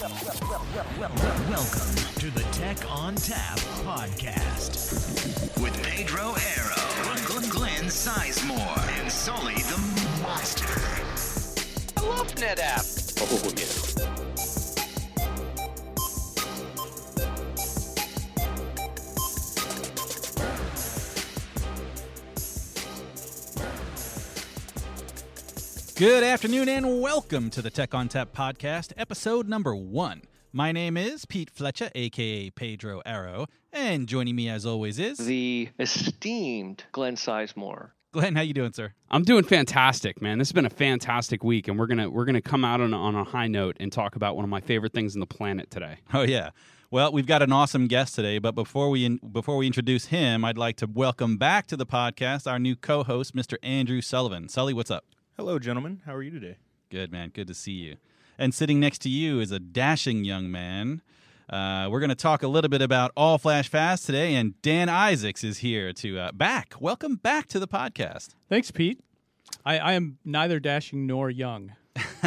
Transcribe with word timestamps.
Welcome 0.00 1.94
to 2.20 2.30
the 2.30 2.42
Tech 2.52 2.78
ONTAP 2.88 3.58
podcast 3.84 5.60
with 5.62 5.76
Pedro 5.82 6.28
Arrow, 6.56 7.50
Glenn 7.50 7.84
Sizemore, 7.84 8.98
and 8.98 9.12
Sully 9.12 9.56
the 9.56 10.22
Monster. 10.22 10.64
I 11.98 12.16
love 12.16 12.34
NetApp. 12.34 12.86
Oh, 13.20 14.06
yeah. 14.06 14.19
Good 26.00 26.24
afternoon 26.24 26.70
and 26.70 27.02
welcome 27.02 27.50
to 27.50 27.60
the 27.60 27.68
Tech 27.68 27.90
ONTAP 27.90 28.28
podcast, 28.28 28.94
episode 28.96 29.46
number 29.46 29.76
one. 29.76 30.22
My 30.50 30.72
name 30.72 30.96
is 30.96 31.26
Pete 31.26 31.54
Flecha, 31.54 31.90
aka 31.94 32.48
Pedro 32.48 33.02
Arrow, 33.04 33.48
and 33.70 34.08
joining 34.08 34.34
me 34.34 34.48
as 34.48 34.64
always 34.64 34.98
is 34.98 35.18
The 35.18 35.68
esteemed 35.78 36.84
Glenn 36.92 37.16
Sizemore. 37.16 37.90
Glenn. 38.12 38.34
How 38.34 38.40
you 38.40 38.54
doing, 38.54 38.72
sir? 38.72 38.94
I'm 39.10 39.24
doing 39.24 39.44
fantastic, 39.44 40.22
man. 40.22 40.38
This 40.38 40.48
has 40.48 40.54
been 40.54 40.64
a 40.64 40.70
fantastic 40.70 41.44
week, 41.44 41.68
and 41.68 41.78
we're 41.78 41.86
gonna 41.86 42.08
we're 42.08 42.24
gonna 42.24 42.40
come 42.40 42.64
out 42.64 42.80
on, 42.80 42.94
on 42.94 43.14
a 43.14 43.24
high 43.24 43.48
note 43.48 43.76
and 43.78 43.92
talk 43.92 44.16
about 44.16 44.36
one 44.36 44.44
of 44.44 44.48
my 44.48 44.62
favorite 44.62 44.94
things 44.94 45.14
on 45.14 45.20
the 45.20 45.26
planet 45.26 45.70
today. 45.70 45.98
Oh 46.14 46.22
yeah. 46.22 46.48
Well, 46.90 47.12
we've 47.12 47.26
got 47.26 47.42
an 47.42 47.52
awesome 47.52 47.88
guest 47.88 48.14
today, 48.14 48.38
but 48.38 48.54
before 48.54 48.88
we 48.88 49.04
in, 49.04 49.18
before 49.18 49.58
we 49.58 49.66
introduce 49.66 50.06
him, 50.06 50.46
I'd 50.46 50.56
like 50.56 50.76
to 50.78 50.86
welcome 50.86 51.36
back 51.36 51.66
to 51.66 51.76
the 51.76 51.84
podcast 51.84 52.50
our 52.50 52.58
new 52.58 52.74
co-host, 52.74 53.36
Mr. 53.36 53.56
Andrew 53.62 54.00
Sullivan. 54.00 54.48
Sully, 54.48 54.72
what's 54.72 54.90
up? 54.90 55.04
Hello, 55.36 55.58
gentlemen. 55.58 56.02
How 56.04 56.14
are 56.14 56.22
you 56.22 56.30
today? 56.30 56.56
Good 56.90 57.12
man. 57.12 57.30
Good 57.30 57.46
to 57.48 57.54
see 57.54 57.72
you. 57.72 57.96
And 58.38 58.54
sitting 58.54 58.80
next 58.80 58.98
to 59.02 59.08
you 59.08 59.40
is 59.40 59.50
a 59.50 59.58
dashing 59.58 60.24
young 60.24 60.50
man. 60.50 61.02
Uh, 61.48 61.88
we're 61.90 62.00
going 62.00 62.10
to 62.10 62.14
talk 62.14 62.42
a 62.42 62.48
little 62.48 62.68
bit 62.68 62.82
about 62.82 63.10
All 63.16 63.38
Flash 63.38 63.68
FAS 63.68 64.02
today, 64.02 64.34
and 64.34 64.60
Dan 64.62 64.88
Isaacs 64.88 65.42
is 65.42 65.58
here 65.58 65.92
to 65.94 66.18
uh, 66.18 66.32
back. 66.32 66.74
Welcome 66.80 67.16
back 67.16 67.48
to 67.48 67.58
the 67.58 67.66
podcast. 67.66 68.34
Thanks, 68.48 68.70
Pete. 68.70 69.00
I, 69.64 69.78
I 69.78 69.92
am 69.94 70.18
neither 70.24 70.60
dashing 70.60 71.06
nor 71.06 71.30
young. 71.30 71.72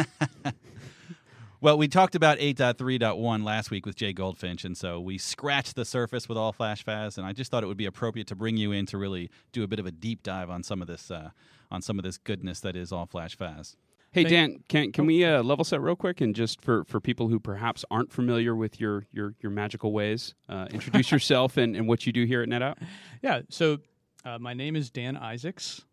Well, 1.64 1.78
we 1.78 1.88
talked 1.88 2.14
about 2.14 2.36
8.3.1 2.40 3.42
last 3.42 3.70
week 3.70 3.86
with 3.86 3.96
Jay 3.96 4.12
Goldfinch, 4.12 4.66
and 4.66 4.76
so 4.76 5.00
we 5.00 5.16
scratched 5.16 5.76
the 5.76 5.86
surface 5.86 6.28
with 6.28 6.36
All 6.36 6.52
Flash 6.52 6.84
FAS, 6.84 7.16
and 7.16 7.26
I 7.26 7.32
just 7.32 7.50
thought 7.50 7.64
it 7.64 7.66
would 7.68 7.78
be 7.78 7.86
appropriate 7.86 8.26
to 8.26 8.34
bring 8.34 8.58
you 8.58 8.70
in 8.70 8.84
to 8.84 8.98
really 8.98 9.30
do 9.50 9.62
a 9.62 9.66
bit 9.66 9.78
of 9.78 9.86
a 9.86 9.90
deep 9.90 10.22
dive 10.22 10.50
on 10.50 10.62
some 10.62 10.82
of 10.82 10.88
this 10.88 11.10
uh, 11.10 11.30
on 11.74 11.82
some 11.82 11.98
of 11.98 12.04
this 12.04 12.16
goodness 12.16 12.60
that 12.60 12.76
is 12.76 12.92
All 12.92 13.06
Flash 13.06 13.36
FAS. 13.36 13.76
Hey 14.12 14.22
Dan, 14.22 14.62
can 14.68 14.92
can 14.92 15.06
we 15.06 15.24
uh, 15.24 15.42
level 15.42 15.64
set 15.64 15.80
real 15.80 15.96
quick 15.96 16.20
and 16.20 16.36
just 16.36 16.60
for, 16.60 16.84
for 16.84 17.00
people 17.00 17.26
who 17.26 17.40
perhaps 17.40 17.84
aren't 17.90 18.12
familiar 18.12 18.54
with 18.54 18.80
your 18.80 19.06
your, 19.12 19.34
your 19.40 19.50
magical 19.50 19.92
ways, 19.92 20.34
uh, 20.48 20.68
introduce 20.70 21.10
yourself 21.12 21.56
and, 21.56 21.74
and 21.74 21.88
what 21.88 22.06
you 22.06 22.12
do 22.12 22.24
here 22.24 22.40
at 22.40 22.48
NetApp? 22.48 22.76
Yeah, 23.22 23.40
so 23.50 23.78
uh, 24.24 24.38
my 24.38 24.54
name 24.54 24.76
is 24.76 24.88
Dan 24.90 25.16
Isaacs. 25.16 25.84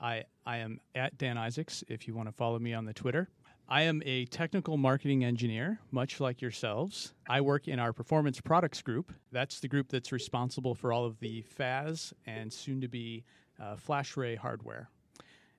I, 0.00 0.24
I 0.46 0.58
am 0.58 0.78
at 0.94 1.18
Dan 1.18 1.36
Isaacs 1.36 1.82
if 1.88 2.06
you 2.06 2.14
want 2.14 2.28
to 2.28 2.32
follow 2.32 2.60
me 2.60 2.72
on 2.72 2.84
the 2.84 2.92
Twitter. 2.92 3.28
I 3.68 3.82
am 3.82 4.02
a 4.06 4.24
technical 4.26 4.78
marketing 4.78 5.24
engineer, 5.24 5.78
much 5.90 6.20
like 6.20 6.40
yourselves. 6.40 7.12
I 7.28 7.42
work 7.42 7.68
in 7.68 7.78
our 7.78 7.92
performance 7.92 8.40
products 8.40 8.80
group. 8.80 9.12
That's 9.30 9.60
the 9.60 9.68
group 9.68 9.88
that's 9.88 10.10
responsible 10.10 10.74
for 10.74 10.90
all 10.92 11.04
of 11.04 11.18
the 11.18 11.42
FAS 11.42 12.14
and 12.24 12.50
soon 12.50 12.80
to 12.80 12.88
be 12.88 13.24
uh, 13.60 13.76
FlashRay 13.76 14.38
hardware, 14.38 14.88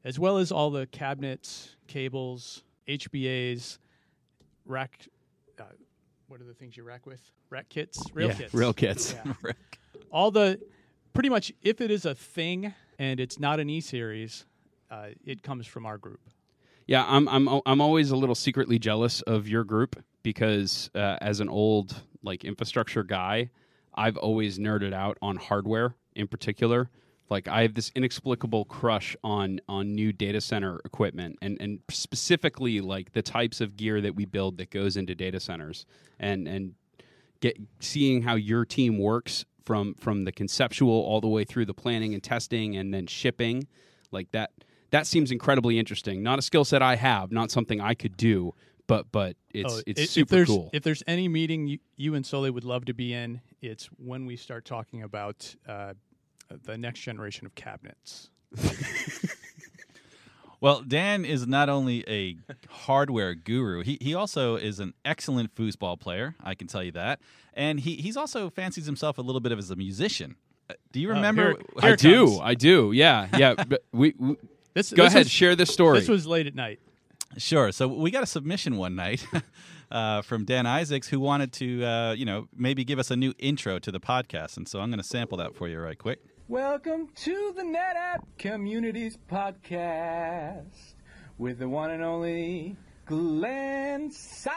as 0.04 0.20
well 0.20 0.38
as 0.38 0.52
all 0.52 0.70
the 0.70 0.88
cabinets, 0.88 1.76
cables, 1.88 2.64
HBAs, 2.88 3.78
rack. 4.66 5.08
Uh, 5.60 5.64
what 6.28 6.42
are 6.42 6.46
the 6.46 6.54
things 6.54 6.78
you 6.78 6.84
rack 6.84 7.06
with? 7.06 7.22
Rack 7.50 7.70
kits, 7.70 8.02
rail 8.14 8.30
Yeah, 8.30 8.34
kits, 8.36 8.54
rail 8.54 8.74
kits. 8.74 9.16
Yeah. 9.26 9.52
all 10.12 10.32
the 10.32 10.60
pretty 11.14 11.30
much 11.30 11.52
if 11.62 11.82
it 11.82 11.92
is 11.92 12.06
a 12.06 12.16
thing 12.16 12.74
and 12.98 13.20
it's 13.20 13.40
not 13.40 13.60
an 13.60 13.70
E 13.70 13.82
series, 13.82 14.46
uh, 14.92 15.08
it 15.26 15.44
comes 15.44 15.68
from 15.68 15.86
our 15.86 15.98
group. 15.98 16.22
Yeah, 16.88 17.06
I'm 17.08 17.28
I'm 17.30 17.62
I'm 17.66 17.82
always 17.82 18.12
a 18.12 18.16
little 18.16 18.36
secretly 18.36 18.80
jealous 18.80 19.22
of 19.24 19.48
your 19.48 19.64
group 19.64 20.02
because 20.24 20.90
uh, 20.96 21.18
as 21.22 21.40
an 21.40 21.50
old 21.50 22.02
like 22.24 22.44
infrastructure 22.44 23.04
guy, 23.04 23.50
I've 23.94 24.18
always 24.18 24.58
nerded 24.58 24.94
out 24.94 25.18
on 25.22 25.36
hardware 25.36 25.96
in 26.16 26.28
particular. 26.28 26.90
Like 27.30 27.48
I 27.48 27.62
have 27.62 27.76
this 27.76 27.92
inexplicable 27.96 28.66
crush 28.66 29.16
on 29.24 29.60
on 29.70 29.94
new 29.94 30.12
data 30.12 30.42
center 30.42 30.80
equipment 30.86 31.38
and 31.42 31.58
and 31.62 31.80
specifically 31.90 32.82
like 32.82 33.12
the 33.14 33.22
types 33.22 33.62
of 33.62 33.78
gear 33.78 34.02
that 34.02 34.16
we 34.16 34.26
build 34.26 34.58
that 34.58 34.72
goes 34.72 34.98
into 34.98 35.14
data 35.16 35.40
centers 35.40 35.86
and 36.20 36.48
and 36.48 36.74
get 37.40 37.58
seeing 37.80 38.24
how 38.24 38.36
your 38.36 38.66
team 38.66 38.98
works 38.98 39.46
from 39.64 39.94
from 39.96 40.26
the 40.26 40.32
conceptual 40.32 40.92
all 40.92 41.22
the 41.22 41.28
way 41.28 41.44
through 41.44 41.66
the 41.66 41.74
planning 41.74 42.14
and 42.16 42.24
testing 42.24 42.76
and 42.76 42.94
then 42.94 43.06
shipping 43.06 43.68
like 44.12 44.32
that 44.32 44.52
that 44.92 45.06
seems 45.06 45.30
incredibly 45.30 45.78
interesting. 45.78 46.24
Not 46.24 46.40
a 46.40 46.42
skill 46.42 46.66
set 46.66 46.82
i 46.82 46.96
have 46.96 47.32
not 47.32 47.52
something 47.52 47.80
i 47.80 47.94
could 47.94 48.18
do 48.18 48.56
but 48.88 49.12
but 49.12 49.36
it's 49.52 49.72
Oh, 49.72 49.82
it's 49.86 50.00
i- 50.00 50.04
if 50.04 50.10
super 50.10 50.36
there's, 50.36 50.48
cool. 50.48 50.70
If 50.74 50.82
there's 50.82 51.04
any 51.06 51.28
meeting 51.28 51.68
you, 51.68 51.78
you 51.96 52.16
and 52.16 52.26
Sully 52.26 52.50
would 52.50 52.64
love 52.64 52.86
to 52.86 52.94
be 52.94 53.14
in, 53.14 53.40
it's 53.62 53.86
when 53.98 54.26
we 54.26 54.36
start 54.36 54.66
talking 54.66 55.04
about 55.04 55.56
uh, 55.68 55.94
the 56.64 56.78
next 56.78 57.00
generation 57.02 57.46
of 57.46 57.56
cabinets. 57.56 58.30
Well, 60.62 60.82
Dan 60.86 61.24
is 61.24 61.48
not 61.48 61.70
only 61.70 62.04
a 62.10 62.36
hardware 62.70 63.34
guru, 63.34 63.82
he, 63.82 63.98
he 64.02 64.14
also 64.14 64.58
is 64.58 64.82
an 64.82 64.94
excellent 65.06 65.56
foosball 65.56 65.98
player. 65.98 66.36
I 66.44 66.54
can 66.54 66.68
tell 66.68 66.84
you 66.84 66.92
that. 66.92 67.22
And 67.54 67.80
he, 67.80 67.96
he's 67.96 68.18
also 68.18 68.50
fancies 68.50 68.86
himself 68.86 69.18
a 69.18 69.22
little 69.22 69.40
bit 69.40 69.54
of 69.54 69.60
as 69.60 69.72
a 69.72 69.78
musician. 69.78 70.36
Uh, 70.70 70.74
Do 70.92 71.00
you 71.00 71.12
Oh, 71.12 71.14
remember? 71.14 71.52
here- 71.52 71.62
i 71.78 71.82
here 71.86 71.94
it 71.94 72.00
do 72.02 72.26
comes. 72.26 72.40
i 72.44 72.54
do 72.56 72.92
yeah 72.92 73.28
yeah 73.38 73.54
but 73.70 73.84
we, 73.94 74.14
we 74.18 74.36
This, 74.74 74.92
go 74.92 75.04
this 75.04 75.14
ahead 75.14 75.26
was- 75.28 75.32
share 75.32 75.56
this 75.56 75.72
story 75.72 76.00
This 76.02 76.10
was 76.10 76.28
late 76.28 76.46
at 76.46 76.56
night. 76.56 76.82
Sure. 77.38 77.72
So 77.72 77.88
we 77.88 78.12
got 78.12 78.24
a 78.24 78.28
submission 78.28 78.76
one 78.76 78.96
night 78.96 79.26
uh, 79.92 80.24
from 80.24 80.44
Dan 80.44 80.66
Isaacs 80.66 81.08
who 81.08 81.22
wanted 81.22 81.54
to, 81.54 81.86
uh, 81.86 82.12
you 82.12 82.26
know, 82.26 82.50
maybe 82.54 82.84
give 82.84 83.00
us 83.00 83.12
a 83.12 83.16
new 83.16 83.34
intro 83.40 83.80
to 83.80 83.92
the 83.94 84.00
podcast. 84.02 84.58
And 84.58 84.68
so 84.68 84.82
I'm 84.82 84.90
going 84.90 84.98
to 85.00 85.08
sample 85.08 85.38
that 85.38 85.56
for 85.56 85.70
you 85.70 85.80
right 85.80 85.98
quick. 85.98 86.20
Welcome 86.50 87.10
to 87.18 87.54
the 87.56 87.62
NetApp 87.62 88.24
Communities 88.40 89.20
Podcast 89.32 90.96
with 91.38 91.60
the 91.60 91.70
one 91.70 91.92
and 91.92 92.04
only 92.04 92.76
Glenn 93.06 94.10
Sizemore, 94.10 94.54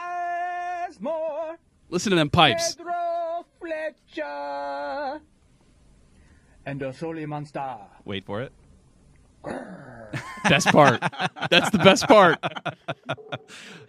listen 1.89 2.09
to 2.09 2.15
them 2.15 2.31
pipes 2.31 2.73
Pedro 2.73 3.45
Flecha, 3.61 5.21
and 6.65 6.81
Osoli 6.81 7.27
Monster. 7.27 7.77
Wait 8.05 8.25
for 8.25 8.41
it. 8.41 8.51
best 10.49 10.67
part 10.69 10.99
that's 11.51 11.69
the 11.69 11.77
best 11.77 12.07
part 12.07 12.39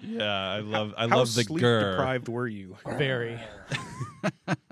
Yeah, 0.02 0.24
I 0.24 0.58
love 0.60 0.92
I 0.98 1.06
How 1.08 1.16
love 1.16 1.32
the 1.34 1.44
sleep 1.44 1.62
grr. 1.62 1.92
deprived 1.92 2.28
were 2.28 2.48
you? 2.48 2.76
Very. 2.98 3.40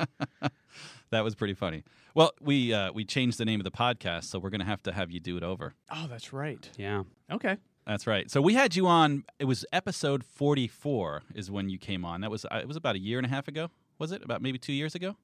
That 1.12 1.22
was 1.24 1.34
pretty 1.34 1.54
funny. 1.54 1.84
Well, 2.14 2.32
we 2.40 2.72
uh, 2.74 2.90
we 2.92 3.04
changed 3.04 3.38
the 3.38 3.44
name 3.44 3.60
of 3.60 3.64
the 3.64 3.70
podcast, 3.70 4.24
so 4.24 4.38
we're 4.38 4.50
going 4.50 4.60
to 4.60 4.66
have 4.66 4.82
to 4.82 4.92
have 4.92 5.10
you 5.10 5.20
do 5.20 5.36
it 5.36 5.42
over. 5.42 5.74
Oh, 5.90 6.06
that's 6.08 6.32
right. 6.32 6.68
yeah 6.76 7.04
Okay. 7.30 7.56
That's 7.86 8.06
right. 8.06 8.30
So 8.30 8.40
we 8.40 8.54
had 8.54 8.74
you 8.76 8.86
on. 8.86 9.24
It 9.38 9.44
was 9.44 9.64
episode 9.72 10.24
44 10.24 11.22
is 11.34 11.50
when 11.50 11.68
you 11.68 11.78
came 11.78 12.04
on. 12.04 12.20
That 12.20 12.30
was 12.30 12.44
uh, 12.44 12.58
it 12.60 12.66
was 12.68 12.76
about 12.76 12.96
a 12.96 12.98
year 12.98 13.18
and 13.18 13.26
a 13.26 13.30
half 13.30 13.46
ago. 13.48 13.68
Was 13.98 14.10
it 14.12 14.24
about 14.24 14.40
maybe 14.42 14.58
two 14.58 14.72
years 14.72 14.94
ago? 14.94 15.16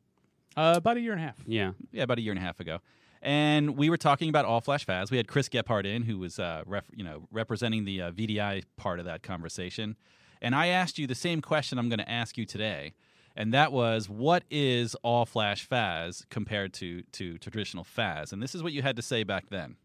Uh, 0.56 0.74
about 0.76 0.96
a 0.96 1.00
year 1.00 1.12
and 1.12 1.20
a 1.20 1.24
half. 1.24 1.36
yeah 1.46 1.72
yeah, 1.92 2.02
about 2.02 2.18
a 2.18 2.20
year 2.22 2.32
and 2.32 2.38
a 2.38 2.42
half 2.42 2.60
ago. 2.60 2.78
And 3.22 3.76
we 3.76 3.90
were 3.90 3.96
talking 3.96 4.28
about 4.28 4.44
all 4.44 4.60
flash 4.60 4.84
FAS. 4.84 5.10
We 5.10 5.16
had 5.16 5.26
Chris 5.26 5.48
Gebhardt 5.48 5.86
in, 5.86 6.02
who 6.04 6.18
was, 6.18 6.38
uh, 6.38 6.62
ref, 6.66 6.84
you 6.94 7.02
know, 7.02 7.26
representing 7.32 7.84
the 7.84 8.00
uh, 8.02 8.10
VDI 8.12 8.62
part 8.76 9.00
of 9.00 9.06
that 9.06 9.22
conversation. 9.24 9.96
And 10.40 10.54
I 10.54 10.68
asked 10.68 10.98
you 10.98 11.06
the 11.08 11.16
same 11.16 11.42
question 11.42 11.78
I'm 11.78 11.88
going 11.88 11.98
to 11.98 12.08
ask 12.10 12.38
you 12.38 12.44
today, 12.46 12.94
and 13.38 13.54
that 13.54 13.70
was, 13.70 14.08
what 14.08 14.42
is 14.50 14.96
all 14.96 15.24
flash 15.24 15.64
FAS 15.64 16.26
compared 16.28 16.72
to 16.74 17.02
to 17.12 17.38
traditional 17.38 17.84
FAS? 17.84 18.32
And 18.32 18.42
this 18.42 18.52
is 18.52 18.64
what 18.64 18.72
you 18.72 18.82
had 18.82 18.96
to 18.96 19.02
say 19.02 19.22
back 19.22 19.44
then. 19.48 19.76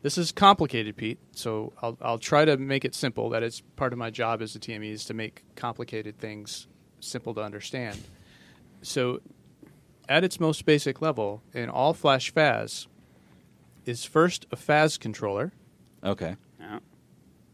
This 0.00 0.16
is 0.16 0.32
complicated, 0.32 0.96
Pete. 0.96 1.18
So 1.32 1.74
I'll, 1.82 1.98
I'll 2.00 2.18
try 2.18 2.46
to 2.46 2.56
make 2.56 2.84
it 2.84 2.94
simple. 2.94 3.28
That 3.28 3.42
is 3.42 3.60
part 3.76 3.92
of 3.92 3.98
my 3.98 4.08
job 4.08 4.40
as 4.40 4.56
a 4.56 4.58
TME 4.58 4.90
is 4.90 5.04
to 5.04 5.14
make 5.14 5.44
complicated 5.54 6.18
things 6.18 6.66
simple 6.98 7.34
to 7.34 7.42
understand. 7.42 8.02
So, 8.80 9.20
at 10.08 10.24
its 10.24 10.40
most 10.40 10.64
basic 10.64 11.00
level, 11.00 11.42
an 11.52 11.68
all 11.68 11.92
flash 11.92 12.32
FAS 12.32 12.86
is 13.84 14.04
first 14.04 14.46
a 14.50 14.56
FAS 14.56 14.96
controller 14.96 15.52
Okay. 16.02 16.36
yeah 16.58 16.78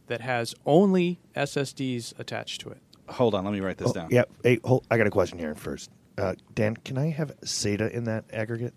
that 0.07 0.21
has 0.21 0.55
only 0.67 1.21
SSDs 1.37 2.19
attached 2.19 2.61
to 2.63 2.71
it. 2.71 2.83
Hold 3.11 3.35
on, 3.35 3.45
let 3.45 3.53
me 3.53 3.61
write 3.61 3.79
this 3.79 3.91
Oh, 3.91 3.93
down. 3.93 4.09
Yeah. 4.11 4.25
Hey, 4.43 4.59
hold, 4.65 4.87
I 4.91 4.97
got 4.97 5.07
a 5.07 5.11
question 5.11 5.39
here 5.39 5.55
first. 5.55 5.91
Uh, 6.17 6.35
Dan, 6.55 6.77
can 6.77 6.99
I 6.99 7.11
have 7.11 7.39
SATA 7.41 7.91
in 7.91 8.05
that 8.05 8.25
aggregate? 8.33 8.75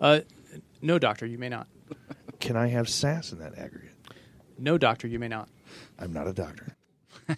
Uh, 0.00 0.20
no, 0.80 0.98
doctor, 0.98 1.26
you 1.26 1.38
may 1.38 1.48
not. 1.48 1.66
Can 2.40 2.56
I 2.56 2.68
have 2.68 2.88
SAS 2.88 3.32
in 3.32 3.38
that 3.38 3.58
aggregate? 3.58 3.92
No, 4.58 4.78
doctor, 4.78 5.06
you 5.08 5.18
may 5.18 5.28
not. 5.28 5.48
I'm 5.98 6.12
not 6.12 6.28
a 6.28 6.32
doctor. 6.32 6.76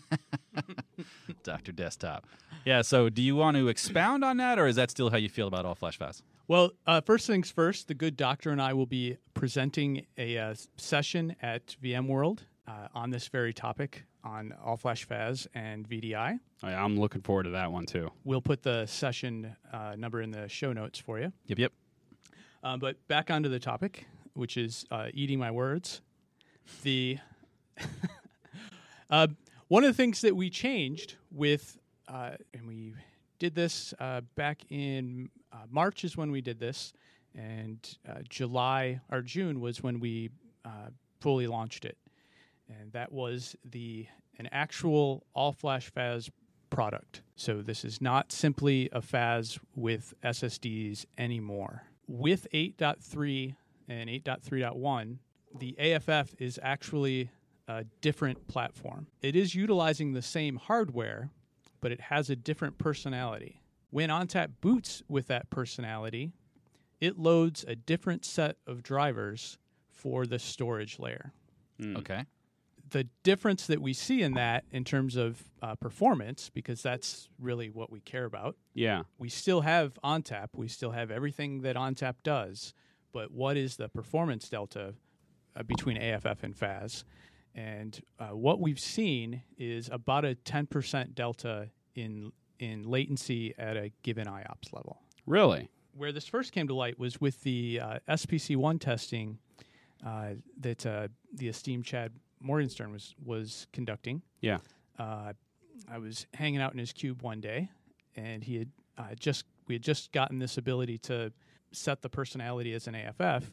Dr. 1.43 1.73
Desktop. 1.73 2.27
Yeah, 2.65 2.83
so 2.83 3.09
do 3.09 3.23
you 3.23 3.37
want 3.37 3.57
to 3.57 3.69
expound 3.69 4.25
on 4.25 4.39
that, 4.39 4.59
or 4.59 4.67
is 4.67 4.77
that 4.77 4.91
still 4.91 5.11
how 5.11 5.17
you 5.17 5.29
feel 5.29 5.47
about 5.47 5.65
all 5.65 5.75
flash 5.75 5.97
FAS? 5.99 6.23
Well, 6.49 6.73
uh, 6.87 7.01
first 7.01 7.27
things 7.27 7.51
first, 7.51 7.89
the 7.89 7.95
good 7.95 8.17
doctor 8.17 8.51
and 8.51 8.61
I 8.61 8.73
will 8.73 8.87
be 8.87 9.17
presenting 9.35 10.07
a 10.19 10.39
uh, 10.39 10.55
session 10.77 11.37
at 11.41 11.77
VMworld 11.83 12.41
uh, 12.67 12.89
on 12.95 13.11
this 13.11 13.29
very 13.29 13.53
topic 13.53 14.05
on 14.27 14.55
All 14.65 14.77
Flash 14.77 15.05
FAS 15.05 15.47
and 15.55 15.89
VDI. 15.89 16.41
Oh, 16.63 16.69
yeah, 16.69 16.83
I'm 16.83 16.99
looking 16.99 17.23
forward 17.23 17.45
to 17.45 17.51
that 17.51 17.71
one 17.71 17.87
too. 17.87 18.11
We'll 18.25 18.43
put 18.43 18.63
the 18.63 18.87
session 18.87 19.55
uh, 19.73 19.95
number 19.97 20.21
in 20.21 20.33
the 20.33 20.49
show 20.49 20.73
notes 20.73 20.99
for 20.99 21.19
you. 21.19 21.33
Yep, 21.47 21.59
yep. 21.59 21.73
Um, 22.63 22.81
but 22.81 22.97
back 23.07 23.31
onto 23.31 23.49
the 23.49 23.61
topic, 23.61 24.07
which 24.35 24.57
is 24.57 24.85
uh, 24.91 25.07
eating 25.15 25.39
my 25.39 25.51
words. 25.51 26.01
The 26.83 27.19
uh, 29.11 29.29
one 29.69 29.85
of 29.85 29.89
the 29.89 29.95
things 29.97 30.21
that 30.23 30.35
we 30.35 30.51
changed 30.51 31.15
with, 31.31 31.79
uh, 32.09 32.33
and 32.53 32.67
we 32.67 32.95
did 33.39 33.55
this 33.55 33.95
uh, 34.01 34.23
back 34.35 34.63
in 34.71 35.29
uh, 35.53 35.59
March 35.71 36.05
is 36.05 36.17
when 36.17 36.33
we 36.33 36.41
did 36.41 36.59
this, 36.59 36.93
and 37.35 37.97
uh, 38.09 38.15
July 38.29 39.01
or 39.11 39.23
June 39.23 39.61
was 39.61 39.83
when 39.83 40.01
we 40.01 40.31
uh, 40.65 40.89
fully 41.21 41.47
launched 41.47 41.85
it, 41.85 41.97
and 42.69 42.93
that 42.93 43.13
was 43.13 43.57
the 43.65 44.07
an 44.39 44.49
actual 44.53 45.25
all 45.35 45.53
flash 45.53 45.91
FAS 45.91 46.31
product. 46.71 47.23
So 47.37 47.63
this 47.63 47.85
is 47.85 48.01
not 48.01 48.33
simply 48.33 48.89
a 48.93 49.01
FAS 49.01 49.59
with 49.75 50.15
SSDs 50.23 51.07
anymore. 51.17 51.85
With 52.07 52.47
8.3 52.53 53.57
and 53.89 54.11
8.3.1, 54.11 55.19
the 55.59 55.77
AFF 55.79 56.35
is 56.39 56.59
actually 56.63 57.31
a 57.69 57.85
different 58.01 58.47
platform. 58.49 59.07
It 59.23 59.35
is 59.35 59.55
utilizing 59.55 60.13
the 60.13 60.23
same 60.23 60.57
hardware, 60.57 61.31
but 61.81 61.93
it 61.93 62.01
has 62.03 62.31
a 62.31 62.37
different 62.37 62.79
personality. 62.79 63.63
When 63.91 64.11
ONTAP 64.11 64.53
boots 64.61 65.03
with 65.09 65.29
that 65.29 65.51
personality, 65.51 66.33
it 67.01 67.19
loads 67.19 67.65
a 67.67 67.75
different 67.75 68.25
set 68.25 68.57
of 68.67 68.83
drivers 68.83 69.59
for 69.91 70.27
the 70.27 70.39
storage 70.39 70.99
layer. 70.99 71.33
Hmm. 71.81 71.97
Okay. 71.97 72.25
The 72.89 73.09
difference 73.25 73.67
that 73.67 73.81
we 73.83 73.93
see 73.93 74.23
in 74.23 74.35
that 74.35 74.65
in 74.71 74.85
terms 74.85 75.17
of 75.17 75.43
uh, 75.61 75.75
performance, 75.75 76.51
because 76.53 76.83
that's 76.83 77.29
really 77.41 77.69
what 77.69 77.91
we 77.91 78.01
care 78.01 78.25
about, 78.25 78.57
Yeah. 78.75 79.03
we 79.19 79.29
still 79.29 79.63
have 79.63 79.99
ONTAP, 80.05 80.49
we 80.55 80.69
still 80.69 80.93
have 80.93 81.11
everything 81.11 81.63
that 81.63 81.75
ONTAP 81.77 82.15
does, 82.23 82.75
but 83.13 83.33
what 83.33 83.57
is 83.57 83.77
the 83.77 83.89
performance 83.89 84.49
delta 84.49 84.95
uh, 85.57 85.63
between 85.65 85.97
AFF 85.97 86.45
and 86.45 86.55
FAS? 86.57 87.05
And 87.55 87.99
uh, 88.21 88.37
what 88.37 88.61
we've 88.61 88.79
seen 88.79 89.43
is 89.59 89.89
about 89.91 90.25
a 90.25 90.35
10% 90.45 91.15
delta 91.15 91.71
in 91.95 92.33
in 92.59 92.85
latency 92.85 93.53
at 93.59 93.77
a 93.77 93.93
given 94.03 94.27
IOPS 94.27 94.73
level. 94.73 95.03
Really? 95.27 95.69
Where 95.93 96.11
this 96.11 96.27
first 96.27 96.53
came 96.53 96.69
to 96.69 96.75
light 96.75 96.99
was 96.99 97.21
with 97.21 97.43
the 97.43 97.81
uh, 97.83 97.99
SPC1 98.09 98.81
testing 98.81 99.39
uh, 100.07 100.35
that 100.61 100.87
uh, 100.87 101.09
the 101.35 101.49
esteemed 101.49 101.85
Chad 101.85 102.13
Morgenstern 102.41 102.93
was 102.93 103.15
was 103.25 103.67
conducting 103.73 104.23
Yeah. 104.41 104.59
uh, 104.99 105.33
I 105.89 105.99
was 105.99 106.27
hanging 106.35 106.61
out 106.61 106.73
in 106.73 106.79
his 106.79 106.93
cube 106.93 107.23
one 107.23 107.41
day, 107.41 107.71
and 108.17 108.43
he 108.43 108.57
had 108.59 108.71
uh, 108.99 109.15
just 109.19 109.45
we 109.67 109.75
had 109.75 109.83
just 109.83 110.13
gotten 110.13 110.39
this 110.39 110.57
ability 110.59 110.99
to 110.99 111.33
set 111.73 112.01
the 112.03 112.09
personality 112.09 112.73
as 112.73 112.87
an 112.87 112.95
AFF, 112.95 113.51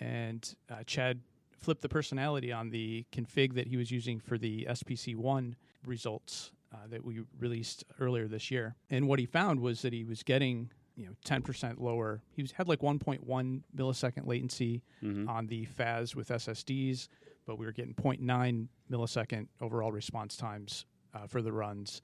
and 0.00 0.54
uh, 0.70 0.82
Chad 0.86 1.20
flipped 1.58 1.82
the 1.82 1.88
personality 1.88 2.52
on 2.52 2.70
the 2.70 3.04
config 3.12 3.54
that 3.54 3.66
he 3.66 3.76
was 3.76 3.90
using 3.90 4.20
for 4.20 4.38
the 4.38 4.66
SPC 4.70 5.16
one 5.16 5.56
results 5.84 6.52
uh, 6.72 6.76
that 6.90 7.04
we 7.04 7.20
released 7.38 7.84
earlier 7.98 8.28
this 8.28 8.50
year. 8.50 8.76
And 8.90 9.08
what 9.08 9.18
he 9.18 9.26
found 9.26 9.60
was 9.60 9.82
that 9.82 9.92
he 9.92 10.04
was 10.04 10.22
getting 10.22 10.70
you 10.96 11.06
know 11.06 11.12
10% 11.26 11.80
lower. 11.80 12.22
He 12.30 12.42
was, 12.42 12.52
had 12.52 12.68
like 12.68 12.80
1.1 12.80 13.62
millisecond 13.76 14.26
latency 14.26 14.82
on 15.28 15.46
the 15.48 15.64
FAS 15.64 16.14
with 16.14 16.28
SSDs, 16.28 17.08
but 17.46 17.58
we 17.58 17.66
were 17.66 17.72
getting 17.72 17.94
0.9 17.94 18.68
millisecond 18.90 19.46
overall 19.60 19.92
response 19.92 20.36
times 20.36 20.84
uh, 21.14 21.26
for 21.26 21.42
the 21.42 21.52
runs 21.52 22.02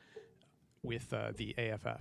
with 0.82 1.12
uh, 1.12 1.32
the 1.36 1.54
AFF. 1.58 2.00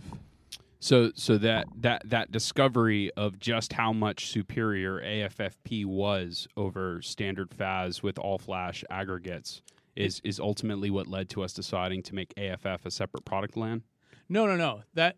So 0.80 1.12
so 1.14 1.38
that 1.38 1.68
that 1.82 2.02
that 2.06 2.32
discovery 2.32 3.12
of 3.16 3.38
just 3.40 3.74
how 3.74 3.94
much 3.94 4.32
superior 4.32 5.00
AFFP 5.00 5.86
was 5.86 6.48
over 6.58 7.04
standard 7.04 7.54
FAS 7.54 8.02
with 8.02 8.18
all 8.18 8.40
flash 8.40 8.84
aggregates 8.90 9.62
is 9.96 10.22
is 10.24 10.40
ultimately 10.40 10.90
what 10.90 11.06
led 11.06 11.30
to 11.30 11.44
us 11.44 11.54
deciding 11.54 12.02
to 12.04 12.16
make 12.16 12.34
AFF 12.36 12.86
a 12.86 12.92
separate 12.92 13.26
product 13.26 13.56
line. 13.56 13.84
No, 14.28 14.48
no, 14.48 14.56
no. 14.56 14.82
That 14.96 15.18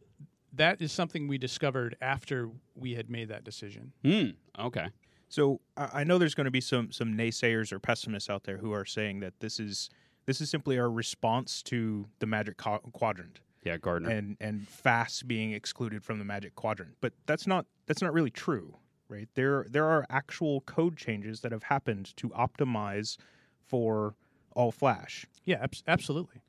that 0.52 0.82
is 0.82 0.92
something 0.92 1.30
we 1.30 1.38
discovered 1.38 1.96
after 2.02 2.50
we 2.76 2.96
had 2.96 3.10
made 3.10 3.30
that 3.30 3.46
decision. 3.46 3.94
Hmm. 4.04 4.32
Okay. 4.60 4.88
So 5.34 5.62
I 5.76 6.02
I 6.02 6.04
know 6.04 6.20
there's 6.20 6.36
going 6.36 6.46
to 6.46 6.52
be 6.52 6.62
some 6.62 6.92
some 6.92 7.16
naysayers 7.18 7.72
or 7.72 7.80
pessimists 7.80 8.30
out 8.30 8.44
there 8.44 8.58
who 8.58 8.72
are 8.72 8.86
saying 8.86 9.22
that 9.22 9.34
this 9.40 9.60
is 9.60 9.90
this 10.28 10.40
is 10.42 10.50
simply 10.52 10.78
our 10.78 10.92
response 10.92 11.64
to 11.64 12.06
the 12.20 12.28
Magic 12.28 12.58
Qu- 12.58 12.92
Quadrant 12.94 13.40
Yeah, 13.64 13.78
Gartner. 13.78 14.10
and 14.12 14.38
and 14.40 14.68
FAS 14.68 15.24
being 15.24 15.52
excluded 15.54 16.04
from 16.04 16.20
the 16.20 16.24
Magic 16.26 16.54
Quadrant. 16.54 16.92
But 17.02 17.14
that's 17.26 17.48
not 17.48 17.66
that's 17.88 18.00
not 18.04 18.14
really 18.14 18.30
true, 18.30 18.76
right? 19.10 19.28
There 19.34 19.66
there 19.68 19.86
are 19.86 20.06
actual 20.12 20.62
code 20.62 20.98
changes 20.98 21.42
that 21.42 21.52
have 21.52 21.64
happened 21.64 22.16
to 22.18 22.30
optimize 22.30 23.18
for 23.66 24.14
all 24.56 24.72
flash. 24.72 25.26
Yeah, 25.46 25.64
abs- 25.64 25.84
absolutely. 25.88 26.44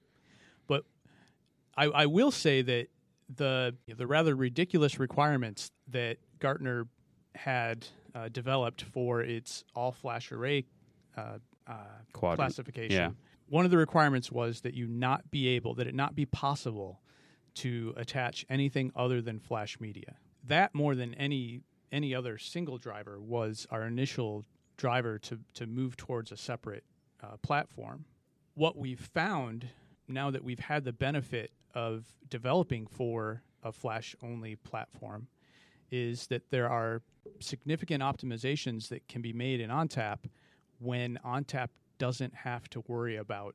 But 0.67 0.85
I, 1.75 1.85
I 1.87 2.05
will 2.05 2.31
say 2.31 2.61
that 2.61 2.89
the 3.35 3.77
the 3.89 4.07
rather 4.07 4.37
ridiculous 4.37 4.99
requirements 4.99 5.71
that 5.89 6.19
Gartner 6.39 6.87
had 7.35 7.87
uh, 8.15 8.29
developed 8.29 8.83
for 8.83 9.21
its 9.21 9.65
all 9.75 9.93
flash 9.93 10.31
array 10.33 10.65
uh, 11.17 11.39
uh, 11.67 11.75
classification. 12.13 12.97
Yeah. 12.97 13.11
One 13.49 13.65
of 13.65 13.71
the 13.71 13.77
requirements 13.77 14.33
was 14.33 14.63
that 14.63 14.75
you 14.75 14.87
not 14.87 15.31
be 15.31 15.49
able, 15.49 15.75
that 15.75 15.87
it 15.87 15.95
not 15.95 16.15
be 16.15 16.27
possible 16.27 17.01
to 17.57 17.95
attach 17.97 18.45
anything 18.49 18.91
other 18.97 19.21
than 19.21 19.39
flash 19.39 19.79
media. 19.81 20.17
That 20.47 20.75
more 20.75 20.95
than 20.95 21.15
any 21.15 21.61
any 21.93 22.15
other 22.15 22.39
single 22.39 22.79
driver 22.79 23.21
was 23.21 23.67
our 23.71 23.87
initial 23.87 24.45
driver 24.77 25.19
to 25.21 25.41
to 25.55 25.67
move 25.67 25.97
towards 25.97 26.33
a 26.33 26.37
separate 26.37 26.85
uh, 27.23 27.37
platform. 27.43 28.05
What 28.55 28.77
we've 28.77 29.01
found 29.01 29.69
now 30.09 30.31
that 30.31 30.45
we've 30.45 30.59
had 30.61 30.85
the 30.85 30.93
benefit 30.93 31.51
of 31.75 32.05
developing 32.29 32.87
for 32.87 33.43
a 33.63 33.73
flash 33.73 34.15
only 34.23 34.57
platform 34.57 35.29
is 35.91 36.27
that 36.29 36.51
there 36.51 36.69
are 36.69 37.03
significant 37.41 38.03
optimizations 38.03 38.89
that 38.89 39.07
can 39.09 39.23
be 39.23 39.33
made 39.33 39.61
in 39.61 39.71
ONTAP 39.71 40.19
when 40.79 41.19
ONTAP 41.25 41.69
doesn't 41.99 42.35
have 42.35 42.69
to 42.71 42.85
worry 42.89 43.17
about 43.17 43.55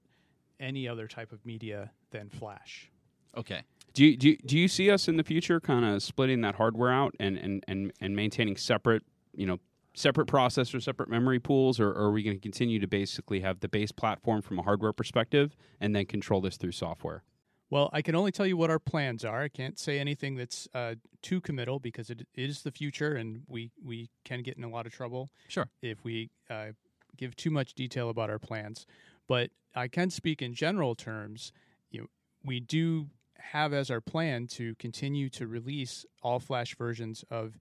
any 0.60 0.88
other 0.88 1.08
type 1.08 1.32
of 1.32 1.46
media 1.46 1.92
than 2.12 2.30
flash. 2.30 2.90
Okay. 3.38 3.62
Do 3.94 4.06
you, 4.06 4.18
do 4.18 4.30
you, 4.30 4.38
do 4.38 4.58
you 4.58 4.68
see 4.68 4.92
us 4.92 5.08
in 5.08 5.18
the 5.18 5.24
future 5.24 5.60
kind 5.60 5.86
of 5.86 6.04
splitting 6.04 6.42
that 6.42 6.56
hardware 6.56 6.92
out 6.92 7.16
and, 7.20 7.38
and, 7.38 7.64
and, 7.68 7.92
and 8.02 8.16
maintaining 8.16 8.58
separate, 8.58 9.04
you 9.34 9.46
know, 9.46 9.60
separate 9.96 10.28
processors, 10.28 10.84
separate 10.84 11.10
memory 11.10 11.40
pools, 11.40 11.80
or, 11.80 11.90
or 11.90 12.06
are 12.06 12.12
we 12.12 12.24
going 12.24 12.38
to 12.38 12.42
continue 12.42 12.80
to 12.80 12.88
basically 12.88 13.42
have 13.42 13.60
the 13.60 13.68
base 13.68 13.92
platform 13.92 14.42
from 14.42 14.60
a 14.60 14.62
hardware 14.62 14.94
perspective 14.94 15.56
and 15.82 15.96
then 15.96 16.06
control 16.06 16.42
this 16.42 16.58
through 16.58 16.72
software? 16.72 17.24
Well, 17.70 17.90
I 17.94 18.02
can 18.02 18.16
only 18.16 18.32
tell 18.32 18.48
you 18.48 18.58
what 18.58 18.70
our 18.72 18.80
plans 18.80 19.24
are. 19.24 19.44
I 19.44 19.48
can't 19.48 19.78
say 19.78 20.00
anything 20.00 20.36
that's 20.36 20.68
uh, 20.74 20.96
too 21.22 21.40
committal 21.40 21.80
because 21.80 22.10
it 22.10 22.26
is 22.34 22.64
the 22.64 22.72
future, 22.72 23.16
and 23.16 23.44
we 23.48 23.72
we 23.84 24.10
can 24.26 24.42
get 24.42 24.58
in 24.58 24.64
a 24.64 24.70
lot 24.70 24.86
of 24.88 24.92
trouble 24.92 25.30
Sure. 25.48 25.70
if 25.82 26.04
we 26.04 26.32
uh, 26.50 26.70
give 27.16 27.36
too 27.36 27.52
much 27.52 27.74
detail 27.76 28.10
about 28.10 28.30
our 28.30 28.40
plans. 28.40 28.88
But 29.28 29.52
I 29.76 29.88
can 29.88 30.10
speak 30.10 30.42
in 30.42 30.56
general 30.56 30.96
terms. 30.96 31.52
You 31.92 32.02
know, 32.02 32.08
we 32.44 32.60
do 32.60 33.10
have 33.38 33.72
as 33.74 33.92
our 33.92 34.02
plan 34.02 34.48
to 34.48 34.74
continue 34.76 35.30
to 35.30 35.48
release 35.48 36.06
all 36.24 36.40
flash 36.40 36.76
versions 36.76 37.24
of 37.30 37.58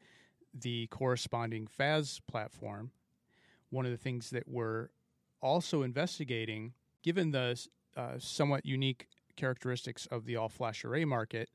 the 0.55 0.87
corresponding 0.87 1.67
FAS 1.67 2.21
platform. 2.27 2.91
One 3.71 3.85
of 3.85 3.91
the 3.91 3.99
things 3.99 4.31
that 4.31 4.49
we're 4.49 4.89
also 5.43 5.83
investigating, 5.83 6.73
given 7.03 7.31
the 7.31 7.63
uh, 7.97 8.15
somewhat 8.19 8.65
unique 8.65 9.07
characteristics 9.39 10.07
of 10.11 10.25
the 10.27 10.37
all 10.37 10.49
flash 10.49 10.85
array 10.85 11.05
market 11.05 11.49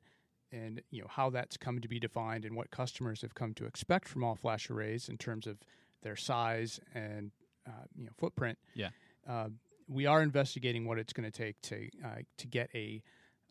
and 0.52 0.82
you 0.92 1.02
know 1.02 1.08
how 1.10 1.30
that's 1.30 1.58
come 1.58 1.80
to 1.82 1.88
be 1.88 2.00
defined 2.00 2.46
and 2.46 2.56
what 2.56 2.72
customers 2.72 3.22
have 3.22 3.36
come 3.36 3.54
to 3.54 3.66
expect 3.66 4.08
from 4.08 4.24
all 4.24 4.36
flash 4.36 4.70
arrays 4.70 5.10
in 5.10 5.18
terms 5.18 5.46
of 5.48 5.58
their 6.02 6.16
size 6.16 6.80
and 6.96 7.32
uh, 7.68 7.72
you 7.96 8.06
know 8.06 8.12
footprint 8.18 8.58
Yeah. 8.74 8.90
uh, 9.30 9.50
we 9.88 10.06
are 10.06 10.22
investigating 10.24 10.86
what 10.88 10.98
it's 10.98 11.14
going 11.14 11.30
to 11.30 11.38
take 11.46 11.60
to 11.64 11.90
uh, 12.04 12.22
to 12.38 12.48
get 12.48 12.70
a 12.74 13.02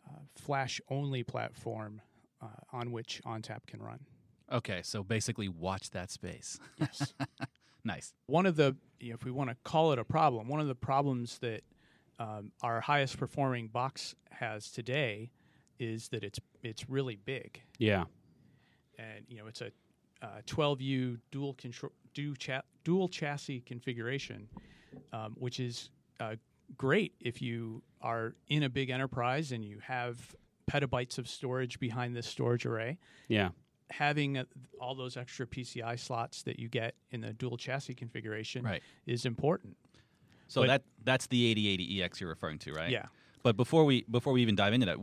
uh, 0.09 0.19
flash 0.35 0.81
only 0.89 1.23
platform 1.23 2.01
uh, 2.41 2.47
on 2.79 2.91
which 2.91 3.21
ONTAP 3.25 3.67
can 3.67 3.81
run 3.81 3.99
Okay. 4.51 4.81
So 4.83 5.03
basically, 5.03 5.47
watch 5.47 5.89
that 5.91 6.11
space. 6.11 6.59
yes 6.77 7.13
nice. 7.83 8.13
one 8.27 8.45
of 8.45 8.55
the 8.55 8.75
you 8.99 9.09
know, 9.09 9.15
if 9.15 9.23
we 9.25 9.31
want 9.31 9.49
to 9.49 9.55
call 9.63 9.91
it 9.93 9.99
a 9.99 10.03
problem 10.03 10.47
one 10.47 10.59
of 10.59 10.67
the 10.67 10.75
problems 10.91 11.39
that 11.39 11.61
um, 12.19 12.51
our 12.61 12.81
highest 12.81 13.17
performing 13.17 13.67
box 13.67 14.15
has 14.31 14.69
today 14.71 15.31
is 15.79 16.09
that 16.09 16.23
it's 16.23 16.39
it's 16.61 16.89
really 16.89 17.15
big, 17.15 17.61
Yeah. 17.79 18.05
and 18.97 19.25
you 19.27 19.37
know 19.37 19.47
it's 19.47 19.61
a 19.61 19.71
uh, 20.21 20.41
12U 20.47 21.19
dual 21.31 21.53
control 21.55 21.91
dual, 22.13 22.35
cha- 22.35 22.61
dual 22.83 23.09
chassis 23.09 23.61
configuration, 23.61 24.47
um, 25.11 25.35
which 25.37 25.59
is 25.59 25.89
uh, 26.19 26.35
great 26.77 27.13
if 27.19 27.41
you 27.41 27.81
are 28.01 28.35
in 28.47 28.63
a 28.63 28.69
big 28.69 28.89
enterprise 28.89 29.51
and 29.51 29.65
you 29.65 29.79
have 29.79 30.35
petabytes 30.71 31.17
of 31.17 31.27
storage 31.27 31.79
behind 31.79 32.15
this 32.15 32.27
storage 32.27 32.65
array. 32.65 32.97
Yeah. 33.27 33.49
Having 33.89 34.37
uh, 34.37 34.43
all 34.79 34.95
those 34.95 35.17
extra 35.17 35.45
PCI 35.45 35.99
slots 35.99 36.43
that 36.43 36.57
you 36.57 36.69
get 36.69 36.95
in 37.11 37.19
the 37.21 37.33
dual 37.33 37.57
chassis 37.57 37.93
configuration 37.93 38.63
Right. 38.63 38.81
is 39.05 39.25
important. 39.25 39.75
So 40.53 40.61
But- 40.61 40.67
that 40.67 40.83
that's 41.03 41.25
the 41.27 41.51
8080EX 41.55 42.21
you're 42.21 42.29
referring 42.29 42.59
to, 42.59 42.73
right? 42.73 42.91
Yeah. 42.91 43.07
But 43.41 43.57
before 43.57 43.85
we 43.85 44.03
before 44.03 44.33
we 44.33 44.43
even 44.43 44.55
dive 44.55 44.73
into 44.73 44.85
that, 44.85 44.97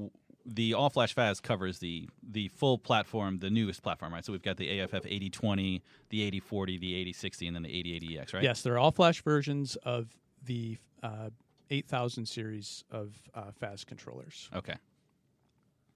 the 0.47 0.75
All 0.75 0.90
Flash 0.90 1.12
FAS 1.12 1.40
covers 1.40 1.80
the 1.80 2.09
the 2.23 2.49
full 2.49 2.78
platform, 2.78 3.40
the 3.40 3.50
newest 3.50 3.83
platform, 3.83 4.14
right? 4.14 4.25
So 4.25 4.30
we've 4.30 4.42
got 4.42 4.59
the 4.59 4.80
AFF 4.80 5.04
8020, 5.04 5.83
the 6.11 6.23
8040, 6.23 6.78
the 6.78 6.95
8060, 6.95 7.47
and 7.49 7.57
then 7.57 7.62
the 7.64 7.69
8080EX, 7.69 8.33
right? 8.33 8.45
Yes, 8.45 8.62
they're 8.62 8.78
all 8.78 8.92
flash 8.92 9.23
versions 9.23 9.75
of 9.83 10.16
the 10.45 10.78
uh, 11.02 11.30
8000 11.69 12.26
series 12.26 12.85
of 12.92 13.16
uh, 13.35 13.50
FAS 13.50 13.85
controllers. 13.85 14.49
Okay. 14.54 14.76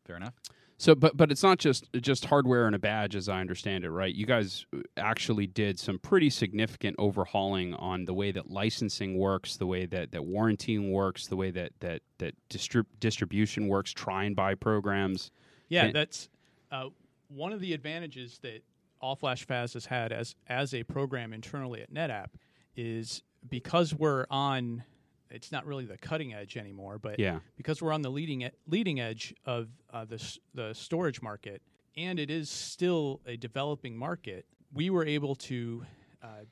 Fair 0.04 0.16
enough. 0.16 0.34
So, 0.76 0.94
but 0.94 1.16
but 1.16 1.30
it's 1.30 1.42
not 1.42 1.58
just 1.58 1.88
just 2.00 2.24
hardware 2.24 2.66
and 2.66 2.74
a 2.74 2.78
badge, 2.78 3.14
as 3.14 3.28
I 3.28 3.40
understand 3.40 3.84
it, 3.84 3.90
right? 3.90 4.12
You 4.12 4.26
guys 4.26 4.66
actually 4.96 5.46
did 5.46 5.78
some 5.78 5.98
pretty 5.98 6.30
significant 6.30 6.96
overhauling 6.98 7.74
on 7.74 8.04
the 8.04 8.14
way 8.14 8.32
that 8.32 8.50
licensing 8.50 9.16
works, 9.16 9.56
the 9.56 9.66
way 9.66 9.86
that 9.86 10.10
that 10.10 10.22
warrantying 10.22 10.90
works, 10.90 11.28
the 11.28 11.36
way 11.36 11.50
that 11.52 11.72
that 11.80 12.02
that 12.18 12.34
distrib- 12.50 12.86
distribution 12.98 13.68
works, 13.68 13.92
try 13.92 14.24
and 14.24 14.34
buy 14.34 14.54
programs. 14.54 15.30
Yeah, 15.68 15.84
Can- 15.84 15.92
that's 15.92 16.28
uh, 16.72 16.88
one 17.28 17.52
of 17.52 17.60
the 17.60 17.72
advantages 17.72 18.38
that 18.42 18.64
All 19.00 19.14
Flash 19.14 19.46
FAS 19.46 19.74
has 19.74 19.86
had 19.86 20.12
as 20.12 20.34
as 20.48 20.74
a 20.74 20.82
program 20.82 21.32
internally 21.32 21.82
at 21.82 21.92
NetApp 21.94 22.28
is 22.76 23.22
because 23.48 23.94
we're 23.94 24.26
on. 24.28 24.82
It's 25.30 25.50
not 25.50 25.66
really 25.66 25.84
the 25.84 25.96
cutting 25.98 26.32
edge 26.34 26.56
anymore, 26.56 26.98
but 26.98 27.18
Yeah. 27.18 27.40
because 27.56 27.80
we're 27.82 27.92
on 27.92 28.02
the 28.02 28.10
leading 28.10 28.42
e- 28.42 28.50
leading 28.66 29.00
edge 29.00 29.34
of 29.44 29.68
uh, 29.90 30.04
the 30.04 30.16
s- 30.16 30.38
the 30.54 30.72
storage 30.74 31.20
market, 31.22 31.62
and 31.96 32.18
it 32.18 32.30
is 32.30 32.50
still 32.50 33.20
a 33.26 33.36
developing 33.36 33.96
market, 33.96 34.46
we 34.72 34.90
were 34.90 35.04
able 35.06 35.34
to 35.36 35.84
uh, 36.22 36.44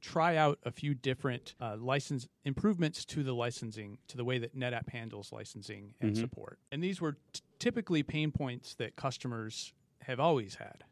try 0.00 0.36
out 0.36 0.58
a 0.64 0.70
few 0.70 0.94
different 0.94 1.54
uh, 1.60 1.76
license 1.76 2.26
improvements 2.44 3.04
to 3.04 3.22
the 3.22 3.34
licensing, 3.34 3.98
to 4.08 4.16
the 4.16 4.24
way 4.24 4.38
that 4.38 4.56
NetApp 4.56 4.88
handles 4.88 5.30
licensing 5.32 5.94
and 6.00 6.16
support. 6.16 6.58
And 6.72 6.82
these 6.82 7.00
were 7.00 7.18
t- 7.32 7.40
typically 7.58 8.02
pain 8.02 8.32
points 8.32 8.74
that 8.76 8.96
customers 8.96 9.74
have 10.02 10.18
always 10.18 10.54
had. 10.54 10.84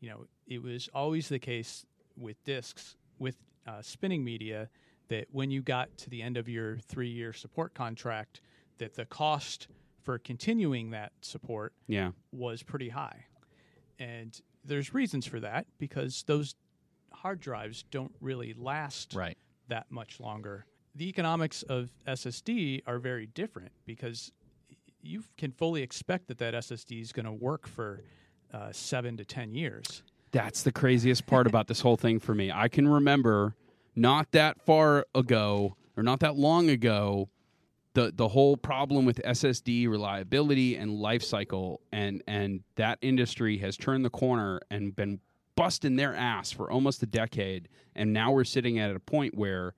You 0.00 0.08
know, 0.10 0.26
it 0.46 0.62
was 0.62 0.88
always 0.94 1.28
the 1.28 1.38
case 1.38 1.84
with 2.16 2.42
disks, 2.44 2.96
with 3.18 3.36
uh, 3.66 3.82
spinning 3.82 4.24
media, 4.24 4.70
that 5.08 5.26
when 5.30 5.50
you 5.50 5.62
got 5.62 5.96
to 5.98 6.10
the 6.10 6.22
end 6.22 6.36
of 6.36 6.48
your 6.48 6.78
three-year 6.78 7.32
support 7.32 7.74
contract, 7.74 8.40
that 8.78 8.94
the 8.94 9.04
cost 9.04 9.68
for 10.02 10.18
continuing 10.18 10.90
that 10.90 11.12
support 11.20 11.72
Yeah. 11.86 12.12
was 12.32 12.62
pretty 12.62 12.90
high. 12.90 13.26
And 13.98 14.40
there's 14.64 14.92
reasons 14.94 15.26
for 15.26 15.40
that 15.40 15.66
because 15.78 16.22
those 16.24 16.54
hard 17.12 17.40
drives 17.40 17.84
don't 17.90 18.14
really 18.20 18.52
last 18.54 19.14
Right. 19.14 19.38
that 19.68 19.90
much 19.90 20.20
longer. 20.20 20.66
The 20.94 21.08
economics 21.08 21.62
of 21.62 21.90
SSD 22.06 22.82
are 22.86 22.98
very 22.98 23.26
different 23.26 23.72
because 23.84 24.32
you 25.02 25.22
can 25.36 25.52
fully 25.52 25.82
expect 25.82 26.26
that 26.28 26.38
that 26.38 26.54
SSD 26.54 27.00
is 27.00 27.12
going 27.12 27.26
to 27.26 27.32
work 27.32 27.66
for 27.66 28.02
uh, 28.52 28.72
seven 28.72 29.16
to 29.16 29.24
10 29.24 29.54
years. 29.54 30.02
That's 30.32 30.62
the 30.62 30.72
craziest 30.72 31.26
part 31.26 31.46
about 31.46 31.66
this 31.68 31.80
whole 31.80 31.96
thing 31.96 32.18
for 32.18 32.34
me. 32.34 32.50
I 32.50 32.68
can 32.68 32.86
remember 32.88 33.54
not 33.96 34.30
that 34.32 34.60
far 34.60 35.06
ago 35.14 35.76
or 35.96 36.02
not 36.02 36.20
that 36.20 36.36
long 36.36 36.68
ago 36.70 37.28
the 37.94 38.12
the 38.14 38.28
whole 38.28 38.56
problem 38.56 39.06
with 39.06 39.20
SSD 39.24 39.88
reliability 39.88 40.76
and 40.76 40.92
life 40.92 41.22
cycle 41.22 41.80
and 41.92 42.22
and 42.28 42.60
that 42.76 42.98
industry 43.00 43.56
has 43.58 43.76
turned 43.76 44.04
the 44.04 44.10
corner 44.10 44.60
and 44.70 44.94
been 44.94 45.18
busting 45.56 45.96
their 45.96 46.14
ass 46.14 46.52
for 46.52 46.70
almost 46.70 47.02
a 47.02 47.06
decade 47.06 47.68
and 47.94 48.12
now 48.12 48.30
we're 48.30 48.44
sitting 48.44 48.78
at 48.78 48.94
a 48.94 49.00
point 49.00 49.34
where 49.34 49.72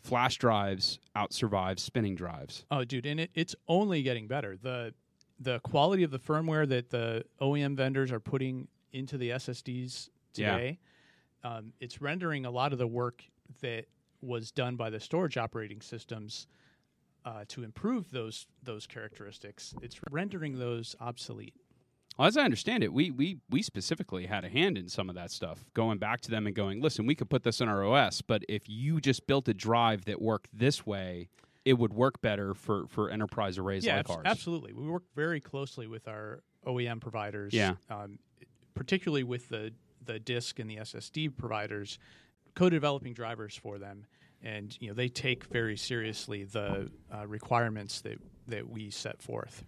flash 0.00 0.36
drives 0.38 0.98
outsurvive 1.14 1.78
spinning 1.78 2.14
drives. 2.16 2.64
Oh, 2.72 2.82
dude, 2.84 3.06
and 3.06 3.20
it, 3.20 3.30
it's 3.34 3.54
only 3.68 4.02
getting 4.02 4.26
better. 4.26 4.56
The 4.60 4.94
the 5.38 5.60
quality 5.60 6.02
of 6.04 6.10
the 6.10 6.18
firmware 6.18 6.66
that 6.68 6.90
the 6.90 7.24
OEM 7.40 7.76
vendors 7.76 8.10
are 8.12 8.18
putting 8.20 8.68
into 8.92 9.18
the 9.18 9.30
SSDs 9.30 10.08
Yeah. 10.34 10.52
today, 10.56 10.78
um, 11.44 11.72
it's 11.80 12.00
rendering 12.00 12.46
a 12.46 12.50
lot 12.50 12.72
of 12.72 12.78
the 12.78 12.86
work 12.86 13.22
that 13.60 13.86
was 14.20 14.50
done 14.50 14.76
by 14.76 14.90
the 14.90 15.00
storage 15.00 15.36
operating 15.36 15.80
systems 15.80 16.46
uh, 17.24 17.44
to 17.48 17.62
improve 17.62 18.10
those 18.10 18.46
those 18.62 18.86
characteristics. 18.86 19.74
It's 19.82 19.98
rendering 20.10 20.58
those 20.58 20.96
obsolete. 21.00 21.54
Well, 22.18 22.28
as 22.28 22.36
I 22.36 22.42
understand 22.42 22.84
it, 22.84 22.92
we, 22.92 23.10
we 23.10 23.38
we 23.48 23.62
specifically 23.62 24.26
had 24.26 24.44
a 24.44 24.48
hand 24.48 24.76
in 24.76 24.88
some 24.88 25.08
of 25.08 25.14
that 25.14 25.30
stuff, 25.30 25.64
going 25.74 25.98
back 25.98 26.20
to 26.22 26.30
them 26.30 26.46
and 26.46 26.54
going, 26.54 26.80
listen, 26.80 27.06
we 27.06 27.14
could 27.14 27.30
put 27.30 27.42
this 27.42 27.60
in 27.60 27.68
our 27.68 27.84
OS, 27.84 28.22
but 28.22 28.42
if 28.48 28.68
you 28.68 29.00
just 29.00 29.26
built 29.26 29.48
a 29.48 29.54
drive 29.54 30.04
that 30.04 30.20
worked 30.20 30.48
this 30.52 30.84
way, 30.84 31.28
it 31.64 31.74
would 31.74 31.92
work 31.92 32.20
better 32.20 32.54
for, 32.54 32.86
for 32.88 33.08
enterprise 33.08 33.56
arrays 33.56 33.86
yeah, 33.86 33.96
like 33.96 34.00
abs- 34.00 34.10
ours. 34.10 34.22
absolutely. 34.26 34.72
We 34.72 34.88
work 34.88 35.04
very 35.14 35.40
closely 35.40 35.86
with 35.86 36.06
our 36.08 36.42
OEM 36.66 37.00
providers. 37.00 37.54
Yeah. 37.54 37.74
um, 37.88 38.18
particularly 38.74 39.24
with 39.24 39.48
the 39.48 39.72
the 40.04 40.18
disk 40.18 40.58
and 40.58 40.68
the 40.68 40.78
SSD 40.78 41.36
providers, 41.36 41.98
co-developing 42.54 43.14
drivers 43.14 43.56
for 43.56 43.78
them, 43.78 44.06
and 44.42 44.76
you 44.80 44.88
know 44.88 44.94
they 44.94 45.08
take 45.08 45.44
very 45.46 45.76
seriously 45.76 46.44
the 46.44 46.90
uh, 47.14 47.26
requirements 47.26 48.00
that 48.02 48.18
that 48.48 48.68
we 48.68 48.90
set 48.90 49.22
forth. 49.22 49.64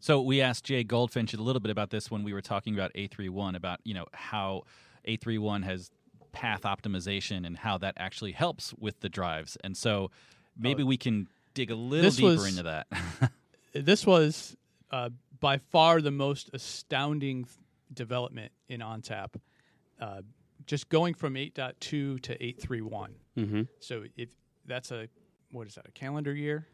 So 0.00 0.20
we 0.20 0.40
asked 0.40 0.64
Jay 0.64 0.84
Goldfinch 0.84 1.34
a 1.34 1.42
little 1.42 1.60
bit 1.60 1.70
about 1.70 1.90
this 1.90 2.10
when 2.10 2.22
we 2.22 2.32
were 2.32 2.40
talking 2.40 2.74
about 2.74 2.92
A31 2.94 3.56
about 3.56 3.80
you 3.84 3.94
know 3.94 4.06
how 4.12 4.62
A31 5.06 5.64
has 5.64 5.90
path 6.32 6.62
optimization 6.62 7.46
and 7.46 7.56
how 7.56 7.78
that 7.78 7.94
actually 7.96 8.32
helps 8.32 8.72
with 8.78 9.00
the 9.00 9.08
drives. 9.08 9.56
And 9.64 9.76
so 9.76 10.10
maybe 10.56 10.82
we 10.82 10.96
can 10.96 11.26
dig 11.54 11.70
a 11.70 11.74
little 11.74 12.10
deeper 12.10 12.26
was- 12.26 12.46
into 12.46 12.62
that. 12.64 12.86
This 13.74 14.06
was 14.06 14.56
uh, 14.90 15.10
by 15.38 15.58
far 15.58 16.00
the 16.00 16.10
most 16.10 16.50
astounding 16.54 17.46
development 17.92 18.50
in 18.68 18.80
ONTAP. 18.80 19.34
Uh, 20.00 20.22
just 20.68 20.88
going 20.88 21.14
from 21.14 21.34
8.2 21.34 21.80
to 21.80 22.18
8.31. 22.20 23.08
hmm 23.34 23.62
So 23.80 24.04
if 24.16 24.28
that's 24.66 24.92
a 24.92 25.08
what 25.50 25.66
is 25.66 25.74
that 25.74 25.86
a 25.88 25.92
calendar 25.92 26.34
year? 26.34 26.68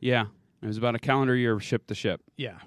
Yeah, 0.00 0.26
it 0.62 0.66
was 0.66 0.76
about 0.76 0.94
a 0.94 0.98
calendar 0.98 1.34
year 1.34 1.54
of 1.54 1.64
ship 1.64 1.86
to 1.88 1.94
ship. 1.94 2.20
Yeah. 2.36 2.58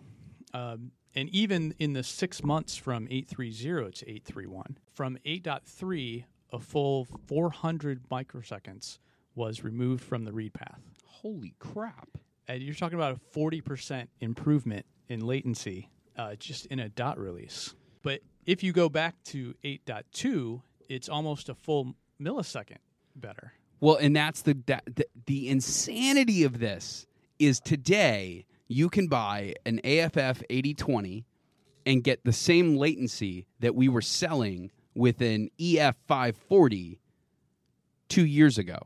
Um, 0.53 0.91
and 1.13 1.29
even 1.29 1.75
in 1.77 1.93
the 1.93 2.03
six 2.03 2.43
months 2.43 2.75
from 2.75 3.07
830 3.09 3.91
to 3.91 4.09
831, 4.09 4.77
from 4.91 5.17
8.3, 5.25 6.25
a 6.51 6.59
full 6.59 7.07
400 7.27 8.09
microseconds 8.09 8.97
was 9.35 9.63
removed 9.63 10.03
from 10.03 10.25
the 10.25 10.33
read 10.33 10.53
path. 10.53 10.81
Holy 11.05 11.53
crap! 11.59 12.17
And 12.47 12.61
you're 12.63 12.73
talking 12.75 12.97
about 12.97 13.15
a 13.15 13.37
40% 13.37 14.07
improvement 14.19 14.85
in 15.09 15.21
latency 15.21 15.89
uh, 16.17 16.35
just 16.35 16.65
in 16.67 16.79
a 16.79 16.89
dot 16.89 17.17
release. 17.19 17.75
But 18.01 18.21
if 18.45 18.63
you 18.63 18.73
go 18.73 18.89
back 18.89 19.15
to 19.25 19.53
8.2, 19.63 20.61
it's 20.91 21.09
almost 21.09 21.49
a 21.49 21.55
full 21.55 21.95
millisecond 22.21 22.77
better. 23.15 23.53
Well, 23.79 23.95
and 23.95 24.15
that's 24.15 24.41
the, 24.41 24.57
that, 24.67 24.83
the 24.85 25.05
the 25.25 25.49
insanity 25.49 26.43
of 26.43 26.59
this 26.59 27.07
is 27.39 27.59
today 27.59 28.45
you 28.67 28.89
can 28.89 29.07
buy 29.07 29.55
an 29.65 29.79
AFF 29.83 30.43
8020 30.49 31.25
and 31.85 32.03
get 32.03 32.23
the 32.23 32.33
same 32.33 32.77
latency 32.77 33.47
that 33.59 33.73
we 33.73 33.89
were 33.89 34.01
selling 34.01 34.69
with 34.93 35.21
an 35.21 35.49
EF 35.59 35.95
540 36.07 36.99
two 38.07 38.25
years 38.25 38.57
ago. 38.57 38.77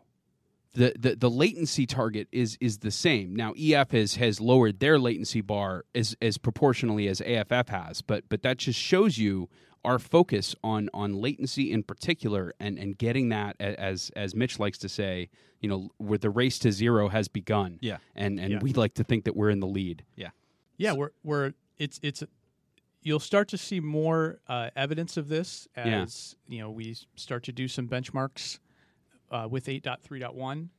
The, 0.73 0.93
the 0.97 1.15
the 1.15 1.29
latency 1.29 1.85
target 1.85 2.27
is 2.31 2.57
is 2.61 2.79
the 2.79 2.91
same. 2.91 3.35
Now 3.35 3.53
EF 3.57 3.91
has 3.91 4.15
has 4.15 4.39
lowered 4.39 4.79
their 4.79 4.99
latency 4.99 5.41
bar 5.41 5.85
as 5.93 6.15
as 6.21 6.37
proportionally 6.37 7.07
as 7.07 7.21
AFF 7.21 7.69
has, 7.69 8.01
but 8.01 8.25
but 8.29 8.43
that 8.43 8.57
just 8.57 8.79
shows 8.79 9.17
you 9.17 9.49
our 9.85 9.99
focus 9.99 10.55
on 10.63 10.89
on 10.93 11.13
latency 11.13 11.71
in 11.71 11.83
particular 11.83 12.53
and 12.59 12.77
and 12.77 12.97
getting 12.97 13.29
that 13.29 13.55
as 13.59 14.11
as 14.15 14.35
Mitch 14.35 14.59
likes 14.59 14.77
to 14.79 14.89
say, 14.89 15.29
you 15.61 15.69
know, 15.69 15.89
where 15.97 16.17
the 16.17 16.29
race 16.29 16.59
to 16.59 16.71
zero 16.71 17.07
has 17.09 17.27
begun. 17.27 17.77
Yeah. 17.81 17.97
And 18.15 18.39
and 18.39 18.51
Yeah. 18.53 18.59
we 18.61 18.73
like 18.73 18.95
to 18.95 19.03
think 19.03 19.23
that 19.25 19.35
we're 19.35 19.49
in 19.51 19.59
the 19.59 19.67
lead. 19.67 20.03
Yeah, 20.15 20.31
Yeah, 20.77 20.93
we're 20.93 21.11
we're 21.23 21.53
it's 21.77 21.99
it's 22.03 22.23
you'll 23.01 23.19
start 23.19 23.47
to 23.49 23.57
see 23.57 23.79
more 23.79 24.39
uh, 24.47 24.71
evidence 24.75 25.15
of 25.17 25.27
this 25.29 25.67
Yeah. 25.77 26.01
as 26.03 26.35
you 26.47 26.59
know 26.59 26.71
we 26.71 26.95
start 27.15 27.43
to 27.43 27.51
do 27.51 27.67
some 27.67 27.87
benchmarks 27.87 28.59
uh, 29.31 29.47
with 29.49 29.67
8.3.1. 29.67 30.69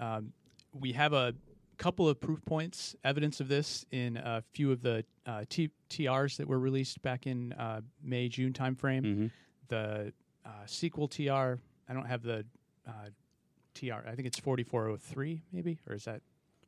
Um, 0.00 0.32
we 0.72 0.92
have 0.92 1.12
a 1.12 1.34
couple 1.78 2.08
of 2.08 2.20
proof 2.20 2.44
points, 2.44 2.96
evidence 3.04 3.40
of 3.40 3.48
this 3.48 3.84
in 3.90 4.16
a 4.16 4.42
few 4.52 4.72
of 4.72 4.82
the 4.82 5.04
uh, 5.26 5.44
T- 5.48 5.70
TRs 5.90 6.36
that 6.38 6.46
were 6.48 6.58
released 6.58 7.02
back 7.02 7.26
in 7.26 7.52
uh, 7.54 7.80
May 8.02 8.28
June 8.28 8.52
timeframe. 8.52 9.02
Mhm. 9.04 9.30
The 9.68 10.12
uh, 10.44 10.48
sequel 10.66 11.08
TR, 11.08 11.58
I 11.88 11.92
don't 11.92 12.06
have 12.06 12.22
the 12.22 12.44
uh, 12.86 12.92
TR. 13.74 14.06
I 14.06 14.14
think 14.14 14.26
it's 14.26 14.38
4403, 14.38 15.42
maybe, 15.52 15.78
or 15.88 15.94
is 15.94 16.04
that? 16.04 16.22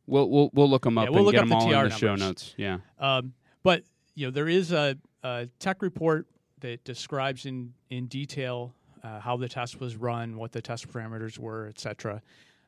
We'll 0.07 0.29
we'll 0.29 0.51
we'll 0.53 0.69
look 0.71 0.83
them 0.85 0.97
Yeah, 0.97 1.03
up 1.05 1.09
we'll 1.11 1.19
and 1.19 1.27
look 1.27 1.33
get 1.35 1.43
up 1.43 1.49
them 1.49 1.59
the 1.59 1.65
all 1.65 1.85
in 1.85 1.89
TR 1.89 1.93
the 1.95 1.99
show 1.99 2.15
notes. 2.15 2.55
Yeah. 2.57 2.79
Um, 2.99 3.35
but 3.63 3.85
you 4.15 4.27
know, 4.27 4.31
there 4.31 4.49
is 4.49 4.73
a, 4.73 4.97
a 5.23 5.49
tech 5.59 5.83
report 5.83 6.27
that 6.61 6.83
describes 6.85 7.47
in 7.47 7.75
in 7.91 8.07
detail 8.07 8.75
uh, 9.05 9.21
how 9.21 9.37
the 9.37 9.49
test 9.49 9.81
was 9.81 9.97
run, 9.97 10.37
what 10.37 10.53
the 10.53 10.61
test 10.63 10.89
parameters 10.89 11.39
were, 11.39 11.69
etc. 11.69 12.21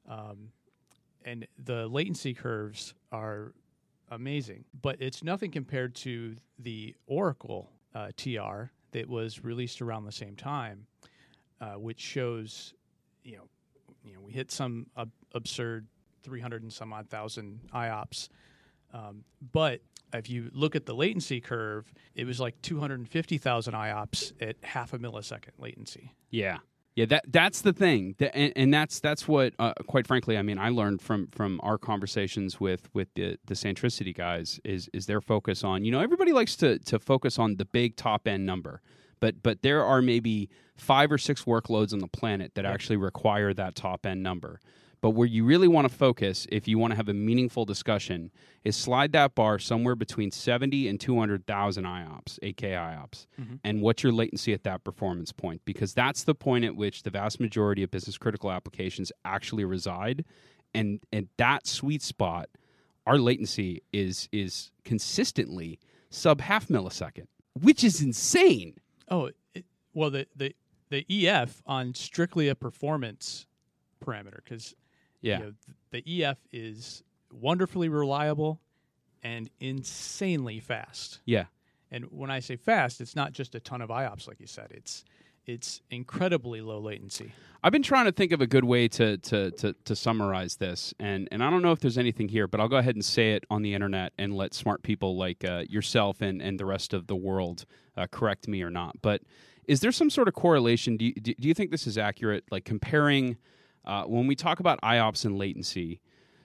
Um, 0.08 0.50
and 1.24 1.46
the 1.62 1.86
latency 1.88 2.34
curves 2.34 2.94
are 3.12 3.52
amazing, 4.10 4.64
but 4.80 4.96
it's 5.00 5.22
nothing 5.22 5.50
compared 5.50 5.94
to 5.94 6.36
the 6.58 6.94
Oracle 7.06 7.70
uh, 7.94 8.08
TR 8.16 8.70
that 8.92 9.08
was 9.08 9.44
released 9.44 9.80
around 9.80 10.04
the 10.04 10.12
same 10.12 10.34
time, 10.36 10.86
uh, 11.60 11.72
which 11.74 12.00
shows, 12.00 12.74
you 13.22 13.36
know, 13.36 13.44
you 14.04 14.14
know, 14.14 14.20
we 14.20 14.32
hit 14.32 14.50
some 14.50 14.86
ab- 14.96 15.12
absurd 15.34 15.86
300 16.22 16.62
and 16.62 16.72
some 16.72 16.92
odd 16.92 17.08
thousand 17.08 17.60
IOPS. 17.74 18.28
Um, 18.92 19.24
but 19.52 19.80
if 20.12 20.28
you 20.28 20.50
look 20.52 20.74
at 20.74 20.86
the 20.86 20.94
latency 20.94 21.40
curve, 21.40 21.92
it 22.14 22.26
was 22.26 22.40
like 22.40 22.60
250,000 22.62 23.74
IOPS 23.74 24.32
at 24.40 24.56
half 24.62 24.92
a 24.92 24.98
millisecond 24.98 25.52
latency. 25.58 26.14
Yeah, 26.30 26.58
yeah. 26.94 27.06
That 27.06 27.24
that's 27.28 27.62
the 27.62 27.72
thing, 27.72 28.14
and, 28.18 28.52
and 28.56 28.74
that's 28.74 29.00
that's 29.00 29.26
what, 29.28 29.54
uh, 29.58 29.72
quite 29.86 30.06
frankly, 30.06 30.36
I 30.36 30.42
mean, 30.42 30.58
I 30.58 30.70
learned 30.70 31.02
from 31.02 31.28
from 31.28 31.60
our 31.62 31.78
conversations 31.78 32.60
with 32.60 32.88
with 32.94 33.08
the 33.14 33.38
the 33.44 33.54
Centricity 33.54 34.14
guys 34.14 34.60
is 34.64 34.88
is 34.92 35.06
their 35.06 35.20
focus 35.20 35.64
on 35.64 35.84
you 35.84 35.92
know 35.92 36.00
everybody 36.00 36.32
likes 36.32 36.56
to 36.56 36.78
to 36.80 36.98
focus 36.98 37.38
on 37.38 37.56
the 37.56 37.64
big 37.64 37.96
top 37.96 38.26
end 38.26 38.46
number, 38.46 38.82
but 39.20 39.42
but 39.42 39.62
there 39.62 39.84
are 39.84 40.02
maybe 40.02 40.48
five 40.76 41.12
or 41.12 41.18
six 41.18 41.44
workloads 41.44 41.92
on 41.92 41.98
the 41.98 42.08
planet 42.08 42.54
that 42.54 42.64
actually 42.64 42.96
require 42.96 43.52
that 43.54 43.74
top 43.74 44.06
end 44.06 44.22
number. 44.22 44.60
But 45.00 45.10
where 45.10 45.26
you 45.26 45.44
really 45.44 45.68
want 45.68 45.88
to 45.88 45.94
focus, 45.94 46.46
if 46.50 46.68
you 46.68 46.78
want 46.78 46.90
to 46.92 46.96
have 46.96 47.08
a 47.08 47.14
meaningful 47.14 47.64
discussion, 47.64 48.30
is 48.64 48.76
slide 48.76 49.12
that 49.12 49.34
bar 49.34 49.58
somewhere 49.58 49.94
between 49.94 50.30
70 50.30 50.88
and 50.88 51.00
200,000 51.00 51.84
IOPS, 51.84 52.38
AK 52.42 52.56
IOPS, 52.56 53.26
mm-hmm. 53.40 53.54
and 53.64 53.80
what's 53.80 54.02
your 54.02 54.12
latency 54.12 54.52
at 54.52 54.64
that 54.64 54.84
performance 54.84 55.32
point? 55.32 55.62
Because 55.64 55.94
that's 55.94 56.24
the 56.24 56.34
point 56.34 56.66
at 56.66 56.76
which 56.76 57.02
the 57.02 57.10
vast 57.10 57.40
majority 57.40 57.82
of 57.82 57.90
business 57.90 58.18
critical 58.18 58.50
applications 58.50 59.10
actually 59.24 59.64
reside. 59.64 60.24
And, 60.74 61.00
and 61.12 61.28
that 61.38 61.66
sweet 61.66 62.02
spot, 62.02 62.50
our 63.06 63.16
latency 63.16 63.82
is, 63.92 64.28
is 64.32 64.70
consistently 64.84 65.78
sub 66.10 66.42
half 66.42 66.68
millisecond, 66.68 67.26
which 67.58 67.82
is 67.82 68.02
insane. 68.02 68.74
Oh, 69.08 69.30
it, 69.54 69.64
well, 69.94 70.10
the, 70.10 70.26
the, 70.36 70.54
the 70.90 71.06
EF 71.26 71.62
on 71.66 71.94
strictly 71.94 72.48
a 72.48 72.54
performance 72.54 73.46
parameter, 74.04 74.36
because 74.44 74.74
Yeah. 75.20 75.38
you 75.38 75.44
know, 75.44 75.52
th- 75.92 76.04
the 76.04 76.24
EF 76.24 76.38
is 76.52 77.02
wonderfully 77.32 77.88
reliable 77.88 78.60
and 79.22 79.50
insanely 79.60 80.60
fast. 80.60 81.20
Yeah. 81.24 81.44
And 81.90 82.06
when 82.10 82.30
I 82.30 82.40
say 82.40 82.56
fast, 82.56 83.00
it's 83.00 83.16
not 83.16 83.32
just 83.32 83.54
a 83.54 83.60
ton 83.60 83.82
of 83.82 83.90
IOPS, 83.90 84.28
like 84.28 84.40
you 84.40 84.46
said. 84.46 84.68
It's 84.70 85.04
it's 85.46 85.80
incredibly 85.90 86.60
low 86.60 86.78
latency. 86.78 87.32
I've 87.62 87.72
been 87.72 87.82
trying 87.82 88.04
to 88.04 88.12
think 88.12 88.30
of 88.32 88.40
a 88.40 88.46
good 88.46 88.64
way 88.64 88.88
to 88.88 89.16
to 89.18 89.50
to, 89.52 89.74
to 89.84 89.96
summarize 89.96 90.56
this, 90.56 90.94
and 91.00 91.28
and 91.32 91.42
I 91.42 91.50
don't 91.50 91.62
know 91.62 91.72
if 91.72 91.80
there's 91.80 91.98
anything 91.98 92.28
here, 92.28 92.46
but 92.46 92.60
I'll 92.60 92.68
go 92.68 92.76
ahead 92.76 92.94
and 92.94 93.04
say 93.04 93.32
it 93.32 93.44
on 93.50 93.62
the 93.62 93.74
internet 93.74 94.12
and 94.18 94.34
let 94.34 94.54
smart 94.54 94.82
people 94.82 95.16
like 95.16 95.44
uh, 95.44 95.64
yourself 95.68 96.20
and 96.20 96.40
and 96.40 96.60
the 96.60 96.66
rest 96.66 96.94
of 96.94 97.06
the 97.06 97.16
world 97.16 97.64
uh, 97.96 98.06
correct 98.10 98.46
me 98.48 98.62
or 98.62 98.70
not. 98.70 99.02
But 99.02 99.22
is 99.66 99.80
there 99.80 99.92
some 99.92 100.10
sort 100.10 100.28
of 100.28 100.34
correlation? 100.34 100.96
Do 100.96 101.06
you, 101.06 101.14
do 101.14 101.34
do 101.34 101.48
you 101.48 101.54
think 101.54 101.70
this 101.70 101.86
is 101.86 101.98
accurate? 101.98 102.44
Like 102.50 102.64
comparing 102.64 103.36
uh, 103.84 104.04
when 104.04 104.26
we 104.26 104.34
talk 104.34 104.60
about 104.60 104.80
IOPS 104.82 105.24
and 105.24 105.38
latency. 105.38 106.00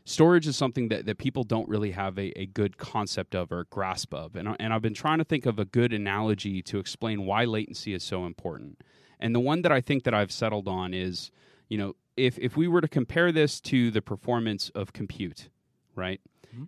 Storage 0.07 0.45
is 0.45 0.55
something 0.55 0.89
that, 0.89 1.07
that 1.07 1.17
people 1.17 1.43
don't 1.43 1.67
really 1.67 1.89
have 1.89 2.19
a, 2.19 2.27
a 2.39 2.45
good 2.45 2.77
concept 2.77 3.33
of 3.33 3.51
or 3.51 3.65
grasp 3.71 4.13
of. 4.13 4.35
And, 4.35 4.55
and 4.59 4.71
I've 4.71 4.83
been 4.83 4.93
trying 4.93 5.17
to 5.17 5.23
think 5.23 5.47
of 5.47 5.57
a 5.57 5.65
good 5.65 5.91
analogy 5.91 6.61
to 6.61 6.77
explain 6.77 7.25
why 7.25 7.45
latency 7.45 7.91
is 7.95 8.03
so 8.03 8.27
important. 8.27 8.81
And 9.19 9.33
the 9.33 9.39
one 9.39 9.63
that 9.63 9.71
I 9.71 9.81
think 9.81 10.03
that 10.03 10.13
I've 10.13 10.31
settled 10.31 10.67
on 10.67 10.93
is, 10.93 11.31
you 11.69 11.79
know, 11.79 11.95
if 12.15 12.37
if 12.37 12.55
we 12.55 12.67
were 12.67 12.81
to 12.81 12.87
compare 12.87 13.31
this 13.31 13.59
to 13.61 13.89
the 13.89 14.01
performance 14.01 14.69
of 14.75 14.93
compute, 14.93 15.49
right? 15.95 16.21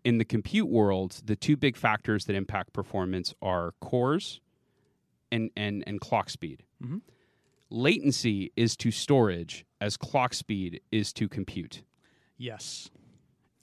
In 0.03 0.17
the 0.17 0.25
compute 0.25 0.67
world, 0.67 1.21
the 1.23 1.36
two 1.36 1.56
big 1.56 1.77
factors 1.77 2.25
that 2.25 2.36
impact 2.36 2.73
performance 2.73 3.36
are 3.41 3.73
cores 3.80 4.41
and 5.32 5.51
and 5.56 5.84
and 5.86 6.01
clock 6.01 6.30
speed. 6.30 6.63
Mhm. 6.84 7.01
Latency 7.69 8.51
is 8.56 8.75
to 8.77 8.91
storage 8.91 9.65
as 9.81 9.97
clock 9.97 10.33
speed 10.33 10.81
is 10.91 11.13
to 11.13 11.27
compute. 11.29 11.83
Yes. 12.37 12.89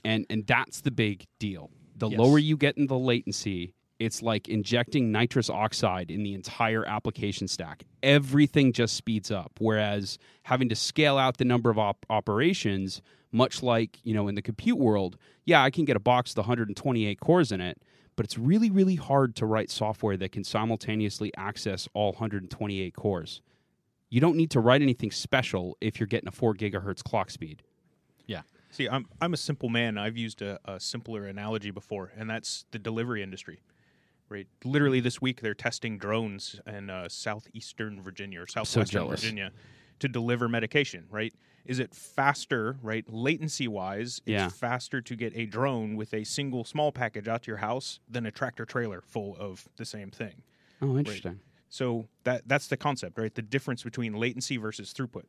And 0.05 0.27
and 0.31 0.47
that's 0.47 0.81
the 0.83 0.91
big 0.91 1.27
deal. 1.39 1.71
The 1.97 2.09
Yes. 2.11 2.19
lower 2.19 2.39
you 2.39 2.57
get 2.57 2.77
in 2.77 2.87
the 2.89 2.99
latency, 2.99 3.73
it's 3.99 4.21
like 4.23 4.49
injecting 4.49 5.13
nitrous 5.13 5.49
oxide 5.49 6.11
in 6.11 6.23
the 6.25 6.35
entire 6.35 6.85
application 6.85 7.47
stack. 7.49 7.85
Everything 8.03 8.73
just 8.73 8.97
speeds 8.97 9.31
up. 9.31 9.53
Whereas 9.61 10.19
having 10.43 10.69
to 10.69 10.75
scale 10.77 11.17
out 11.17 11.39
the 11.39 11.45
number 11.45 11.71
of 11.71 11.79
op- 11.79 12.05
operations, 12.11 13.01
much 13.33 13.63
like 13.63 13.99
you 14.05 14.13
know 14.15 14.29
in 14.29 14.35
the 14.35 14.43
compute 14.43 14.79
world, 14.79 15.17
yeah, 15.47 15.63
I 15.63 15.71
can 15.71 15.85
get 15.85 15.97
a 15.97 16.01
box 16.01 16.33
with 16.33 16.39
128 16.39 17.21
cores 17.21 17.51
in 17.53 17.61
it, 17.61 17.81
but 18.17 18.25
it's 18.27 18.37
really 18.37 18.71
really 18.71 18.97
hard 18.97 19.35
to 19.37 19.47
write 19.47 19.71
software 19.71 20.17
that 20.19 20.33
can 20.33 20.45
simultaneously 20.45 21.33
access 21.37 21.89
all 21.95 22.13
128 22.13 22.95
cores. 22.95 23.41
You 24.15 24.21
don't 24.21 24.37
need 24.37 24.53
to 24.53 24.61
write 24.61 24.81
anything 24.81 25.11
special 25.11 25.77
if 25.81 25.99
you're 25.99 26.07
getting 26.07 26.29
a 26.29 26.31
four 26.31 26.55
gigahertz 26.55 27.03
clock 27.03 27.33
speed. 27.33 27.65
Yeah. 28.27 28.43
See, 28.71 28.89
I'm 28.89 29.07
I'm 29.21 29.35
a 29.35 29.37
simple 29.37 29.69
man. 29.69 29.99
I've 29.99 30.17
used 30.17 30.41
a, 30.41 30.61
a 30.65 30.79
simpler 30.79 31.27
analogy 31.27 31.73
before, 31.73 32.13
and 32.17 32.31
that's 32.31 32.65
the 32.71 32.79
delivery 32.79 33.25
industry. 33.25 33.65
Right, 34.29 34.47
literally 34.65 35.01
this 35.01 35.21
week 35.21 35.41
they're 35.41 35.53
testing 35.53 35.99
drones 35.99 36.61
in 36.65 36.91
uh, 36.91 37.09
southeastern 37.09 38.03
Virginia 38.03 38.43
or 38.43 38.47
southwestern 38.47 38.87
jealous. 39.01 39.21
Virginia 39.21 39.51
to 39.99 40.07
deliver 40.07 40.49
medication. 40.49 41.07
Right, 41.11 41.35
is 41.65 41.81
it 41.81 41.93
faster? 41.93 42.77
Right, 42.83 43.05
latency 43.09 43.67
wise, 43.67 44.21
it's 44.27 44.29
Yeah. 44.29 44.49
faster 44.49 45.01
to 45.01 45.17
get 45.17 45.33
a 45.37 45.45
drone 45.47 45.97
with 45.97 46.15
a 46.15 46.23
single 46.23 46.63
small 46.63 46.93
package 46.93 47.27
out 47.27 47.43
to 47.43 47.49
your 47.51 47.59
house 47.59 47.99
than 48.09 48.27
a 48.27 48.31
tractor 48.31 48.65
trailer 48.65 49.01
full 49.01 49.37
of 49.41 49.69
the 49.77 49.85
same 49.85 50.13
thing. 50.13 50.43
Oh, 50.81 50.97
interesting. 50.99 51.41
So 51.75 52.07
that 52.23 52.43
that's 52.47 52.69
the 52.69 52.77
concept, 52.77 53.19
right? 53.19 53.35
The 53.35 53.43
difference 53.43 53.83
between 53.83 54.15
latency 54.15 54.59
versus 54.59 54.95
throughput. 54.95 55.25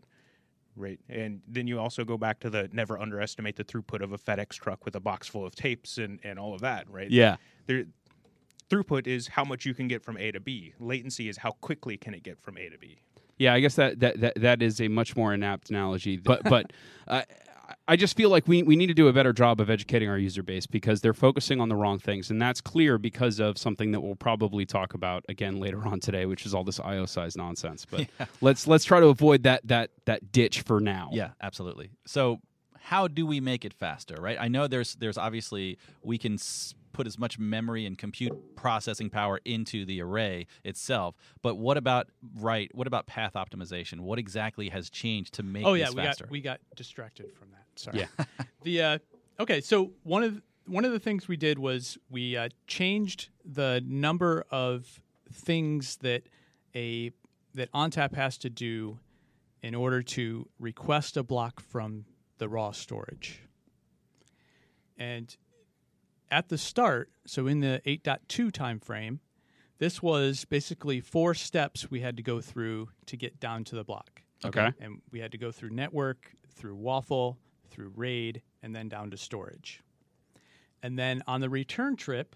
Right. 0.78 1.00
And 1.10 1.42
then 1.48 1.66
you 1.66 1.80
also 1.80 2.04
go 2.06 2.20
back 2.20 2.40
to 2.42 2.52
the 2.52 2.70
never 2.72 3.00
underestimate 3.00 3.56
the 3.56 3.64
throughput 3.64 4.04
of 4.04 4.12
a 4.12 4.18
FedEx 4.20 4.50
truck 4.50 4.86
with 4.86 4.96
a 4.96 5.00
box 5.00 5.28
full 5.28 5.44
of 5.44 5.56
tapes 5.56 5.98
and, 5.98 6.20
and 6.24 6.38
all 6.38 6.54
of 6.54 6.62
that, 6.62 6.88
right? 6.88 7.10
Yeah. 7.10 7.38
There 7.66 7.86
throughput 8.70 9.08
is 9.08 9.28
how 9.30 9.44
much 9.44 9.66
you 9.66 9.74
can 9.74 9.88
get 9.88 10.04
from 10.04 10.18
A 10.18 10.32
to 10.34 10.40
B. 10.40 10.76
Latency 10.80 11.30
is 11.30 11.38
how 11.38 11.52
quickly 11.62 11.98
can 11.98 12.14
it 12.14 12.22
get 12.22 12.40
from 12.40 12.58
A 12.58 12.70
to 12.70 12.78
B. 12.78 13.00
Yeah, 13.40 13.56
I 13.56 13.60
guess 13.60 13.74
that 13.76 14.00
that 14.02 14.20
that, 14.20 14.34
that 14.36 14.62
is 14.62 14.80
a 14.80 14.88
much 14.88 15.16
more 15.16 15.34
inapt 15.34 15.72
analogy. 15.72 16.18
But 16.18 16.44
but 16.44 16.72
uh, 17.08 17.24
I 17.88 17.96
just 17.96 18.16
feel 18.18 18.30
like 18.30 18.48
we 18.48 18.64
we 18.64 18.76
need 18.76 18.88
to 18.88 18.94
do 18.94 19.08
a 19.08 19.14
better 19.14 19.34
job 19.34 19.60
of 19.62 19.70
educating 19.70 20.10
our 20.10 20.18
user 20.18 20.44
base 20.44 20.66
because 20.66 21.02
they're 21.02 21.14
focusing 21.14 21.60
on 21.62 21.70
the 21.70 21.76
wrong 21.76 22.00
things, 22.00 22.30
and 22.30 22.42
that's 22.42 22.62
clear 22.62 22.98
because 22.98 23.40
of 23.40 23.58
something 23.58 23.92
that 23.92 24.02
we'll 24.02 24.16
probably 24.16 24.66
talk 24.66 24.94
about 24.94 25.26
again 25.30 25.60
later 25.60 25.86
on 25.88 26.00
today, 26.00 26.26
which 26.26 26.46
is 26.46 26.54
all 26.54 26.64
this 26.64 26.80
IO 26.80 27.06
size 27.06 27.36
nonsense. 27.36 27.86
But 27.86 28.08
let's 28.42 28.68
let's 28.68 28.86
try 28.86 29.00
to 29.00 29.08
avoid 29.08 29.44
that 29.44 29.68
that 29.68 29.92
that 30.06 30.32
ditch 30.32 30.62
for 30.62 30.80
now. 30.80 31.10
Yeah, 31.14 31.30
absolutely. 31.42 31.90
So, 32.06 32.40
how 32.80 33.08
do 33.08 33.26
we 33.26 33.40
make 33.40 33.66
it 33.66 33.74
faster? 33.74 34.16
Right? 34.20 34.38
I 34.40 34.48
know 34.48 34.68
there's 34.68 34.96
there's 34.96 35.18
obviously 35.18 35.78
we 36.04 36.18
can 36.18 36.34
s- 36.34 36.76
put 36.96 37.06
as 37.06 37.20
much 37.20 37.38
memory 37.38 37.86
and 37.86 37.98
compute 37.98 38.56
processing 38.56 39.10
power 39.10 39.42
into 39.44 39.86
the 39.86 40.02
array 40.02 40.48
itself, 40.64 41.16
but 41.42 41.56
what 41.56 41.76
about 41.76 42.08
right? 42.40 42.74
What 42.74 42.88
about 42.88 43.06
path 43.06 43.34
optimization? 43.34 44.00
What 44.00 44.18
exactly 44.18 44.70
has 44.70 44.90
changed 44.90 45.34
to 45.36 45.44
make 45.44 45.66
oh 45.66 45.74
yeah, 45.74 45.90
we 45.90 45.96
faster? 45.98 46.24
got 46.24 46.32
we 46.32 46.42
got 46.42 46.60
distracted 46.76 47.34
from 47.34 47.50
that. 47.52 47.66
Sorry. 47.76 48.00
Yeah. 48.00 48.26
the 48.64 48.82
uh, 48.82 48.98
okay, 49.42 49.60
so 49.60 49.92
one 50.04 50.24
of 50.24 50.42
one 50.68 50.86
of 50.86 50.94
the 50.94 51.00
things 51.00 51.28
we 51.28 51.36
did 51.36 51.60
was 51.60 51.98
we 52.10 52.38
uh, 52.38 52.50
changed 52.66 53.30
the 53.44 53.84
number 53.86 54.46
of 54.50 55.02
things 55.32 55.98
that 55.98 56.24
a 56.74 57.12
that 57.54 57.72
ONTAP 57.74 58.16
has 58.16 58.38
to 58.38 58.50
do 58.50 59.00
in 59.62 59.76
order 59.76 60.02
to 60.02 60.48
request 60.60 61.18
a 61.18 61.24
block 61.24 61.60
from 61.60 62.06
the 62.38 62.48
raw 62.48 62.72
storage. 62.72 63.42
And 64.98 65.36
at 66.32 66.50
the 66.50 66.58
start, 66.58 67.10
so 67.26 67.48
in 67.48 67.60
the 67.60 67.82
8.2 67.86 68.52
time 68.52 68.80
frame, 68.80 69.20
this 69.78 70.02
was 70.02 70.46
basically 70.46 71.02
four 71.02 71.34
steps 71.34 71.92
we 71.92 72.02
had 72.02 72.18
to 72.18 72.24
go 72.24 72.42
through 72.42 72.90
to 73.08 73.18
get 73.18 73.40
down 73.40 73.64
to 73.66 73.76
the 73.76 73.84
block. 73.84 74.22
Okay. 74.44 74.72
And 74.80 75.02
we 75.12 75.20
had 75.20 75.32
to 75.32 75.38
go 75.38 75.52
through 75.52 75.72
network, 75.72 76.32
through 76.50 76.78
WAFL, 76.78 77.38
through 77.70 77.92
RAID, 77.96 78.42
and 78.64 78.76
then 78.76 78.90
down 78.90 79.12
to 79.12 79.18
storage. 79.18 79.82
And 80.82 80.98
then 80.98 81.24
on 81.28 81.42
the 81.42 81.50
return 81.50 81.96
trip 81.96 82.36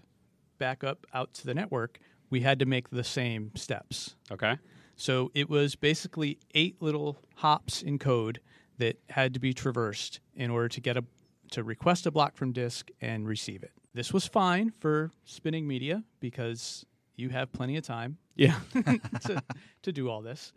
back 0.58 0.84
up 0.84 1.06
out 1.14 1.32
to 1.34 1.46
the 1.46 1.54
network, 1.54 1.98
we 2.30 2.40
had 2.40 2.58
to 2.58 2.66
make 2.66 2.90
the 2.90 3.04
same 3.04 3.52
steps. 3.54 4.16
Okay. 4.30 4.58
So 4.96 5.30
it 5.34 5.48
was 5.48 5.76
basically 5.76 6.38
eight 6.54 6.80
little 6.80 7.18
hops 7.36 7.82
in 7.82 7.98
code 7.98 8.40
that 8.78 8.98
had 9.10 9.34
to 9.34 9.40
be 9.40 9.54
traversed 9.54 10.20
in 10.34 10.50
order 10.50 10.68
to 10.68 10.80
get 10.80 10.96
a 10.96 11.04
to 11.52 11.64
request 11.64 12.06
a 12.06 12.10
block 12.10 12.36
from 12.36 12.52
disk 12.52 12.90
and 13.00 13.26
receive 13.26 13.62
it. 13.62 13.72
This 13.94 14.12
was 14.12 14.26
fine 14.26 14.70
for 14.70 15.10
spinning 15.24 15.66
media 15.66 16.04
because 16.20 16.86
you 17.16 17.28
have 17.30 17.52
plenty 17.52 17.76
of 17.76 17.84
time 17.84 18.18
Yeah. 18.36 18.58
to, 18.74 19.42
to 19.82 19.92
do 19.92 20.08
all 20.08 20.22
this. 20.22 20.52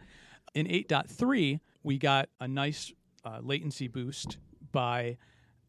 In 0.54 0.68
8.3, 0.68 1.60
we 1.84 1.98
got 1.98 2.30
a 2.40 2.48
nice 2.48 2.94
uh, 3.26 3.40
latency 3.42 3.88
boost 3.88 4.38
by 4.72 5.18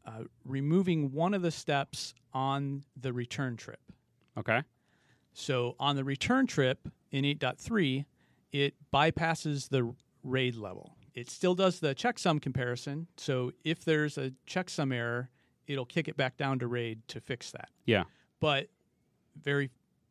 uh, 0.07 0.24
removing 0.44 1.12
one 1.12 1.33
of 1.35 1.40
the 1.42 1.50
steps 1.50 2.14
on 2.35 2.85
the 3.00 3.12
return 3.12 3.57
trip. 3.57 3.81
okay. 4.38 4.62
So 5.33 5.74
on 5.81 5.96
the 5.96 6.05
return 6.05 6.46
trip 6.46 6.88
in 7.11 7.24
8.3, 7.24 8.05
it 8.53 8.74
bypasses 8.92 9.68
the 9.68 9.92
RAID 10.22 10.55
level. 10.57 10.94
It 11.14 11.29
still 11.31 11.55
does 11.57 11.81
the 11.81 11.94
checksum 11.94 12.40
comparison. 12.40 13.09
So 13.16 13.53
if 13.64 13.85
there's 13.85 14.16
a 14.18 14.33
checksum 14.46 14.94
error, 14.94 15.31
it'll 15.66 15.87
kick 15.87 16.09
it 16.09 16.16
back 16.16 16.37
down 16.37 16.59
to 16.61 16.66
RAID 16.66 17.07
to 17.09 17.20
fix 17.20 17.50
that. 17.53 17.68
Yeah. 17.87 18.05
But 18.40 18.68
very 19.42 19.70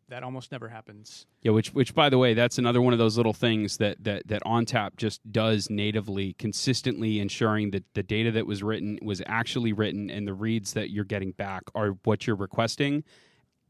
that 0.10 0.24
almost 0.24 0.52
never 0.52 0.70
happens. 0.70 1.26
Yeah, 1.42 1.52
which 1.52 1.74
which 1.74 1.96
by 1.96 2.10
the 2.10 2.18
way, 2.18 2.34
that's 2.34 2.58
another 2.58 2.82
one 2.82 2.94
of 2.94 3.00
those 3.00 3.18
little 3.18 3.34
things 3.34 3.78
that 3.78 4.04
that 4.04 4.28
that 4.28 4.44
ONTAP 4.44 4.96
just 4.98 5.20
does 5.32 5.70
natively, 5.70 6.34
consistently 6.34 7.20
ensuring 7.20 7.72
that 7.72 7.84
the 7.94 8.04
data 8.04 8.32
that 8.32 8.46
was 8.46 8.62
written 8.64 9.00
was 9.02 9.22
actually 9.26 9.74
written 9.74 10.10
and 10.10 10.28
the 10.28 10.34
reads 10.34 10.74
that 10.74 10.90
you're 10.90 11.04
getting 11.04 11.32
back 11.32 11.64
are 11.74 11.98
what 12.04 12.28
you're 12.28 12.36
requesting. 12.36 13.04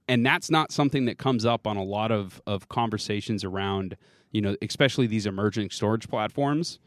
And 0.08 0.26
that's 0.26 0.52
not 0.52 0.72
something 0.72 1.06
that 1.06 1.18
comes 1.18 1.46
up 1.46 1.66
on 1.66 1.78
a 1.78 1.84
lot 1.84 2.12
of 2.12 2.42
of 2.46 2.68
conversations 2.68 3.44
around, 3.44 3.96
you 4.32 4.42
know, 4.42 4.56
especially 4.62 5.08
these 5.08 5.26
emerging 5.26 5.70
storage 5.70 6.10
platforms. 6.10 6.80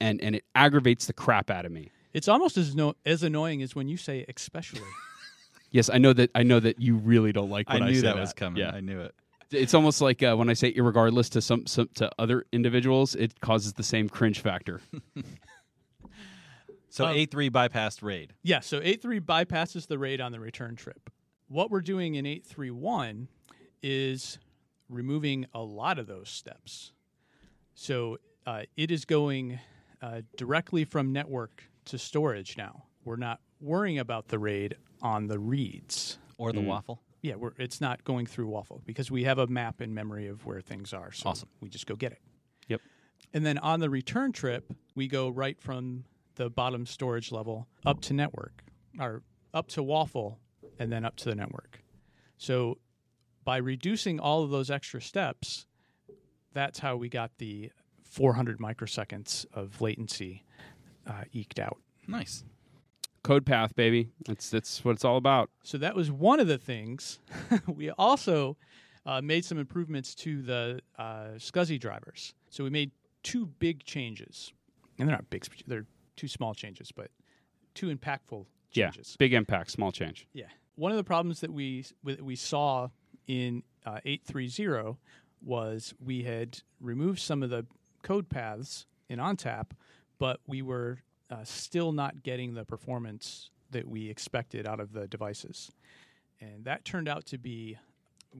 And 0.00 0.20
and 0.22 0.34
it 0.34 0.44
aggravates 0.54 1.06
the 1.06 1.12
crap 1.12 1.50
out 1.50 1.64
of 1.64 1.72
me. 1.72 1.90
It's 2.14 2.28
almost 2.28 2.56
as 2.56 2.74
no, 2.74 2.94
as 3.04 3.22
annoying 3.22 3.62
as 3.62 3.74
when 3.74 3.88
you 3.88 3.96
say 3.96 4.24
especially. 4.34 4.80
Yes, 5.70 5.90
I 5.92 5.98
know 5.98 6.12
that 6.12 6.30
I 6.36 6.44
know 6.44 6.60
that 6.60 6.80
you 6.80 6.94
really 6.94 7.32
don't 7.32 7.50
like 7.50 7.66
I 7.68 7.74
when 7.74 7.82
I, 7.82 7.88
knew 7.88 7.96
say 7.96 8.02
that 8.02 8.14
was 8.14 8.32
coming. 8.32 8.62
Yeah. 8.62 8.70
I 8.70 8.78
knew 8.78 9.00
it. 9.00 9.12
It's 9.50 9.74
almost 9.74 10.00
like 10.00 10.22
uh, 10.22 10.36
when 10.36 10.48
I 10.48 10.52
say 10.52 10.72
irregardless 10.72 11.28
to 11.30 11.40
some, 11.42 11.66
some 11.66 11.88
to 11.96 12.12
other 12.16 12.46
individuals, 12.52 13.16
it 13.16 13.40
causes 13.40 13.72
the 13.72 13.82
same 13.82 14.08
cringe 14.08 14.38
factor. 14.38 14.80
So 16.90 17.06
Um, 17.06 17.16
A3 17.16 17.50
bypassed 17.50 18.04
RAID. 18.04 18.34
Yeah, 18.44 18.60
so 18.60 18.80
A 18.80 18.94
three 18.94 19.18
bypasses 19.18 19.88
the 19.88 19.98
RAID 19.98 20.20
on 20.20 20.30
the 20.30 20.38
return 20.38 20.76
trip. 20.76 21.10
What 21.48 21.68
we're 21.68 21.80
doing 21.80 22.14
in 22.14 22.24
8.3.1 22.24 23.26
is 23.82 24.38
removing 24.88 25.46
a 25.52 25.58
lot 25.58 25.98
of 25.98 26.06
those 26.06 26.28
steps. 26.28 26.92
So 27.74 28.18
uh, 28.46 28.62
it 28.76 28.92
is 28.92 29.04
going 29.04 29.58
uh, 30.00 30.20
directly 30.36 30.84
from 30.84 31.12
network 31.12 31.64
to 31.86 31.98
storage 31.98 32.56
now. 32.56 32.84
We're 33.04 33.16
not 33.16 33.40
worrying 33.60 33.98
about 33.98 34.28
the 34.28 34.38
RAID 34.38 34.76
on 35.02 35.26
the 35.26 35.38
reads. 35.38 36.18
Or 36.36 36.52
the 36.52 36.60
mm. 36.60 36.66
WAFL. 36.66 36.98
Yeah, 37.22 37.36
we're, 37.36 37.52
it's 37.58 37.80
not 37.80 38.04
going 38.04 38.26
through 38.26 38.48
WAFL 38.48 38.84
because 38.84 39.10
we 39.10 39.24
have 39.24 39.38
a 39.38 39.46
map 39.46 39.80
in 39.80 39.94
memory 39.94 40.26
of 40.26 40.44
where 40.44 40.60
things 40.60 40.92
are. 40.92 41.12
So 41.12 41.30
Awesome. 41.30 41.48
we 41.60 41.68
just 41.68 41.86
go 41.86 41.94
get 41.94 42.12
it. 42.12 42.20
Yep. 42.68 42.80
And 43.32 43.46
then 43.46 43.58
on 43.58 43.80
the 43.80 43.88
return 43.88 44.32
trip, 44.32 44.72
we 44.94 45.08
go 45.08 45.28
right 45.28 45.60
from 45.60 46.04
the 46.34 46.50
bottom 46.50 46.86
storage 46.86 47.30
level 47.30 47.68
up 47.86 48.00
to 48.02 48.12
network, 48.12 48.64
or 48.98 49.22
up 49.52 49.68
to 49.68 49.82
WAFL, 49.82 50.36
and 50.78 50.90
then 50.92 51.04
up 51.04 51.16
to 51.16 51.26
the 51.26 51.34
network. 51.34 51.80
So 52.36 52.78
by 53.44 53.58
reducing 53.58 54.18
all 54.18 54.42
of 54.42 54.50
those 54.50 54.70
extra 54.70 55.00
steps, 55.00 55.66
that's 56.52 56.80
how 56.80 56.96
we 56.96 57.08
got 57.08 57.30
the 57.38 57.70
400 58.02 58.58
microseconds 58.58 59.46
of 59.52 59.80
latency 59.80 60.44
uh, 61.06 61.24
eked 61.32 61.58
out. 61.58 61.78
Nice. 62.06 62.44
Code 63.22 63.46
path, 63.46 63.74
baby. 63.74 64.10
That's 64.26 64.50
that's 64.50 64.84
what 64.84 64.92
it's 64.92 65.04
all 65.04 65.16
about. 65.16 65.50
So 65.62 65.78
that 65.78 65.94
was 65.94 66.10
one 66.10 66.40
of 66.40 66.46
the 66.46 66.58
things. 66.58 67.20
we 67.66 67.90
also 67.90 68.56
uh, 69.06 69.22
made 69.22 69.44
some 69.44 69.58
improvements 69.58 70.14
to 70.16 70.42
the 70.42 70.80
uh, 70.98 71.28
SCSI 71.36 71.80
drivers. 71.80 72.34
So 72.50 72.64
we 72.64 72.70
made 72.70 72.90
two 73.22 73.46
big 73.46 73.84
changes, 73.84 74.52
and 74.98 75.08
they're 75.08 75.16
not 75.16 75.30
big; 75.30 75.46
they're 75.66 75.86
two 76.16 76.28
small 76.28 76.54
changes, 76.54 76.92
but 76.92 77.10
two 77.74 77.94
impactful 77.94 78.44
changes. 78.70 79.12
Yeah, 79.12 79.16
big 79.18 79.32
impact, 79.32 79.70
small 79.70 79.90
change. 79.90 80.26
Yeah. 80.34 80.46
One 80.76 80.90
of 80.90 80.98
the 80.98 81.04
problems 81.04 81.40
that 81.40 81.52
we 81.52 81.86
we 82.02 82.36
saw 82.36 82.88
in 83.26 83.62
uh, 83.86 84.00
830 84.04 84.98
was 85.42 85.94
we 86.04 86.22
had 86.22 86.60
removed 86.80 87.20
some 87.20 87.42
of 87.42 87.50
the 87.50 87.66
code 88.02 88.28
paths 88.28 88.86
in 89.08 89.18
ONTAP, 89.18 89.66
but 90.18 90.40
we 90.46 90.62
were 90.62 90.98
uh, 91.30 91.44
still 91.44 91.92
not 91.92 92.22
getting 92.22 92.54
the 92.54 92.64
performance 92.64 93.50
that 93.70 93.88
we 93.88 94.08
expected 94.08 94.66
out 94.66 94.80
of 94.80 94.92
the 94.92 95.06
devices. 95.06 95.72
And 96.40 96.64
that 96.64 96.84
turned 96.84 97.08
out 97.08 97.26
to 97.26 97.38
be 97.38 97.78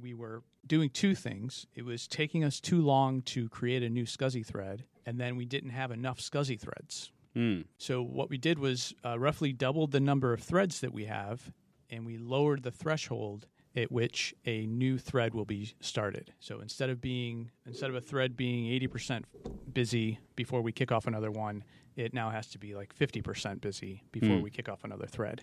we 0.01 0.15
were 0.15 0.43
doing 0.67 0.91
two 0.91 1.15
things. 1.15 1.67
It 1.75 1.85
was 1.85 2.07
taking 2.07 2.45
us 2.45 2.61
too 2.61 2.81
long 2.81 3.23
to 3.23 3.49
create 3.49 3.83
a 3.83 3.89
new 3.89 4.05
SCSI 4.05 4.45
thread, 4.45 4.85
and 5.07 5.21
then 5.21 5.37
we 5.37 5.45
didn't 5.45 5.71
have 5.71 5.91
enough 5.91 6.19
SCSI 6.19 6.59
threads. 6.59 7.13
Hmm. 7.35 7.63
So 7.79 8.03
what 8.03 8.31
we 8.31 8.39
did 8.39 8.59
was 8.59 8.95
uh, 9.05 9.19
roughly 9.19 9.53
doubled 9.53 9.93
the 9.93 10.01
number 10.01 10.33
of 10.33 10.43
threads 10.43 10.81
that 10.81 10.93
we 10.93 11.05
have, 11.07 11.53
and 11.91 12.07
we 12.07 12.19
lowered 12.19 12.63
the 12.63 12.71
threshold 12.71 13.47
at 13.77 13.91
which 13.91 14.35
a 14.47 14.67
new 14.67 14.99
thread 14.99 15.35
will 15.35 15.45
be 15.45 15.75
started. 15.81 16.33
So 16.41 16.61
instead 16.61 16.91
of 16.91 17.01
being 17.01 17.51
instead 17.67 17.91
of 17.91 17.97
a 17.97 18.01
thread 18.01 18.37
being 18.37 18.67
80% 18.89 19.25
busy 19.73 20.21
before 20.37 20.63
we 20.63 20.73
kick 20.73 20.93
off 20.93 21.07
another 21.07 21.31
one, 21.31 21.65
it 21.97 22.15
now 22.15 22.31
has 22.31 22.47
to 22.49 22.59
be 22.59 22.75
like 22.75 22.95
50% 22.95 23.61
busy 23.61 24.03
before 24.13 24.37
Hmm. 24.37 24.43
we 24.43 24.51
kick 24.51 24.69
off 24.69 24.85
another 24.85 25.07
thread. 25.07 25.43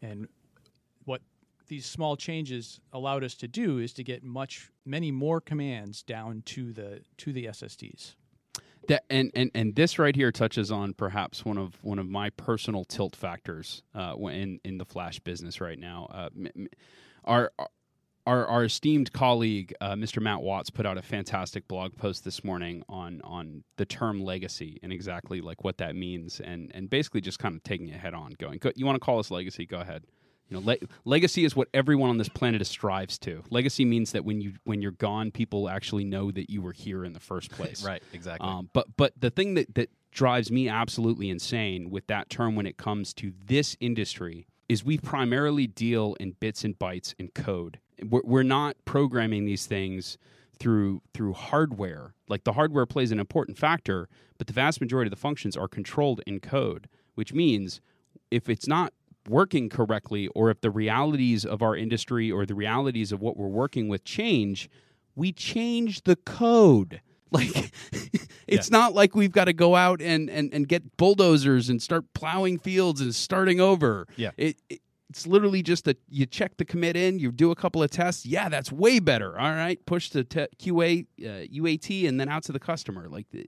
And 0.00 0.28
what 1.04 1.20
these 1.68 1.86
small 1.86 2.16
changes 2.16 2.80
allowed 2.92 3.22
us 3.24 3.34
to 3.36 3.48
do 3.48 3.78
is 3.78 3.92
to 3.94 4.04
get 4.04 4.22
much 4.24 4.70
many 4.84 5.10
more 5.10 5.40
commands 5.40 6.02
down 6.02 6.42
to 6.46 6.72
the 6.72 7.02
to 7.18 7.32
the 7.32 7.46
SSDs. 7.46 8.14
That 8.88 9.04
and, 9.10 9.30
and 9.34 9.50
and 9.54 9.76
this 9.76 9.98
right 9.98 10.16
here 10.16 10.32
touches 10.32 10.72
on 10.72 10.92
perhaps 10.94 11.44
one 11.44 11.56
of 11.58 11.82
one 11.84 11.98
of 12.00 12.08
my 12.08 12.30
personal 12.30 12.84
tilt 12.84 13.14
factors 13.14 13.82
uh, 13.94 14.16
in 14.28 14.58
in 14.64 14.78
the 14.78 14.84
flash 14.84 15.20
business 15.20 15.60
right 15.60 15.78
now. 15.78 16.08
Uh, 16.10 16.30
m- 16.36 16.48
m- 16.56 16.68
our 17.24 17.52
our 18.26 18.46
our 18.46 18.64
esteemed 18.64 19.12
colleague 19.12 19.74
uh, 19.80 19.92
Mr. 19.92 20.22
Matt 20.22 20.42
Watts 20.42 20.70
put 20.70 20.86
out 20.86 20.96
a 20.98 21.02
fantastic 21.02 21.66
blog 21.68 21.96
post 21.96 22.24
this 22.24 22.44
morning 22.44 22.82
on 22.88 23.20
on 23.24 23.64
the 23.76 23.84
term 23.84 24.22
legacy 24.22 24.78
and 24.82 24.92
exactly 24.92 25.40
like 25.40 25.64
what 25.64 25.78
that 25.78 25.96
means 25.96 26.40
and 26.40 26.70
and 26.74 26.88
basically 26.88 27.20
just 27.20 27.38
kind 27.38 27.54
of 27.56 27.62
taking 27.62 27.88
it 27.88 27.98
head 27.98 28.14
on, 28.14 28.32
going, 28.38 28.58
"Go- 28.58 28.72
"You 28.76 28.86
want 28.86 28.96
to 28.96 29.00
call 29.00 29.18
us 29.18 29.30
legacy? 29.30 29.66
Go 29.66 29.80
ahead." 29.80 30.04
You 30.48 30.60
know, 30.60 30.66
le- 30.66 30.86
legacy 31.06 31.44
is 31.44 31.56
what 31.56 31.68
everyone 31.72 32.10
on 32.10 32.18
this 32.18 32.28
planet 32.28 32.66
strives 32.66 33.18
to. 33.20 33.42
Legacy 33.48 33.86
means 33.86 34.12
that 34.12 34.24
when 34.24 34.40
you 34.40 34.54
when 34.64 34.82
you're 34.82 34.92
gone, 34.92 35.30
people 35.30 35.68
actually 35.68 36.04
know 36.04 36.30
that 36.30 36.50
you 36.50 36.60
were 36.60 36.72
here 36.72 37.04
in 37.04 37.14
the 37.14 37.20
first 37.20 37.50
place. 37.52 37.84
Right, 37.84 38.02
exactly. 38.12 38.48
Um, 38.48 38.68
but 38.72 38.86
but 38.96 39.12
the 39.18 39.30
thing 39.30 39.54
that 39.54 39.74
that 39.74 39.90
drives 40.10 40.50
me 40.50 40.68
absolutely 40.68 41.30
insane 41.30 41.88
with 41.88 42.06
that 42.08 42.28
term 42.28 42.54
when 42.54 42.66
it 42.66 42.76
comes 42.76 43.14
to 43.14 43.32
this 43.46 43.78
industry 43.80 44.46
is 44.68 44.84
we 44.84 44.98
primarily 44.98 45.66
deal 45.66 46.16
in 46.20 46.32
bits 46.32 46.64
and 46.64 46.78
bytes 46.78 47.14
and 47.18 47.32
code. 47.34 47.78
We're, 48.02 48.22
we're 48.24 48.42
not 48.42 48.76
programming 48.84 49.44
these 49.44 49.66
things 49.66 50.18
through 50.58 51.02
through 51.12 51.32
hardware. 51.32 52.14
Like 52.28 52.44
the 52.44 52.52
hardware 52.52 52.86
plays 52.86 53.10
an 53.10 53.18
important 53.18 53.58
factor, 53.58 54.08
but 54.38 54.46
the 54.46 54.52
vast 54.52 54.80
majority 54.80 55.08
of 55.08 55.10
the 55.10 55.20
functions 55.20 55.56
are 55.56 55.68
controlled 55.68 56.20
in 56.26 56.40
code, 56.40 56.88
which 57.14 57.32
means 57.32 57.80
if 58.30 58.48
it's 58.48 58.66
not 58.66 58.92
working 59.28 59.68
correctly 59.68 60.28
or 60.28 60.50
if 60.50 60.60
the 60.60 60.70
realities 60.70 61.44
of 61.44 61.62
our 61.62 61.76
industry 61.76 62.30
or 62.30 62.46
the 62.46 62.54
realities 62.54 63.12
of 63.12 63.20
what 63.20 63.36
we're 63.36 63.46
working 63.46 63.88
with 63.88 64.04
change, 64.04 64.68
we 65.14 65.32
change 65.32 66.02
the 66.04 66.16
code. 66.16 67.00
Like 67.32 67.72
it's 68.52 68.70
not 68.70 68.94
like 68.94 69.14
we've 69.14 69.32
got 69.32 69.44
to 69.46 69.52
go 69.52 69.74
out 69.76 70.00
and, 70.00 70.28
and, 70.30 70.52
and 70.52 70.68
get 70.68 70.96
bulldozers 70.96 71.68
and 71.68 71.80
start 71.82 72.04
plowing 72.14 72.58
fields 72.58 73.00
and 73.00 73.14
starting 73.14 73.60
over. 73.60 74.06
Yeah. 74.16 74.30
It, 74.36 74.56
it 74.68 74.80
it's 75.10 75.26
literally 75.26 75.62
just 75.62 75.84
that 75.84 75.98
you 76.08 76.24
check 76.24 76.56
the 76.56 76.64
commit 76.64 76.96
in, 76.96 77.18
you 77.18 77.30
do 77.30 77.50
a 77.50 77.54
couple 77.54 77.82
of 77.82 77.90
tests. 77.90 78.24
Yeah, 78.24 78.48
that's 78.48 78.72
way 78.72 78.98
better. 78.98 79.38
All 79.38 79.50
right, 79.52 79.78
push 79.84 80.08
to 80.10 80.24
te- 80.24 80.46
QA, 80.58 81.04
uh, 81.20 81.46
UAT, 81.52 82.08
and 82.08 82.18
then 82.18 82.30
out 82.30 82.44
to 82.44 82.52
the 82.52 82.58
customer. 82.58 83.10
Like 83.10 83.26
the, 83.30 83.44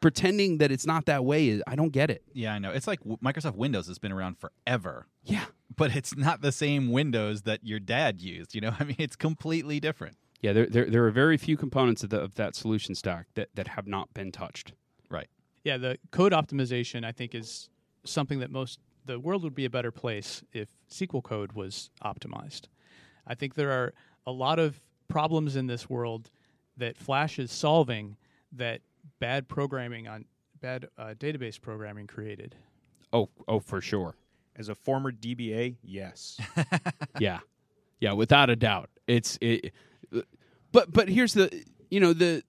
pretending 0.00 0.58
that 0.58 0.72
it's 0.72 0.86
not 0.86 1.04
that 1.04 1.24
way, 1.24 1.48
is 1.48 1.62
I 1.66 1.76
don't 1.76 1.90
get 1.92 2.08
it. 2.10 2.22
yeah, 2.32 2.54
I 2.54 2.58
know. 2.58 2.70
It's 2.70 2.86
like 2.86 3.00
w- 3.00 3.18
Microsoft 3.22 3.56
Windows 3.56 3.86
has 3.88 3.98
been 3.98 4.12
around 4.12 4.36
forever, 4.38 5.06
Yeah, 5.24 5.44
but 5.76 5.94
it's 5.94 6.16
not 6.16 6.40
the 6.40 6.52
same 6.52 6.90
Windows 6.90 7.42
that 7.42 7.60
your 7.64 7.80
dad 7.80 8.22
used. 8.22 8.54
You 8.54 8.62
know, 8.62 8.74
I 8.80 8.84
mean, 8.84 8.96
it's 8.98 9.16
completely 9.16 9.80
different. 9.80 10.16
Yeah. 10.44 10.52
There, 10.52 10.66
there, 10.66 10.90
there 10.90 11.06
are 11.06 11.10
very 11.10 11.38
few 11.38 11.56
components 11.56 12.02
of, 12.02 12.10
the, 12.10 12.20
of 12.20 12.34
that 12.34 12.54
solution 12.54 12.94
stack 12.94 13.28
that, 13.32 13.48
that 13.54 13.68
have 13.68 13.86
not 13.86 14.12
been 14.12 14.30
touched. 14.30 14.74
Right. 15.08 15.28
Yeah, 15.64 15.78
the 15.78 15.96
code 16.10 16.32
optimization 16.32 17.02
I 17.02 17.12
think 17.12 17.34
is 17.34 17.70
something 18.04 18.40
that 18.40 18.50
most 18.50 18.78
the 19.06 19.18
world 19.18 19.42
would 19.42 19.54
be 19.54 19.64
a 19.64 19.70
better 19.70 19.90
place 19.90 20.42
if 20.52 20.68
SQL 20.90 21.22
code 21.22 21.52
was 21.52 21.88
optimized. 22.04 22.68
I 23.26 23.34
think 23.34 23.54
there 23.54 23.70
are 23.70 23.94
a 24.26 24.32
lot 24.32 24.58
of 24.58 24.82
problems 25.08 25.56
in 25.56 25.66
this 25.66 25.88
world 25.88 26.30
that 26.76 26.98
Flash 26.98 27.38
is 27.38 27.50
solving 27.50 28.18
that 28.52 28.82
bad 29.20 29.48
programming 29.48 30.08
on 30.08 30.26
bad 30.60 30.88
uh, 30.98 31.14
database 31.18 31.58
programming 31.58 32.06
created. 32.06 32.54
Oh, 33.14 33.30
oh, 33.48 33.60
for 33.60 33.80
sure. 33.80 34.14
As 34.56 34.68
a 34.68 34.74
former 34.74 35.10
DBA, 35.10 35.76
yes. 35.82 36.38
yeah, 37.18 37.40
yeah, 37.98 38.12
without 38.12 38.50
a 38.50 38.56
doubt. 38.56 38.90
It's 39.06 39.38
it, 39.40 39.72
but 40.72 40.92
but 40.92 41.08
here's 41.08 41.34
the 41.34 41.64
you 41.90 42.00
know 42.00 42.12
the 42.12 42.42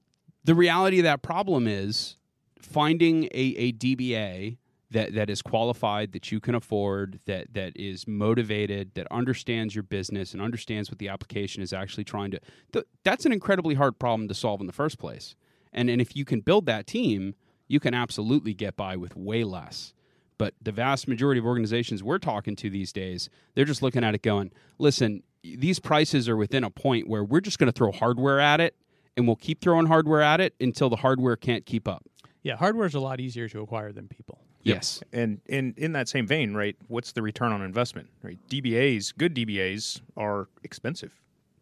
the 0.44 0.56
reality 0.56 1.00
of 1.00 1.04
that 1.04 1.22
problem 1.22 1.68
is 1.68 2.18
finding 2.60 3.26
a, 3.26 3.56
a 3.58 3.74
DBA 3.74 4.58
that 4.92 5.14
that 5.14 5.30
is 5.30 5.42
qualified, 5.42 6.12
that 6.14 6.32
you 6.32 6.40
can 6.40 6.56
afford, 6.56 7.20
that 7.26 7.54
that 7.54 7.76
is 7.76 8.08
motivated, 8.08 8.92
that 8.96 9.08
understands 9.12 9.76
your 9.76 9.84
business 9.84 10.34
and 10.34 10.42
understands 10.42 10.90
what 10.90 11.00
the 11.00 11.10
application 11.10 11.62
is 11.62 11.74
actually 11.74 12.04
trying 12.04 12.32
to. 12.32 12.40
Th- 12.72 12.86
that's 13.04 13.26
an 13.26 13.32
incredibly 13.32 13.76
hard 13.76 14.00
problem 14.00 14.28
to 14.28 14.34
solve 14.34 14.62
in 14.62 14.68
the 14.68 14.74
first 14.74 14.98
place. 14.98 15.36
And 15.74 15.90
and 15.90 16.02
if 16.02 16.16
you 16.16 16.26
can 16.26 16.42
build 16.42 16.66
that 16.68 16.88
team, 16.88 17.36
you 17.68 17.80
can 17.80 17.94
absolutely 17.94 18.54
get 18.54 18.76
by 18.76 18.96
with 18.96 19.16
way 19.16 19.44
less. 19.44 19.94
But 20.38 20.54
the 20.62 20.72
vast 20.72 21.08
majority 21.08 21.40
of 21.40 21.46
organizations 21.46 22.04
we're 22.04 22.20
talking 22.20 22.56
to 22.58 22.70
these 22.70 22.92
days, 22.92 23.30
they're 23.54 23.66
just 23.66 23.82
looking 23.82 24.04
at 24.04 24.16
it 24.16 24.22
going, 24.22 24.52
listen, 24.78 25.24
these 25.58 25.80
prices 25.80 26.28
are 26.28 26.38
within 26.38 26.64
a 26.64 26.70
point 26.70 27.08
where 27.08 27.24
we're 27.24 27.42
just 27.42 27.60
going 27.60 27.72
to 27.72 27.78
throw 27.78 27.92
hardware 27.92 28.40
at 28.40 28.60
it 28.60 28.76
and 29.16 29.28
we'll 29.28 29.36
keep 29.36 29.62
throwing 29.62 29.86
hardware 29.86 30.22
at 30.22 30.42
it 30.42 30.54
until 30.60 30.90
the 30.90 30.98
hardware 30.98 31.36
can't 31.36 31.66
keep 31.66 31.88
up. 31.88 32.04
Yeah, 32.44 32.56
hardware 32.56 32.86
is 32.86 32.96
a 32.96 33.00
lot 33.00 33.20
easier 33.20 33.50
to 33.50 33.62
acquire 33.62 33.92
than 33.92 34.08
people. 34.08 34.40
Yes. 34.64 35.02
And 35.14 35.42
in 35.46 35.76
in 35.78 35.92
that 35.94 36.08
same 36.10 36.26
vein, 36.26 36.56
right? 36.56 36.76
What's 36.88 37.12
the 37.12 37.22
return 37.22 37.52
on 37.52 37.62
investment? 37.62 38.10
Right? 38.24 38.40
DBAs, 38.50 39.16
good 39.16 39.36
DBAs 39.36 40.02
are 40.18 40.50
expensive, 40.64 41.12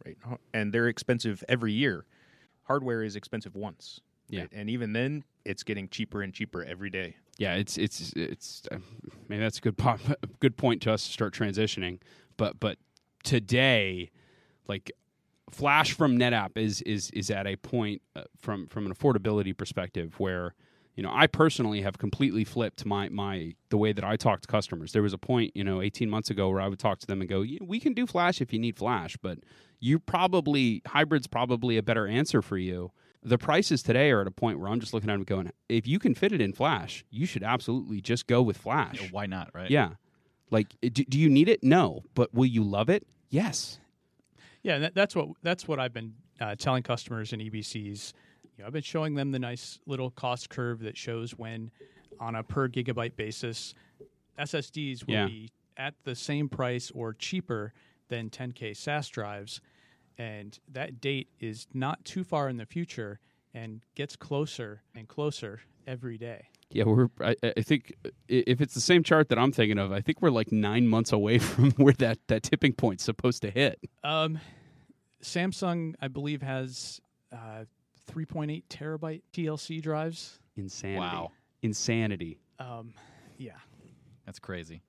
right? 0.06 0.18
And 0.54 0.74
they're 0.74 0.88
expensive 0.88 1.44
every 1.50 1.74
year. 1.74 2.06
Hardware 2.64 3.04
is 3.04 3.18
expensive 3.18 3.56
once. 3.56 4.00
Yeah. 4.30 4.46
And 4.54 4.70
even 4.70 4.94
then, 4.94 5.26
it's 5.44 5.64
getting 5.64 5.90
cheaper 5.90 6.22
and 6.22 6.34
cheaper 6.34 6.64
every 6.64 6.90
day. 6.90 7.18
Yeah, 7.38 7.56
it's 7.56 7.78
it's 7.78 8.14
it's 8.16 8.64
uh, 8.72 8.78
maybe 9.28 9.42
that's 9.42 9.58
a 9.58 9.62
good 9.62 9.78
po- 9.78 10.00
good 10.40 10.56
point 10.56 10.82
to 10.84 10.94
us 10.94 11.06
to 11.06 11.12
start 11.12 11.34
transitioning. 11.34 12.00
But 12.38 12.60
but 12.60 12.78
today, 13.24 14.12
like 14.68 14.92
Flash 15.54 15.94
from 15.94 16.18
NetApp 16.18 16.58
is 16.58 16.82
is 16.82 17.10
is 17.12 17.30
at 17.30 17.46
a 17.48 17.56
point 17.58 18.02
uh, 18.16 18.24
from 18.38 18.68
from 18.68 18.86
an 18.86 18.94
affordability 18.94 19.56
perspective 19.56 20.20
where 20.20 20.56
you 20.96 21.04
know 21.04 21.12
I 21.14 21.28
personally 21.28 21.82
have 21.82 21.98
completely 21.98 22.44
flipped 22.44 22.86
my 22.86 23.10
my 23.10 23.54
the 23.70 23.78
way 23.78 23.94
that 23.94 24.04
I 24.04 24.16
talk 24.18 24.42
to 24.42 24.48
customers. 24.48 24.94
There 24.94 25.04
was 25.04 25.14
a 25.14 25.18
point 25.18 25.56
you 25.56 25.64
know 25.64 25.82
18 25.82 26.10
months 26.10 26.30
ago 26.30 26.50
where 26.50 26.62
I 26.62 26.68
would 26.68 26.80
talk 26.80 27.00
to 27.00 27.08
them 27.08 27.22
and 27.22 27.30
go, 27.30 27.42
"Yeah, 27.42 27.60
"We 27.62 27.80
can 27.80 27.94
do 27.94 28.08
Flash 28.08 28.42
if 28.42 28.52
you 28.52 28.60
need 28.60 28.78
Flash, 28.78 29.16
but 29.18 29.40
you 29.80 30.00
probably 30.00 30.82
hybrid's 30.88 31.28
probably 31.28 31.78
a 31.78 31.84
better 31.84 32.08
answer 32.08 32.42
for 32.42 32.58
you." 32.58 32.92
The 33.26 33.38
prices 33.38 33.82
today 33.84 34.12
are 34.12 34.20
at 34.22 34.28
a 34.28 34.32
point 34.32 34.60
where 34.60 34.70
I'm 34.70 34.82
just 34.82 34.94
looking 34.94 35.10
at 35.10 35.14
them 35.14 35.24
going, 35.24 35.50
if 35.70 35.88
you 35.88 35.98
can 35.98 36.14
fit 36.14 36.34
it 36.34 36.42
in 36.42 36.52
Flash, 36.52 37.06
you 37.10 37.26
should 37.26 37.42
absolutely 37.42 38.02
just 38.02 38.28
go 38.28 38.42
with 38.42 38.58
Flash. 38.58 39.02
Yeah, 39.02 39.08
why 39.12 39.28
not, 39.28 39.50
right? 39.54 39.72
Yeah. 39.72 39.92
Like, 40.52 40.76
do, 40.82 41.06
do 41.06 41.18
you 41.18 41.30
need 41.30 41.48
it? 41.48 41.64
No. 41.64 42.04
But 42.16 42.34
will 42.34 42.46
you 42.46 42.64
love 42.64 42.90
it? 42.90 43.08
Yes. 43.34 43.80
Yeah, 44.62 44.78
that, 44.78 44.94
that's 44.94 45.16
what 45.16 45.30
that's 45.42 45.68
what 45.68 45.80
I've 45.80 45.92
been 45.92 46.14
uh, 46.40 46.54
telling 46.56 46.84
customers 46.84 47.34
in 47.34 47.40
EBCs. 47.40 48.14
You 48.58 48.62
know, 48.62 48.68
I've 48.68 48.74
been 48.74 48.84
showing 48.84 49.16
them 49.16 49.32
the 49.32 49.40
nice 49.40 49.80
little 49.88 50.12
cost 50.12 50.52
curve 50.52 50.82
that 50.82 50.96
shows 50.96 51.32
when, 51.36 51.72
on 52.20 52.36
a 52.36 52.44
per 52.44 52.70
gigabyte 52.70 53.16
basis, 53.16 53.74
SSDs 54.38 55.08
will 55.08 55.14
Yeah. 55.16 55.26
be 55.26 55.50
at 55.78 55.96
the 56.04 56.14
same 56.14 56.48
price 56.48 56.92
or 56.94 57.14
cheaper 57.14 57.74
than 58.10 58.30
10K 58.30 58.76
SAS 58.78 59.08
drives, 59.10 59.62
and 60.20 60.60
that 60.72 61.02
date 61.02 61.30
is 61.40 61.66
not 61.74 62.06
too 62.06 62.24
far 62.24 62.50
in 62.50 62.58
the 62.58 62.68
future 62.68 63.20
and 63.56 63.82
gets 63.96 64.16
closer 64.16 64.84
and 64.96 65.08
closer 65.08 65.62
every 65.88 66.20
day. 66.20 66.50
Yeah, 66.74 66.86
we're. 66.86 67.10
I, 67.22 67.36
I 67.44 67.62
think 67.62 67.94
if 68.28 68.60
it's 68.62 68.74
the 68.74 68.82
same 68.82 69.04
chart 69.04 69.30
that 69.30 69.38
I'm 69.40 69.52
thinking 69.52 69.78
of, 69.78 69.92
I 69.92 70.02
think 70.02 70.22
we're 70.22 70.32
like 70.32 70.52
nine 70.52 70.88
months 70.88 71.12
away 71.12 71.38
from 71.40 71.72
where 71.72 71.94
that, 71.94 72.20
that 72.28 72.44
tipping 72.44 72.74
point's 72.74 73.04
supposed 73.04 73.42
to 73.44 73.52
hit. 73.52 73.80
Um, 74.04 74.40
Samsung, 75.22 75.94
I 76.02 76.08
believe, 76.08 76.42
has 76.42 77.00
uh, 77.32 77.66
3.8 78.12 78.64
terabyte 78.70 79.22
TLC 79.34 79.82
drives. 79.82 80.40
Insanity. 80.58 81.00
Wow. 81.00 81.32
Insanity. 81.62 82.40
Um, 82.60 82.94
yeah, 83.38 83.54
That's 84.26 84.40
crazy. 84.40 84.82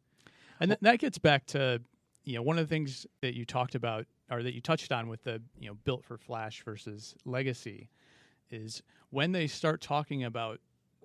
and 0.60 0.70
th- 0.70 0.80
that 0.82 0.98
gets 0.98 1.18
back 1.18 1.46
to 1.46 1.80
you 2.24 2.36
know 2.36 2.42
one 2.42 2.58
of 2.58 2.68
the 2.68 2.72
things 2.74 3.06
that 3.20 3.34
you 3.34 3.44
talked 3.44 3.74
about 3.74 4.06
or 4.30 4.42
that 4.42 4.54
you 4.54 4.60
touched 4.60 4.92
on 4.92 5.08
with 5.08 5.22
the 5.24 5.40
you 5.58 5.68
know 5.68 5.74
built 5.84 6.04
for 6.04 6.18
Flash 6.18 6.62
versus 6.64 7.14
legacy 7.24 7.88
is 8.50 8.82
when 9.10 9.32
they 9.32 9.46
start 9.46 9.80
talking 9.80 10.24
about 10.24 10.60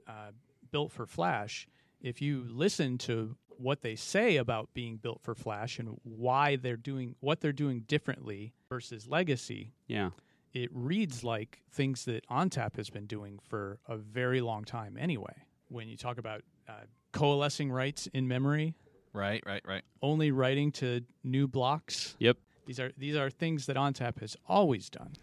uh, 0.08 0.32
built 0.72 0.92
for 0.92 1.06
Flash. 1.06 1.68
If 2.02 2.22
you 2.22 2.46
listen 2.48 2.98
to 3.00 3.36
what 3.58 3.82
they 3.82 3.96
say 3.96 4.38
about 4.38 4.70
being 4.74 4.98
built 4.98 5.22
for 5.22 5.36
Flash 5.36 5.80
and 5.80 6.00
why 6.04 6.56
they're 6.56 6.78
doing 6.78 7.16
what 7.20 7.42
they're 7.42 7.52
doing 7.52 7.82
differently 7.82 8.54
versus 8.70 9.08
legacy, 9.08 9.74
Yeah. 9.88 10.12
it 10.54 10.70
reads 10.74 11.24
like 11.24 11.62
things 11.72 12.06
that 12.06 12.26
ONTAP 12.30 12.78
has 12.78 12.90
been 12.90 13.06
doing 13.06 13.40
for 13.50 13.80
a 13.88 13.98
very 13.98 14.40
long 14.42 14.64
time 14.64 14.96
anyway. 14.98 15.44
When 15.68 15.88
you 15.90 15.98
talk 15.98 16.18
about 16.18 16.42
uh, 16.70 16.84
coalescing 17.12 17.72
writes 17.72 18.08
in 18.08 18.28
memory, 18.28 18.76
Right, 19.12 19.44
right, 19.46 19.62
right. 19.66 19.84
only 20.02 20.32
writing 20.32 20.72
to 20.74 21.02
new 21.24 21.48
blocks, 21.48 22.16
Yep. 22.20 22.38
these 22.66 22.80
are 22.80 22.92
these 22.98 23.16
are 23.18 23.30
things 23.30 23.66
that 23.66 23.76
ONTAP 23.76 24.20
has 24.20 24.38
always 24.48 24.90
done. 24.90 25.14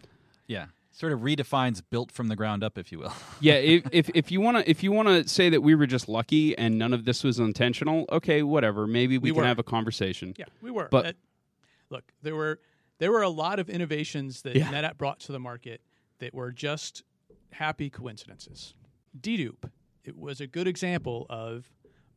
Yeah. 0.45 0.67
Sort 0.99 1.13
of 1.13 1.19
redefines 1.19 1.83
built 1.91 2.11
from 2.11 2.27
the 2.27 2.35
ground 2.35 2.63
up, 2.63 2.75
if 2.75 2.91
you 2.91 2.97
will. 2.97 3.13
Yeah. 3.39 3.53
If 3.53 3.83
if, 3.91 4.09
if 4.15 4.31
you 4.31 4.41
want 4.41 4.57
to 4.57 4.67
if 4.69 4.81
you 4.81 4.91
want 4.91 5.07
to 5.09 5.27
say 5.29 5.47
that 5.49 5.61
we 5.61 5.75
were 5.75 5.85
just 5.85 6.09
lucky 6.09 6.57
and 6.57 6.79
none 6.79 6.91
of 6.91 7.05
this 7.05 7.23
was 7.23 7.37
intentional, 7.37 8.05
okay, 8.11 8.41
whatever. 8.41 8.87
Maybe 8.87 9.19
we, 9.19 9.29
We 9.29 9.35
can 9.35 9.41
were. 9.41 9.47
have 9.47 9.59
a 9.59 9.63
conversation. 9.63 10.33
Yeah, 10.39 10.45
we 10.59 10.71
were. 10.71 10.87
But- 10.89 11.05
Uh, 11.05 11.11
look, 11.91 12.11
there 12.23 12.35
were 12.35 12.59
there 12.97 13.11
were 13.11 13.21
a 13.21 13.29
lot 13.29 13.59
of 13.59 13.69
innovations 13.69 14.41
that 14.41 14.55
Yeah. 14.55 14.71
NetApp 14.71 14.97
brought 14.97 15.19
to 15.21 15.31
the 15.31 15.39
market 15.39 15.81
that 16.17 16.33
were 16.33 16.51
just 16.51 17.03
happy 17.51 17.91
coincidences. 17.91 18.73
Dedupe, 19.19 19.69
it 20.03 20.17
was 20.17 20.41
a 20.41 20.47
good 20.47 20.67
example 20.67 21.27
of, 21.29 21.69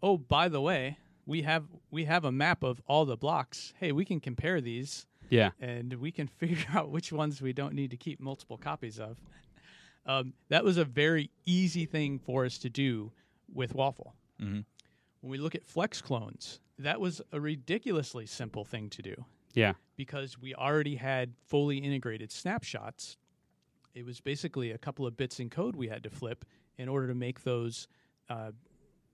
oh, 0.03 0.16
by 0.16 0.49
the 0.49 0.61
way, 0.62 0.97
we 1.27 1.43
have 1.43 1.64
we 1.90 2.07
have 2.07 2.25
a 2.25 2.33
map 2.33 2.62
of 2.62 2.81
all 2.87 3.05
the 3.05 3.19
blocks. 3.19 3.75
Hey, 3.79 3.93
we 3.93 4.07
can 4.07 4.21
compare 4.21 4.62
these 4.62 5.05
Yeah. 5.31 5.51
and 5.61 5.95
we 5.95 6.11
can 6.12 6.27
figure 6.38 6.64
out 6.75 6.90
which 6.90 7.12
ones 7.12 7.40
we 7.40 7.53
don't 7.53 7.75
need 7.75 7.90
to 7.93 7.97
keep 7.97 8.21
multiple 8.21 8.59
copies 8.59 8.99
of. 8.99 9.19
Um, 10.07 10.33
that 10.49 10.64
was 10.64 10.77
a 10.77 10.85
very 10.85 11.31
easy 11.47 11.85
thing 11.87 12.19
for 12.19 12.45
us 12.45 12.59
to 12.59 12.71
do 12.71 13.12
with 13.53 13.75
WAFL. 13.75 14.12
Mhm. 14.40 14.64
When 15.21 15.31
we 15.31 15.38
look 15.38 15.55
at 15.55 15.66
FlexClones, 15.66 16.59
that 16.79 17.01
was 17.01 17.21
a 17.33 17.40
ridiculously 17.40 18.25
simple 18.27 18.64
thing 18.64 18.88
to 18.90 19.03
do 19.03 19.25
Yeah. 19.55 19.75
because 19.97 20.38
we 20.38 20.55
already 20.55 20.97
had 20.97 21.35
fully 21.47 21.79
integrated 21.79 22.33
snapshots. 22.33 23.19
It 23.95 24.05
was 24.05 24.21
basically 24.21 24.71
a 24.71 24.79
couple 24.79 25.07
of 25.07 25.16
bits 25.16 25.38
in 25.40 25.51
code 25.51 25.77
we 25.77 25.88
had 25.88 26.03
to 26.05 26.11
flip 26.11 26.45
in 26.79 26.88
order 26.88 27.07
to 27.09 27.14
make 27.14 27.43
those, 27.43 27.87
uh, 28.31 28.53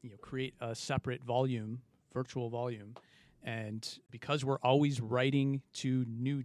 you 0.03 0.11
know, 0.11 0.17
create 0.19 0.55
a 0.61 0.75
separate 0.77 1.25
volume, 1.25 1.83
virtual 2.13 2.49
volume. 2.49 2.95
And 3.47 3.89
because 4.11 4.45
we're 4.45 4.59
always 4.59 5.01
writing 5.01 5.63
to 5.75 6.05
new 6.09 6.45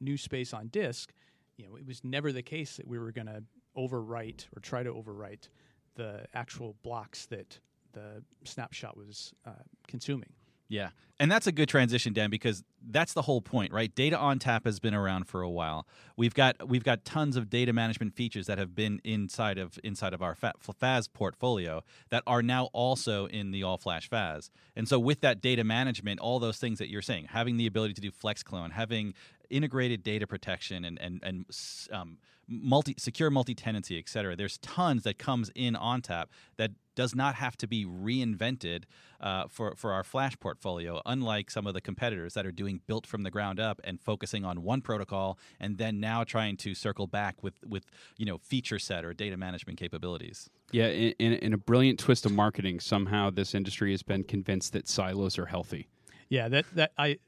new 0.00 0.16
space 0.16 0.52
on 0.52 0.68
disk, 0.68 1.12
you 1.56 1.66
know, 1.66 1.76
it 1.76 1.86
was 1.86 2.02
never 2.04 2.32
the 2.32 2.42
case 2.42 2.76
that 2.76 2.86
we 2.86 2.98
were 2.98 3.12
going 3.12 3.26
to 3.26 3.42
overwrite 3.76 4.46
or 4.56 4.60
try 4.60 4.82
to 4.82 4.92
overwrite 4.92 5.48
the 5.94 6.24
actual 6.34 6.74
blocks 6.82 7.26
that 7.26 7.58
the 7.92 8.22
snapshot 8.44 8.96
was 8.96 9.32
uh, 9.46 9.50
consuming. 9.86 10.30
Yeah. 10.70 10.90
And 11.18 11.30
that's 11.30 11.46
a 11.46 11.52
good 11.52 11.68
transition, 11.68 12.14
Dan, 12.14 12.30
because 12.30 12.64
that's 12.82 13.12
the 13.12 13.20
whole 13.20 13.42
point, 13.42 13.74
right? 13.74 13.94
Data 13.94 14.16
ONTAP 14.16 14.64
has 14.64 14.80
been 14.80 14.94
around 14.94 15.24
for 15.24 15.42
a 15.42 15.50
while. 15.50 15.86
We've 16.16 16.32
got 16.32 16.66
we've 16.66 16.84
got 16.84 17.04
tons 17.04 17.36
of 17.36 17.50
data 17.50 17.74
management 17.74 18.14
features 18.14 18.46
that 18.46 18.56
have 18.56 18.74
been 18.74 19.02
inside 19.04 19.58
of 19.58 19.78
inside 19.84 20.14
of 20.14 20.22
our 20.22 20.34
fa- 20.34 20.54
FAS 20.58 21.08
portfolio 21.08 21.82
that 22.08 22.22
are 22.26 22.42
now 22.42 22.70
also 22.72 23.26
in 23.26 23.50
the 23.50 23.62
all 23.62 23.76
flash 23.76 24.08
FAS. 24.08 24.50
And 24.74 24.88
so 24.88 24.98
with 24.98 25.20
that 25.20 25.42
data 25.42 25.62
management, 25.62 26.20
all 26.20 26.38
those 26.38 26.56
things 26.56 26.78
that 26.78 26.88
you're 26.88 27.02
saying, 27.02 27.26
having 27.32 27.58
the 27.58 27.66
ability 27.66 27.92
to 27.94 28.00
do 28.00 28.10
FlexClone, 28.10 28.72
having 28.72 29.12
integrated 29.50 30.02
data 30.02 30.26
protection 30.26 30.84
and 30.84 30.98
and 31.00 31.20
and 31.22 31.46
um, 31.92 32.18
multi 32.50 32.94
secure 32.98 33.30
multi 33.30 33.54
tenancy, 33.54 33.98
et 33.98 34.08
cetera. 34.08 34.34
There's 34.34 34.58
tons 34.58 35.04
that 35.04 35.18
comes 35.18 35.50
in 35.54 35.74
ONTAP 35.74 36.26
that 36.56 36.72
does 36.96 37.14
not 37.14 37.36
have 37.36 37.56
to 37.56 37.66
be 37.66 37.86
reinvented 37.86 38.84
uh, 39.20 39.44
for 39.48 39.74
for 39.76 39.92
our 39.92 40.02
Flash 40.02 40.38
portfolio. 40.38 41.00
Unlike 41.06 41.50
some 41.50 41.66
of 41.66 41.74
the 41.74 41.80
competitors 41.80 42.34
that 42.34 42.44
are 42.44 42.52
doing 42.52 42.80
built 42.86 43.06
from 43.06 43.22
the 43.22 43.30
ground 43.30 43.60
up 43.60 43.80
and 43.84 44.00
focusing 44.00 44.44
on 44.44 44.62
one 44.62 44.82
protocol, 44.82 45.38
and 45.58 45.78
then 45.78 46.00
now 46.00 46.24
trying 46.24 46.56
to 46.58 46.74
circle 46.74 47.06
back 47.06 47.42
with 47.42 47.54
with 47.66 47.84
you 48.16 48.26
know 48.26 48.38
feature 48.38 48.78
set 48.78 49.04
or 49.04 49.14
data 49.14 49.36
management 49.36 49.78
capabilities. 49.78 50.50
Yeah, 50.72 50.88
in, 50.88 51.14
in, 51.18 51.32
in 51.34 51.52
a 51.52 51.58
brilliant 51.58 51.98
twist 51.98 52.26
of 52.26 52.32
marketing, 52.32 52.80
somehow 52.80 53.30
this 53.30 53.54
industry 53.54 53.92
has 53.92 54.02
been 54.02 54.24
convinced 54.24 54.72
that 54.72 54.88
silos 54.88 55.38
are 55.38 55.46
healthy. 55.46 55.88
Yeah, 56.28 56.48
that 56.48 56.64
that 56.74 56.92
I 56.98 57.18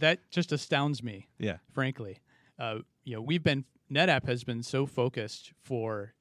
that 0.00 0.18
just 0.30 0.52
astounds 0.52 1.02
me. 1.02 1.28
Yeah. 1.38 1.58
frankly, 1.72 2.18
uh, 2.58 2.78
you 3.04 3.14
know, 3.16 3.22
we've 3.22 3.42
been 3.42 3.64
NetApp 3.90 4.26
has 4.26 4.42
been 4.44 4.62
so 4.62 4.86
focused 4.86 5.52
for 5.62 6.14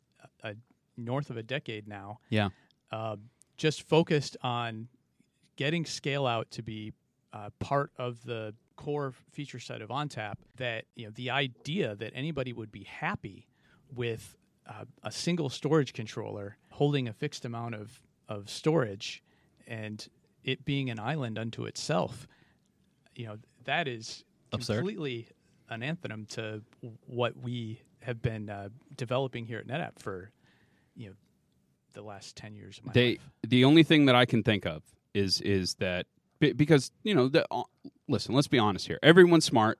a, 0.44 0.50
a 0.50 0.56
north 0.98 1.30
of 1.30 1.38
a 1.38 1.44
decade 1.44 1.88
now, 1.88 2.20
Yeah. 2.30 2.50
uh, 2.92 3.16
just 3.58 3.88
focused 3.88 4.36
on 4.42 4.88
getting 5.56 5.86
scale 5.86 6.26
out 6.26 6.52
to 6.52 6.62
be 6.64 6.94
uh, 7.34 7.50
part 7.60 7.92
of 7.98 8.24
the 8.26 8.54
core 8.76 9.14
feature 9.32 9.60
set 9.60 9.82
of 9.82 9.90
ONTAP. 9.90 10.36
That 10.58 10.86
you 10.96 11.06
know, 11.06 11.12
the 11.16 11.30
idea 11.30 11.96
that 11.96 12.12
anybody 12.16 12.52
would 12.52 12.72
be 12.72 12.84
happy 12.84 13.48
with 13.96 14.36
uh, 14.68 14.86
a 15.04 15.12
single 15.12 15.50
storage 15.50 15.94
controller 15.94 16.58
holding 16.72 17.08
a 17.08 17.14
fixed 17.14 17.46
amount 17.46 17.76
of 17.76 18.02
of 18.28 18.50
storage 18.50 19.24
and 19.68 20.08
it 20.44 20.66
being 20.66 20.90
an 20.90 21.00
island 21.00 21.38
unto 21.38 21.66
itself, 21.66 22.28
you 23.16 23.28
know, 23.28 23.38
that 23.66 23.88
is 23.88 24.24
Absurd. 24.52 24.78
completely 24.78 25.28
an 25.70 25.84
anthem 25.84 26.26
to 26.32 26.62
what 27.08 27.38
we 27.38 27.82
have 28.02 28.22
been 28.22 28.50
uh, 28.50 28.70
developing 28.96 29.46
here 29.46 29.60
at 29.60 29.68
NetApp 29.68 30.00
for, 30.00 30.32
you 30.96 31.08
know, 31.10 31.16
the 31.94 32.02
last 32.02 32.36
ten 32.36 32.56
years 32.56 32.78
of 32.80 32.86
my 32.86 32.94
They 32.94 33.10
life. 33.12 33.20
the 33.48 33.66
only 33.66 33.84
thing 33.84 34.06
that 34.06 34.16
I 34.16 34.26
can 34.26 34.44
think 34.44 34.66
of 34.66 34.82
is 35.14 35.42
is 35.42 35.76
that 35.76 36.06
because 36.40 36.92
you 37.04 37.14
know 37.14 37.28
the 37.28 37.46
uh, 37.52 37.64
listen, 38.08 38.34
let's 38.34 38.48
be 38.48 38.58
honest 38.60 38.88
here. 38.88 38.98
Everyone's 39.04 39.46
smart, 39.46 39.78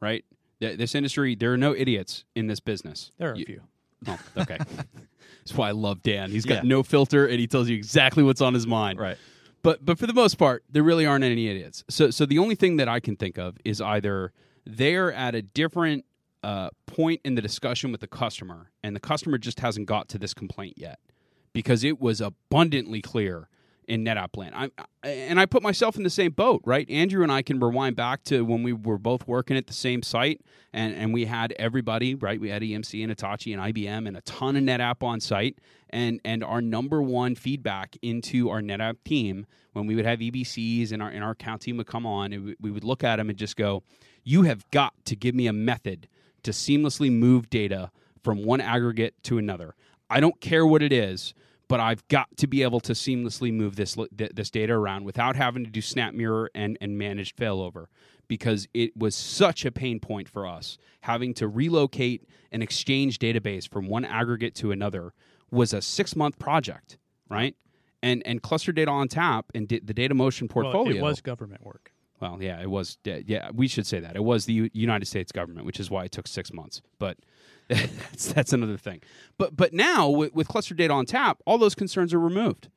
right? 0.00 0.24
Th- 0.60 0.76
This 0.78 0.94
industry, 0.94 1.34
there 1.34 1.52
are 1.52 1.56
no 1.58 1.74
idiots 1.74 2.24
in 2.34 2.46
this 2.46 2.60
business. 2.60 3.10
There 3.18 3.30
are 3.30 3.32
a 3.34 3.36
few. 3.36 3.60
Oh, 4.06 4.18
okay. 4.36 4.58
That's 5.38 5.56
why 5.56 5.68
I 5.68 5.72
love 5.72 6.02
Dan. 6.02 6.30
He's 6.30 6.44
got 6.44 6.56
Yeah. 6.64 6.68
no 6.68 6.82
filter 6.82 7.26
and 7.26 7.40
he 7.40 7.46
tells 7.46 7.68
you 7.68 7.76
exactly 7.76 8.22
what's 8.22 8.40
on 8.42 8.52
his 8.54 8.66
mind. 8.66 8.98
Right. 8.98 9.16
But 9.64 9.84
but 9.84 9.98
for 9.98 10.06
the 10.06 10.12
most 10.12 10.36
part, 10.36 10.62
there 10.70 10.82
really 10.82 11.06
aren't 11.06 11.24
any 11.24 11.48
idiots. 11.48 11.82
So 11.88 12.10
so 12.10 12.26
the 12.26 12.38
only 12.38 12.54
thing 12.54 12.76
that 12.76 12.86
I 12.86 13.00
can 13.00 13.16
think 13.16 13.38
of 13.38 13.56
is 13.64 13.80
either 13.80 14.30
they're 14.64 15.12
at 15.12 15.34
a 15.34 15.42
different 15.42 16.04
uh, 16.42 16.68
point 16.86 17.22
in 17.24 17.34
the 17.34 17.42
discussion 17.42 17.90
with 17.90 18.02
the 18.02 18.06
customer, 18.06 18.70
and 18.82 18.94
the 18.94 19.00
customer 19.00 19.38
just 19.38 19.60
hasn't 19.60 19.86
got 19.86 20.08
to 20.10 20.18
this 20.18 20.34
complaint 20.34 20.74
yet, 20.76 20.98
because 21.54 21.82
it 21.82 21.98
was 21.98 22.20
abundantly 22.20 23.00
clear 23.00 23.48
in 23.88 24.04
NetApp 24.04 24.36
land. 24.36 24.54
I, 24.54 24.70
and 25.08 25.38
I 25.38 25.46
put 25.46 25.62
myself 25.62 25.96
in 25.96 26.02
the 26.02 26.10
same 26.10 26.32
boat, 26.32 26.62
right? 26.64 26.88
Andrew 26.90 27.22
and 27.22 27.30
I 27.30 27.42
can 27.42 27.60
rewind 27.60 27.96
back 27.96 28.24
to 28.24 28.44
when 28.44 28.62
we 28.62 28.72
were 28.72 28.98
both 28.98 29.26
working 29.26 29.56
at 29.56 29.66
the 29.66 29.72
same 29.72 30.02
site, 30.02 30.40
and, 30.72 30.94
and 30.94 31.12
we 31.12 31.26
had 31.26 31.52
everybody, 31.58 32.14
right? 32.14 32.40
We 32.40 32.50
had 32.50 32.62
EMC 32.62 33.02
and 33.02 33.10
Hitachi 33.10 33.52
and 33.52 33.62
IBM 33.62 34.08
and 34.08 34.16
a 34.16 34.20
ton 34.22 34.56
of 34.56 34.62
NetApp 34.62 35.02
on 35.02 35.20
site, 35.20 35.58
and 35.90 36.20
and 36.24 36.42
our 36.42 36.60
number 36.60 37.02
one 37.02 37.34
feedback 37.34 37.96
into 38.02 38.50
our 38.50 38.60
NetApp 38.60 38.96
team 39.04 39.46
when 39.72 39.86
we 39.86 39.94
would 39.94 40.06
have 40.06 40.20
EBCs 40.20 40.92
and 40.92 41.02
our 41.02 41.08
and 41.08 41.22
our 41.22 41.32
account 41.32 41.62
team 41.62 41.76
would 41.76 41.86
come 41.86 42.06
on, 42.06 42.32
and 42.32 42.56
we 42.60 42.70
would 42.70 42.84
look 42.84 43.04
at 43.04 43.16
them 43.16 43.28
and 43.28 43.38
just 43.38 43.56
go, 43.56 43.82
"You 44.22 44.42
have 44.42 44.68
got 44.70 44.92
to 45.06 45.16
give 45.16 45.34
me 45.34 45.46
a 45.46 45.52
method 45.52 46.08
to 46.42 46.50
seamlessly 46.50 47.12
move 47.12 47.50
data 47.50 47.90
from 48.22 48.44
one 48.44 48.60
aggregate 48.60 49.14
to 49.24 49.38
another. 49.38 49.74
I 50.08 50.20
don't 50.20 50.40
care 50.40 50.66
what 50.66 50.82
it 50.82 50.92
is." 50.92 51.34
But 51.74 51.80
I've 51.80 52.06
got 52.06 52.28
to 52.36 52.46
be 52.46 52.62
able 52.62 52.78
to 52.78 52.92
seamlessly 52.92 53.52
move 53.52 53.74
this 53.74 53.96
this 54.12 54.48
data 54.48 54.72
around 54.72 55.04
without 55.04 55.34
having 55.34 55.64
to 55.64 55.70
do 55.72 55.80
SnapMirror 55.80 56.46
and, 56.54 56.78
and 56.80 56.96
managed 56.96 57.36
failover 57.36 57.86
because 58.28 58.68
it 58.72 58.96
was 58.96 59.16
such 59.16 59.64
a 59.64 59.72
pain 59.72 59.98
point 59.98 60.28
for 60.28 60.46
us 60.46 60.78
having 61.00 61.34
to 61.34 61.48
relocate 61.48 62.28
and 62.52 62.62
exchange 62.62 63.18
database 63.18 63.68
from 63.68 63.88
one 63.88 64.04
aggregate 64.04 64.54
to 64.54 64.70
another 64.70 65.14
was 65.50 65.74
a 65.74 65.82
six 65.82 66.14
month 66.14 66.38
project, 66.38 66.96
right? 67.28 67.56
And 68.04 68.22
and 68.24 68.40
cluster 68.40 68.70
Data 68.70 68.92
ONTAP 68.92 69.42
and 69.52 69.66
di- 69.66 69.80
the 69.80 69.94
data 69.94 70.14
motion 70.14 70.46
portfolio. 70.46 70.94
Well, 70.94 71.06
it 71.06 71.10
was 71.10 71.20
government 71.22 71.64
work. 71.66 71.90
Well, 72.20 72.38
yeah, 72.40 72.62
it 72.62 72.70
was. 72.70 72.98
Yeah, 73.04 73.50
we 73.52 73.66
should 73.66 73.88
say 73.88 73.98
that 73.98 74.14
it 74.14 74.22
was 74.22 74.46
the 74.46 74.52
U- 74.52 74.70
United 74.72 75.06
States 75.06 75.32
government, 75.32 75.66
which 75.66 75.80
is 75.80 75.90
why 75.90 76.04
it 76.04 76.12
took 76.12 76.28
six 76.28 76.52
months. 76.52 76.82
But 77.00 77.18
that's 77.68 78.32
that's 78.32 78.52
another 78.52 78.76
thing. 78.76 79.00
But 79.38 79.56
but 79.56 79.72
now 79.72 80.08
with, 80.08 80.34
with 80.34 80.48
cluster 80.48 80.74
Data 80.74 80.92
ONTAP, 80.94 81.36
all 81.46 81.58
those 81.58 81.74
concerns 81.74 82.12
are 82.12 82.20
removed, 82.20 82.68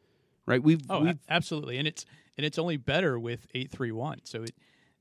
right? 0.45 0.61
We've, 0.63 0.81
Oh, 0.89 1.01
we've 1.01 1.19
absolutely, 1.29 1.77
and 1.77 1.87
it's 1.87 2.05
and 2.37 2.45
it's 2.45 2.57
only 2.57 2.77
better 2.77 3.19
with 3.19 3.47
eight 3.53 3.69
three 3.71 3.91
one. 3.91 4.19
So 4.23 4.43
it, 4.43 4.51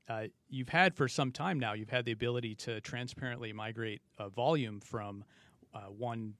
uh, 0.09 0.23
you've 0.49 0.69
had 0.69 0.95
for 0.95 1.07
some 1.07 1.31
time 1.31 1.59
now. 1.59 1.73
You've 1.73 1.89
had 1.89 2.05
the 2.05 2.11
ability 2.11 2.55
to 2.55 2.81
transparently 2.81 3.53
migrate 3.53 4.01
a 4.17 4.29
volume 4.29 4.79
from 4.79 5.23
uh, 5.73 5.81
one 5.81 6.33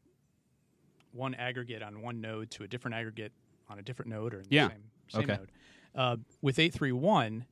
one 1.13 1.33
aggregate 1.35 1.81
on 1.81 2.01
one 2.01 2.21
node 2.21 2.51
to 2.51 2.63
a 2.63 2.67
different 2.67 2.95
aggregate 2.95 3.31
on 3.69 3.79
a 3.79 3.81
different 3.81 4.11
node 4.11 4.33
or 4.33 4.39
in 4.41 4.45
Yeah. 4.49 4.67
the 4.67 4.69
same, 4.71 4.83
same 5.09 5.21
Okay. 5.23 5.35
node. 5.37 5.51
Uh, 5.95 6.17
with 6.41 6.59
eight 6.59 6.73
three 6.73 6.91
one, 6.91 7.45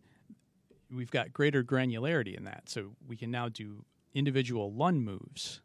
we've 0.93 1.09
got 1.11 1.33
greater 1.33 1.63
granularity 1.63 2.35
in 2.37 2.43
that, 2.43 2.69
so 2.69 2.91
we 3.07 3.15
can 3.15 3.31
now 3.31 3.49
do 3.49 3.85
individual 4.13 4.71
LUN 4.73 5.01
moves. 5.01 5.61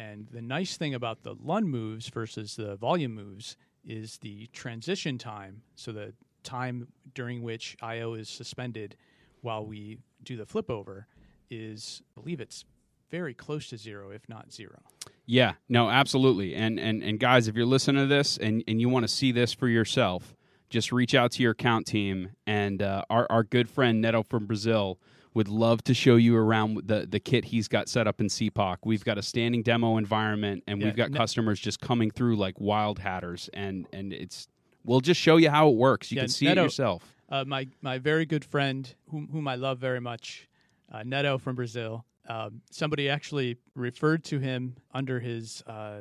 And 0.00 0.28
the 0.32 0.40
nice 0.40 0.78
thing 0.78 0.94
about 0.94 1.24
the 1.24 1.34
LUN 1.34 1.68
moves 1.68 2.08
versus 2.08 2.56
the 2.56 2.76
volume 2.76 3.14
moves 3.14 3.56
is 3.84 4.16
the 4.18 4.46
transition 4.46 5.18
time. 5.18 5.60
So 5.76 5.92
the 5.92 6.14
time 6.42 6.88
during 7.14 7.42
which 7.42 7.76
I/O 7.82 8.14
is 8.14 8.30
suspended 8.30 8.96
while 9.42 9.66
we 9.66 9.98
do 10.22 10.38
the 10.38 10.46
flip 10.46 10.70
over 10.70 11.06
is, 11.50 12.00
I 12.16 12.20
believe 12.22 12.40
it's 12.40 12.64
very 13.10 13.34
close 13.34 13.68
to 13.68 13.76
zero, 13.76 14.10
if 14.10 14.26
not 14.26 14.52
zero. 14.52 14.80
Yeah, 15.26 15.54
no, 15.68 15.90
absolutely. 15.90 16.54
And 16.54 16.80
and 16.80 17.02
and 17.02 17.20
guys, 17.20 17.46
if 17.46 17.54
you're 17.54 17.66
listening 17.66 18.02
to 18.02 18.08
this 18.08 18.38
and 18.38 18.64
and 18.66 18.80
you 18.80 18.88
want 18.88 19.04
to 19.04 19.08
see 19.08 19.32
this 19.32 19.52
for 19.52 19.68
yourself, 19.68 20.34
just 20.70 20.92
reach 20.92 21.14
out 21.14 21.32
to 21.32 21.42
your 21.42 21.52
account 21.52 21.86
team 21.86 22.30
and 22.46 22.80
uh, 22.80 23.02
our 23.10 23.26
our 23.28 23.44
good 23.44 23.68
friend 23.68 24.00
Neto 24.00 24.22
from 24.22 24.46
Brazil 24.46 24.98
would 25.34 25.48
love 25.48 25.82
to 25.84 25.94
show 25.94 26.16
you 26.16 26.36
around 26.36 26.80
the 26.86 27.06
the 27.08 27.20
kit 27.20 27.44
he's 27.46 27.68
got 27.68 27.88
set 27.88 28.06
up 28.06 28.20
in 28.20 28.26
CPOC. 28.28 28.78
We've 28.84 29.04
got 29.04 29.18
a 29.18 29.22
standing 29.22 29.62
demo 29.62 29.96
environment 29.96 30.64
and 30.66 30.80
Yeah, 30.80 30.86
we've 30.88 30.96
got 30.96 31.10
Ne- 31.10 31.18
customers 31.18 31.60
just 31.60 31.80
coming 31.80 32.10
through 32.10 32.36
like 32.36 32.58
wild 32.60 32.98
hatters 32.98 33.48
and 33.54 33.86
and 33.92 34.12
it's 34.12 34.48
we'll 34.84 35.00
just 35.00 35.20
show 35.20 35.36
you 35.36 35.50
how 35.50 35.68
it 35.68 35.76
works. 35.76 36.10
You 36.10 36.16
Yeah, 36.16 36.22
can 36.22 36.28
see 36.30 36.46
Neto- 36.46 36.62
it 36.62 36.64
yourself. 36.64 37.14
Uh, 37.28 37.44
my 37.46 37.68
my 37.80 37.98
very 37.98 38.26
good 38.26 38.44
friend, 38.44 38.92
whom 39.10 39.28
whom 39.28 39.46
I 39.46 39.54
love 39.54 39.78
very 39.78 40.00
much, 40.00 40.48
uh, 40.90 41.02
Neto 41.04 41.38
from 41.38 41.54
Brazil. 41.54 42.04
Um, 42.28 42.60
somebody 42.70 43.08
actually 43.08 43.56
referred 43.74 44.24
to 44.24 44.38
him 44.38 44.76
under 44.92 45.20
his 45.20 45.62
uh, 45.66 46.00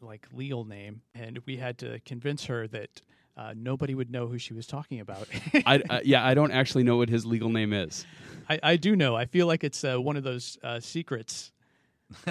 like 0.00 0.26
legal 0.32 0.64
name, 0.64 1.02
and 1.14 1.38
we 1.46 1.56
had 1.56 1.78
to 1.78 1.98
convince 2.00 2.44
her 2.46 2.68
that 2.68 3.02
uh, 3.36 3.54
nobody 3.56 3.94
would 3.94 4.10
know 4.10 4.26
who 4.28 4.38
she 4.38 4.54
was 4.54 4.66
talking 4.66 5.00
about. 5.00 5.28
I, 5.66 5.82
I 5.90 6.00
yeah, 6.04 6.24
I 6.24 6.34
don't 6.34 6.50
actually 6.52 6.84
know 6.84 6.96
what 6.96 7.08
his 7.08 7.26
legal 7.26 7.48
name 7.50 7.72
is. 7.72 8.06
I, 8.48 8.58
I 8.62 8.76
do 8.76 8.96
know. 8.96 9.14
I 9.16 9.26
feel 9.26 9.46
like 9.46 9.64
it's 9.64 9.84
uh, 9.84 10.00
one 10.00 10.16
of 10.16 10.24
those 10.24 10.58
uh, 10.62 10.80
secrets. 10.80 11.52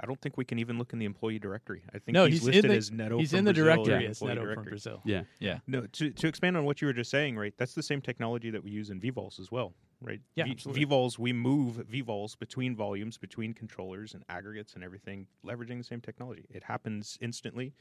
I 0.00 0.06
don't 0.06 0.20
think 0.20 0.36
we 0.36 0.44
can 0.44 0.58
even 0.60 0.78
look 0.78 0.92
in 0.92 1.00
the 1.00 1.06
employee 1.06 1.40
directory. 1.40 1.82
I 1.92 1.98
think 1.98 2.14
No, 2.14 2.24
he's, 2.24 2.34
he's, 2.34 2.44
listed 2.44 2.64
in 2.66 2.70
the 2.70 2.76
as 2.76 2.90
Neto. 2.92 3.18
he's 3.18 3.30
from 3.30 3.40
in 3.40 3.44
the 3.46 3.52
Brazil 3.52 3.84
directory 3.84 4.06
as 4.06 4.22
employee 4.22 4.34
Neto 4.34 4.54
from. 4.54 4.64
Brazil. 4.64 5.02
Yeah. 5.04 5.22
Yeah. 5.40 5.58
No, 5.66 5.86
to, 5.86 6.10
to 6.10 6.28
expand 6.28 6.56
on 6.56 6.64
what 6.64 6.80
you 6.80 6.86
were 6.86 6.92
just 6.92 7.10
saying, 7.10 7.36
right? 7.36 7.52
That's 7.56 7.74
the 7.74 7.82
same 7.82 8.00
technology 8.00 8.50
that 8.50 8.62
we 8.62 8.70
use 8.70 8.90
in 8.90 9.00
vVols 9.00 9.40
as 9.40 9.50
well, 9.50 9.72
right? 10.00 10.20
Yeah, 10.36 10.44
v- 10.44 10.52
absolutely. 10.52 10.86
vVols, 10.86 11.18
we 11.18 11.32
move 11.32 11.84
vVols 11.90 12.38
between 12.38 12.76
volumes, 12.76 13.18
between 13.18 13.54
controllers 13.54 14.14
and 14.14 14.22
aggregates 14.28 14.74
and 14.74 14.84
everything, 14.84 15.26
leveraging 15.44 15.78
the 15.78 15.84
same 15.84 16.00
technology. 16.00 16.46
It 16.50 16.62
happens 16.62 17.18
instantly, 17.20 17.72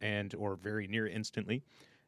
and 0.00 0.34
or 0.36 0.56
very 0.56 0.86
near 0.86 1.06
instantly, 1.06 1.62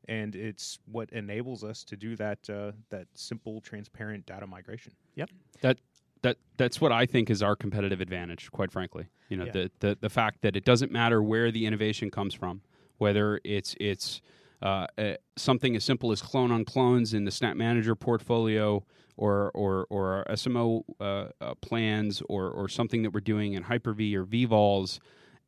and 0.08 0.34
it's 0.34 0.78
what 0.86 1.10
enables 1.10 1.62
us 1.64 1.84
to 1.84 1.96
do 1.96 2.16
that 2.16 2.48
uh, 2.50 2.72
that 2.90 3.06
simple, 3.14 3.60
transparent 3.60 4.26
data 4.26 4.46
migration. 4.46 4.92
Yep. 5.16 5.30
That 5.60 5.78
that 6.22 6.36
that's 6.56 6.80
what 6.80 6.92
I 6.92 7.06
think 7.06 7.30
is 7.30 7.42
our 7.42 7.56
competitive 7.56 8.00
advantage, 8.00 8.50
quite 8.52 8.70
frankly. 8.70 9.06
You 9.28 9.36
know, 9.38 9.44
Yeah. 9.46 9.52
the, 9.52 9.70
the 9.80 9.98
the 10.00 10.10
fact 10.10 10.42
that 10.42 10.56
it 10.56 10.64
doesn't 10.64 10.92
matter 10.92 11.22
where 11.22 11.50
the 11.50 11.66
innovation 11.66 12.10
comes 12.10 12.34
from, 12.34 12.62
whether 12.98 13.40
it's 13.44 13.74
it's 13.80 14.20
uh, 14.62 14.86
uh, 14.96 15.14
something 15.36 15.74
as 15.74 15.84
simple 15.84 16.12
as 16.12 16.22
clone 16.22 16.52
on 16.52 16.64
clones 16.64 17.14
in 17.14 17.24
the 17.24 17.30
SnapManager 17.32 17.98
portfolio, 17.98 18.85
or 19.16 19.50
or 19.54 19.87
or 19.90 20.12
our 20.14 20.24
SMO 20.37 20.85
uh, 21.00 21.29
uh, 21.40 21.54
plans, 21.56 22.22
or 22.29 22.48
or 22.50 22.68
something 22.68 23.02
that 23.02 23.10
we're 23.12 23.20
doing 23.20 23.54
in 23.54 23.64
Hyper 23.64 23.92
V 23.92 24.16
or 24.16 24.24
vVols. 24.24 24.98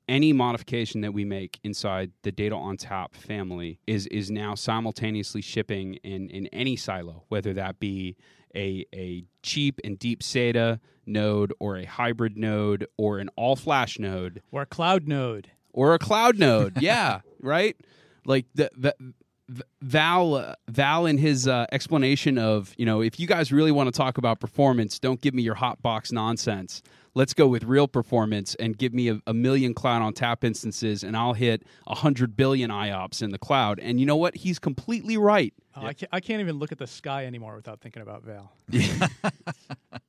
Any 0.06 0.34
modification 0.34 1.00
that 1.00 1.14
we 1.14 1.24
make 1.24 1.58
inside 1.64 2.12
the 2.22 2.30
Data 2.32 2.54
ONTAP 2.54 3.14
family 3.14 3.78
is 3.86 4.06
is 4.08 4.30
now 4.30 4.54
simultaneously 4.54 5.40
shipping 5.40 5.94
in 6.04 6.28
in 6.28 6.46
any 6.48 6.76
silo, 6.76 7.24
whether 7.28 7.54
that 7.54 7.78
be 7.80 8.16
a 8.54 8.84
a 8.94 9.24
cheap 9.42 9.80
and 9.82 9.98
deep 9.98 10.22
SATA 10.22 10.80
node 11.06 11.52
or 11.58 11.76
a 11.78 11.84
hybrid 11.86 12.36
node 12.36 12.86
or 12.98 13.18
an 13.18 13.30
all 13.36 13.56
flash 13.56 13.98
node 13.98 14.42
Or 14.52 14.62
a 14.62 14.66
cloud 14.66 15.08
node. 15.08 15.50
or 15.72 15.94
a 15.94 15.98
cloud 15.98 16.38
node. 16.38 16.80
yeah, 16.82 17.20
right. 17.40 17.76
Like 18.26 18.46
the, 18.54 18.70
the 18.76 18.94
Val 19.82 20.34
uh, 20.34 20.54
Val 20.68 21.06
in 21.06 21.18
his 21.18 21.46
uh, 21.46 21.66
explanation 21.70 22.38
of 22.38 22.74
you 22.78 22.86
know 22.86 23.02
if 23.02 23.20
you 23.20 23.26
guys 23.26 23.52
really 23.52 23.72
want 23.72 23.92
to 23.92 23.96
talk 23.96 24.18
about 24.18 24.40
performance, 24.40 24.98
don't 24.98 25.20
give 25.20 25.34
me 25.34 25.42
your 25.42 25.54
hot 25.54 25.82
box 25.82 26.12
nonsense. 26.12 26.82
Let's 27.16 27.32
go 27.32 27.46
with 27.46 27.62
real 27.62 27.86
performance 27.86 28.56
and 28.56 28.76
give 28.76 28.92
me 28.92 29.08
a, 29.08 29.20
a 29.26 29.32
million 29.34 29.72
Cloud 29.72 30.02
ONTAP 30.02 30.42
instances, 30.42 31.04
and 31.04 31.16
I'll 31.16 31.34
hit 31.34 31.62
a 31.86 31.94
hundred 31.94 32.36
billion 32.36 32.70
IOPS 32.70 33.22
in 33.22 33.30
the 33.30 33.38
cloud. 33.38 33.78
And 33.78 34.00
you 34.00 34.06
know 34.06 34.16
what? 34.16 34.34
He's 34.34 34.58
completely 34.58 35.16
right. 35.16 35.54
Oh, 35.76 35.86
I, 35.86 35.92
can't, 35.92 36.08
I 36.12 36.18
can't 36.18 36.40
even 36.40 36.58
look 36.58 36.72
at 36.72 36.78
the 36.78 36.88
sky 36.88 37.26
anymore 37.26 37.54
without 37.54 37.80
thinking 37.80 38.02
about 38.02 38.24
Val. 38.24 38.52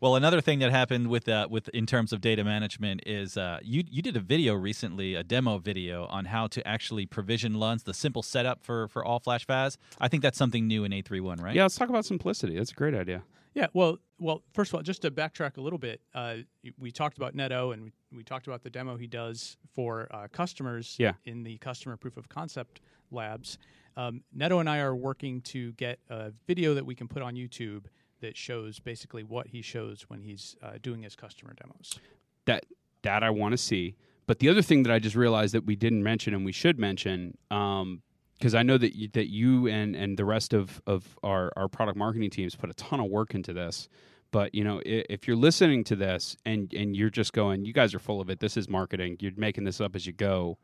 Well, 0.00 0.14
another 0.14 0.40
thing 0.40 0.60
that 0.60 0.70
happened 0.70 1.08
with 1.08 1.28
uh, 1.28 1.48
with 1.50 1.68
in 1.70 1.84
terms 1.84 2.12
of 2.12 2.20
data 2.20 2.44
management 2.44 3.02
is 3.04 3.36
uh, 3.36 3.58
you 3.62 3.82
you 3.90 4.00
did 4.00 4.16
a 4.16 4.20
video 4.20 4.54
recently, 4.54 5.14
a 5.16 5.24
demo 5.24 5.58
video 5.58 6.06
on 6.06 6.26
how 6.26 6.46
to 6.48 6.66
actually 6.66 7.04
provision 7.04 7.54
LUNs, 7.54 7.82
the 7.82 7.94
simple 7.94 8.22
setup 8.22 8.62
for 8.62 8.86
for 8.88 9.04
all 9.04 9.18
flash 9.18 9.44
FAS. 9.44 9.76
I 10.00 10.06
think 10.06 10.22
that's 10.22 10.38
something 10.38 10.68
new 10.68 10.84
in 10.84 10.92
A31, 10.92 11.42
right? 11.42 11.54
Yeah, 11.56 11.62
let's 11.62 11.74
talk 11.74 11.88
about 11.88 12.04
simplicity. 12.04 12.56
That's 12.56 12.70
a 12.70 12.74
great 12.74 12.94
idea. 12.94 13.24
Yeah, 13.54 13.66
well, 13.72 13.98
well. 14.20 14.44
First 14.52 14.70
of 14.70 14.76
all, 14.76 14.82
just 14.82 15.02
to 15.02 15.10
backtrack 15.10 15.56
a 15.56 15.60
little 15.60 15.80
bit, 15.80 16.00
uh, 16.14 16.36
we 16.78 16.92
talked 16.92 17.16
about 17.16 17.34
Neto 17.34 17.72
and 17.72 17.82
we, 17.82 17.92
we 18.12 18.22
talked 18.22 18.46
about 18.46 18.62
the 18.62 18.70
demo 18.70 18.96
he 18.96 19.08
does 19.08 19.56
for 19.74 20.06
uh, 20.12 20.28
customers 20.30 20.94
Yeah. 21.00 21.14
in 21.24 21.42
the 21.42 21.58
customer 21.58 21.96
proof 21.96 22.16
of 22.16 22.28
concept 22.28 22.80
labs. 23.10 23.58
Um, 23.96 24.22
Neto 24.32 24.60
and 24.60 24.70
I 24.70 24.78
are 24.78 24.94
working 24.94 25.40
to 25.40 25.72
get 25.72 25.98
a 26.08 26.30
video 26.46 26.74
that 26.74 26.86
we 26.86 26.94
can 26.94 27.08
put 27.08 27.20
on 27.20 27.34
YouTube 27.34 27.86
that 28.20 28.36
shows 28.36 28.78
basically 28.78 29.22
what 29.22 29.48
he 29.48 29.62
shows 29.62 30.06
when 30.08 30.22
he's 30.22 30.56
uh, 30.62 30.72
doing 30.82 31.02
his 31.02 31.14
customer 31.16 31.54
demos. 31.54 31.98
that 32.46 32.64
that 33.02 33.22
I 33.22 33.30
want 33.30 33.52
to 33.52 33.58
see. 33.58 33.94
But 34.26 34.40
the 34.40 34.48
other 34.48 34.62
thing 34.62 34.82
that 34.82 34.92
I 34.92 34.98
just 34.98 35.16
realized 35.16 35.54
that 35.54 35.64
we 35.64 35.76
didn't 35.76 36.02
mention 36.02 36.34
and 36.34 36.44
we 36.44 36.52
should 36.52 36.78
mention, 36.78 37.38
because 37.48 38.54
I 38.54 38.62
know 38.62 38.76
that 38.76 38.94
you, 38.96 39.08
that 39.14 39.30
you 39.30 39.66
and 39.68 39.96
and 39.96 40.18
the 40.18 40.24
rest 40.24 40.52
of 40.52 40.82
of 40.86 41.18
our 41.22 41.52
our 41.56 41.68
product 41.68 41.96
marketing 41.96 42.30
teams 42.30 42.54
put 42.54 42.70
a 42.70 42.74
ton 42.74 43.00
of 43.00 43.06
work 43.06 43.34
into 43.34 43.52
this. 43.52 43.88
But 44.30 44.54
you 44.54 44.64
know, 44.64 44.82
if 44.84 45.26
you're 45.26 45.36
listening 45.36 45.84
to 45.84 45.96
this 45.96 46.36
and 46.44 46.72
and 46.74 46.94
you're 46.96 47.10
just 47.10 47.32
going, 47.32 47.64
you 47.64 47.72
guys 47.72 47.94
are 47.94 47.98
full 47.98 48.20
of 48.20 48.28
it. 48.28 48.40
This 48.40 48.56
is 48.56 48.68
marketing. 48.68 49.16
You're 49.20 49.32
making 49.36 49.64
this 49.64 49.80
up 49.80 49.96
as 49.96 50.06
you 50.06 50.12
go. 50.12 50.58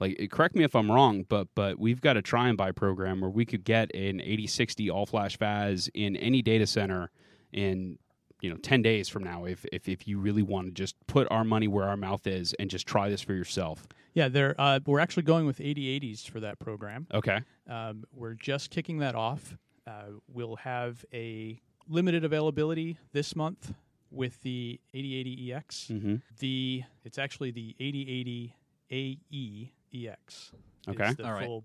Like, 0.00 0.16
eh, 0.18 0.26
correct 0.30 0.54
me 0.54 0.64
if 0.64 0.74
I'm 0.74 0.90
wrong, 0.90 1.24
but 1.28 1.48
but 1.54 1.78
we've 1.78 2.00
got 2.00 2.16
a 2.16 2.22
try 2.22 2.48
and 2.48 2.56
buy 2.56 2.72
program 2.72 3.20
where 3.20 3.30
we 3.30 3.44
could 3.44 3.64
get 3.64 3.94
an 3.94 4.20
8060 4.20 4.90
all 4.90 5.06
flash 5.06 5.36
FAS 5.36 5.88
in 5.94 6.16
any 6.16 6.42
data 6.42 6.66
center 6.66 7.10
in 7.52 7.98
you 8.40 8.50
know 8.50 8.56
10 8.56 8.82
days 8.82 9.08
from 9.08 9.24
now 9.24 9.44
if 9.44 9.64
if, 9.72 9.88
if 9.88 10.06
you 10.06 10.18
really 10.18 10.42
want 10.42 10.66
to 10.68 10.72
just 10.72 10.94
put 11.06 11.26
our 11.30 11.44
money 11.44 11.66
where 11.66 11.86
our 11.88 11.96
mouth 11.96 12.26
is 12.26 12.54
and 12.60 12.70
just 12.70 12.86
try 12.86 13.08
this 13.08 13.20
for 13.22 13.32
yourself 13.32 13.86
Yeah, 14.14 14.28
they're, 14.28 14.54
uh, 14.58 14.80
we're 14.86 15.00
actually 15.00 15.24
going 15.24 15.46
with 15.46 15.58
8080s 15.58 16.28
for 16.28 16.40
that 16.40 16.58
program. 16.58 17.06
okay 17.12 17.40
Um, 17.68 18.04
we're 18.12 18.34
just 18.34 18.70
kicking 18.70 18.98
that 18.98 19.14
off. 19.14 19.56
Uh, 19.86 20.20
we'll 20.28 20.56
have 20.56 21.04
a 21.12 21.60
limited 21.88 22.24
availability 22.24 22.98
this 23.12 23.34
month 23.34 23.72
with 24.10 24.40
the 24.42 24.80
8080EX. 24.94 25.90
mm-hmm. 25.90 26.16
The 26.38 26.84
it's 27.04 27.18
actually 27.18 27.50
the 27.50 27.74
8080 27.80 29.72
AE-EX. 29.92 30.52
Okay. 30.88 31.08
is 31.08 31.16
the 31.16 31.26
All 31.26 31.32
right. 31.32 31.44
full 31.44 31.64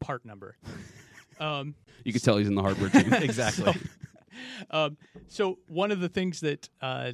part 0.00 0.24
number. 0.24 0.56
um, 1.40 1.74
you 2.04 2.12
could 2.12 2.22
tell 2.22 2.36
he's 2.36 2.48
in 2.48 2.54
the 2.54 2.62
hardware 2.62 2.90
team 2.90 3.12
exactly. 3.14 3.74
um, 4.70 4.96
so 5.28 5.58
one 5.68 5.90
of 5.90 6.00
the 6.00 6.08
things 6.08 6.40
that 6.40 6.68
uh, 6.80 7.12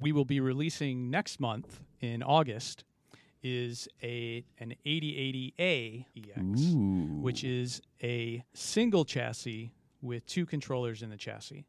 we 0.00 0.12
will 0.12 0.24
be 0.24 0.40
releasing 0.40 1.10
next 1.10 1.40
month 1.40 1.80
in 2.00 2.22
August 2.22 2.84
is 3.42 3.88
a 4.02 4.44
an 4.58 4.74
8080A 4.84 6.06
EX, 6.16 6.60
which 7.22 7.44
is 7.44 7.80
a 8.02 8.42
single 8.54 9.04
chassis 9.04 9.72
with 10.02 10.26
two 10.26 10.44
controllers 10.46 11.02
in 11.02 11.10
the 11.10 11.16
chassis. 11.16 11.64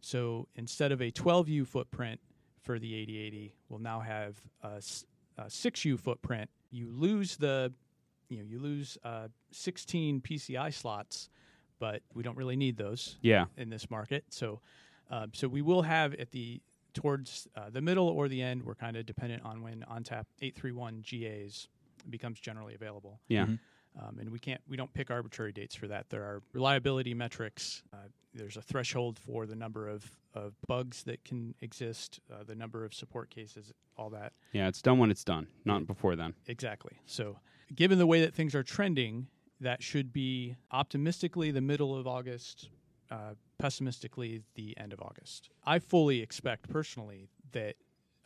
So 0.00 0.48
instead 0.54 0.92
of 0.92 1.02
a 1.02 1.10
12U 1.10 1.66
footprint 1.66 2.20
for 2.62 2.78
the 2.78 2.94
8080, 2.94 3.54
we'll 3.68 3.80
now 3.80 4.00
have 4.00 4.40
a 4.62 4.80
6U 5.40 5.98
footprint. 5.98 6.50
You 6.70 6.90
lose 6.90 7.36
the, 7.36 7.72
you 8.28 8.38
know, 8.38 8.44
you 8.44 8.58
lose 8.58 8.98
uh, 9.04 9.28
16 9.52 10.20
PCI 10.20 10.72
slots, 10.72 11.30
but 11.78 12.02
we 12.14 12.22
don't 12.22 12.36
really 12.36 12.56
need 12.56 12.76
those 12.76 13.16
yeah 13.22 13.46
in 13.56 13.70
this 13.70 13.90
market. 13.90 14.24
So, 14.30 14.60
um, 15.10 15.30
so 15.32 15.48
we 15.48 15.62
will 15.62 15.82
have 15.82 16.14
at 16.14 16.30
the 16.32 16.60
towards 16.94 17.46
uh, 17.56 17.70
the 17.70 17.80
middle 17.80 18.08
or 18.08 18.28
the 18.28 18.42
end. 18.42 18.64
We're 18.64 18.74
kind 18.74 18.96
of 18.96 19.06
dependent 19.06 19.44
on 19.44 19.62
when 19.62 19.84
ONTAP 19.90 20.26
831 20.40 21.04
GAs 21.08 21.68
becomes 22.10 22.40
generally 22.40 22.74
available. 22.74 23.20
yeah 23.28 23.46
Um, 24.00 24.18
and 24.20 24.30
we 24.30 24.38
can't 24.38 24.60
we 24.68 24.76
don't 24.76 24.92
pick 24.92 25.10
arbitrary 25.10 25.52
dates 25.52 25.74
for 25.74 25.88
that. 25.88 26.08
There 26.10 26.22
are 26.22 26.42
reliability 26.52 27.14
metrics. 27.14 27.82
Uh, 27.92 28.08
there's 28.34 28.56
a 28.56 28.62
threshold 28.62 29.18
for 29.18 29.46
the 29.46 29.56
number 29.56 29.88
of, 29.88 30.10
of 30.34 30.54
bugs 30.66 31.02
that 31.04 31.24
can 31.24 31.54
exist, 31.60 32.20
uh, 32.32 32.44
the 32.44 32.54
number 32.54 32.84
of 32.84 32.94
support 32.94 33.30
cases, 33.30 33.72
all 33.96 34.10
that. 34.10 34.32
yeah 34.52 34.68
it's 34.68 34.82
done 34.82 34.98
when 34.98 35.10
it's 35.10 35.24
done 35.24 35.46
not 35.64 35.86
before 35.86 36.14
then 36.14 36.34
Exactly. 36.46 36.92
So, 37.06 37.38
given 37.74 37.98
the 37.98 38.06
way 38.06 38.20
that 38.20 38.34
things 38.34 38.54
are 38.54 38.62
trending, 38.62 39.26
that 39.60 39.82
should 39.82 40.12
be 40.12 40.56
optimistically 40.70 41.50
the 41.50 41.60
middle 41.60 41.96
of 41.96 42.06
August, 42.06 42.68
uh, 43.10 43.34
pessimistically 43.58 44.42
the 44.54 44.76
end 44.78 44.92
of 44.92 45.00
August. 45.00 45.50
I 45.66 45.80
fully 45.80 46.20
expect 46.22 46.68
personally 46.68 47.28
that 47.52 47.74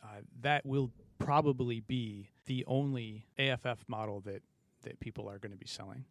uh, 0.03 0.21
that 0.41 0.65
will 0.65 0.91
probably 1.17 1.79
be 1.79 2.29
the 2.45 2.63
only 2.67 3.25
AFF 3.39 3.85
model 3.87 4.19
that, 4.21 4.41
that 4.83 4.99
people 4.99 5.29
are 5.29 5.39
going 5.39 5.51
to 5.51 5.57
be 5.57 5.67
selling. 5.67 6.05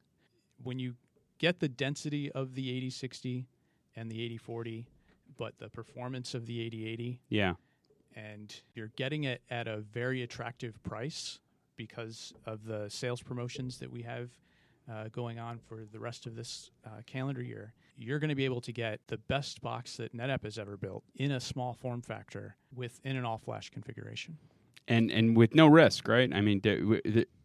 When 0.63 0.79
you 0.79 0.95
get 1.39 1.61
the 1.61 1.69
density 1.69 2.31
of 2.33 2.55
the 2.55 2.69
8060 2.71 3.47
and 3.97 4.11
the 4.11 4.23
8040, 4.23 4.87
but 5.37 5.59
the 5.59 5.69
performance 5.69 6.35
of 6.35 6.47
the 6.47 6.61
8080, 6.61 7.21
yeah 7.29 7.55
and 8.15 8.55
you're 8.75 8.91
getting 8.97 9.25
it 9.25 9.43
at 9.51 9.67
a 9.67 9.79
very 9.79 10.23
attractive 10.23 10.83
price 10.83 11.39
because 11.77 12.33
of 12.47 12.65
the 12.65 12.89
sales 12.89 13.23
promotions 13.23 13.79
that 13.79 13.91
we 13.91 14.03
have 14.03 14.31
uh, 14.91 15.05
going 15.13 15.39
on 15.39 15.59
for 15.59 15.85
the 15.91 15.99
rest 15.99 16.27
of 16.27 16.35
this 16.35 16.71
uh, 16.85 16.91
calendar 17.07 17.43
year. 17.43 17.73
You're 17.97 18.19
going 18.19 18.31
to 18.31 18.35
be 18.35 18.45
able 18.45 18.61
to 18.63 18.73
get 18.73 19.01
the 19.07 19.17
best 19.17 19.63
box 19.63 19.97
that 19.97 20.17
NetApp 20.17 20.45
has 20.45 20.59
ever 20.59 20.77
built 20.77 21.05
in 21.15 21.33
a 21.33 21.41
small 21.41 21.73
form 21.73 22.03
factor 22.03 22.57
within 22.75 23.17
an 23.17 23.25
all 23.25 23.39
flash 23.39 23.71
configuration. 23.71 24.37
And 24.89 25.11
and 25.11 25.37
with 25.37 25.55
no 25.55 25.67
risk 25.67 26.09
right? 26.09 26.33
I 26.33 26.41
mean 26.41 26.61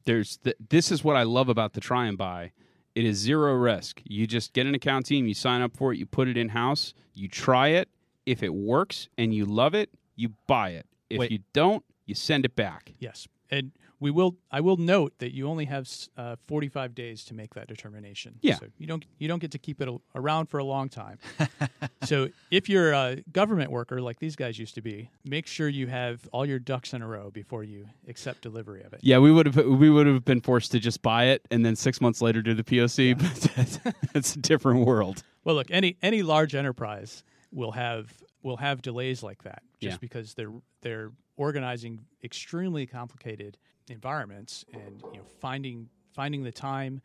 there's 0.06 0.40
this 0.70 0.92
is 0.92 1.04
what 1.04 1.16
i 1.16 1.24
love 1.24 1.50
about 1.50 1.74
the 1.74 1.82
try 1.82 2.06
and 2.06 2.18
buy. 2.18 2.52
It 2.96 3.06
is 3.06 3.18
zero 3.18 3.54
risk. 3.54 4.02
You 4.06 4.26
just 4.26 4.54
get 4.54 4.66
an 4.66 4.74
account 4.74 5.06
team 5.06 5.28
you 5.28 5.34
sign 5.34 5.62
up 5.62 5.76
for 5.78 5.94
it 5.94 6.00
you 6.00 6.06
put 6.06 6.28
it 6.28 6.38
in 6.38 6.50
house 6.50 6.94
you 7.14 7.28
try 7.28 7.70
it. 7.70 7.90
If 8.26 8.44
it 8.44 8.54
works 8.54 9.08
and 9.18 9.34
you 9.34 9.46
love 9.46 9.74
it 9.76 9.90
you 10.16 10.34
buy 10.48 10.70
it. 10.72 10.86
If 11.10 11.20
Wait. 11.20 11.32
you 11.32 11.40
don't 11.54 11.84
you 12.06 12.16
send 12.16 12.46
it 12.46 12.56
back. 12.56 12.94
Yes, 13.00 13.28
and 13.50 13.72
we 14.00 14.12
will. 14.12 14.38
I 14.52 14.62
will 14.62 14.78
note 14.78 15.14
that 15.20 15.34
you 15.34 15.48
only 15.48 15.66
have 15.66 15.90
uh, 16.18 16.36
45 16.48 16.94
days 16.94 17.24
to 17.26 17.34
make 17.34 17.56
that 17.56 17.68
determination. 17.68 18.36
Yeah. 18.42 18.56
so 18.56 18.68
you 18.78 18.86
don't 18.86 19.04
you 19.18 19.28
don't 19.28 19.40
get 19.40 19.52
to 19.52 19.58
keep 19.58 19.82
it 19.82 19.88
a- 19.88 20.00
around 20.16 20.48
for 20.48 20.60
a 20.60 20.64
long 20.64 20.88
time. 20.90 21.18
so 22.04 22.30
if 22.52 22.70
you're 22.70 22.94
a 22.94 23.18
government 23.32 23.72
worker 23.72 24.00
like 24.02 24.20
these 24.20 24.36
guys 24.36 24.60
used 24.60 24.76
to 24.76 24.82
be, 24.82 25.10
make 25.26 25.48
sure 25.48 25.68
you 25.68 25.88
have 25.88 26.28
all 26.32 26.46
your 26.46 26.60
ducks 26.60 26.94
in 26.94 27.02
a 27.02 27.08
row 27.08 27.32
before 27.32 27.64
you 27.64 27.88
accept 28.08 28.42
delivery 28.42 28.84
of 28.84 28.94
it. 28.94 29.00
yeah 29.02 29.18
we 29.18 29.32
would 29.32 29.46
have 29.48 29.66
we 29.66 29.90
would 29.90 30.06
have 30.08 30.24
been 30.26 30.42
forced 30.42 30.72
to 30.72 30.80
just 30.80 31.02
buy 31.02 31.26
it 31.26 31.42
and 31.52 31.66
then 31.66 31.76
six 31.76 32.00
months 32.00 32.22
later 32.22 32.42
do 32.42 32.54
the 32.54 32.64
poc 32.64 33.18
but 33.18 33.52
that's, 33.56 33.80
that's 34.14 34.36
a 34.36 34.40
different 34.40 34.86
world 34.86 35.24
Well, 35.44 35.56
look, 35.56 35.72
any 35.72 35.98
any 36.02 36.22
large 36.22 36.54
enterprise 36.56 37.24
will 37.52 37.72
have 37.72 38.14
will 38.44 38.58
have 38.58 38.82
delays 38.82 39.24
like 39.24 39.44
that 39.44 39.64
just 39.82 39.94
Yeah. 39.96 39.98
because 40.00 40.34
they're 40.36 40.52
they're 40.82 41.12
organizing 41.38 42.06
extremely 42.24 42.86
complicated 42.86 43.58
environments 43.90 44.66
and 44.74 45.04
you 45.14 45.20
know 45.20 45.26
finding 45.40 45.88
finding 46.14 46.44
the 46.44 46.52
time, 46.52 47.02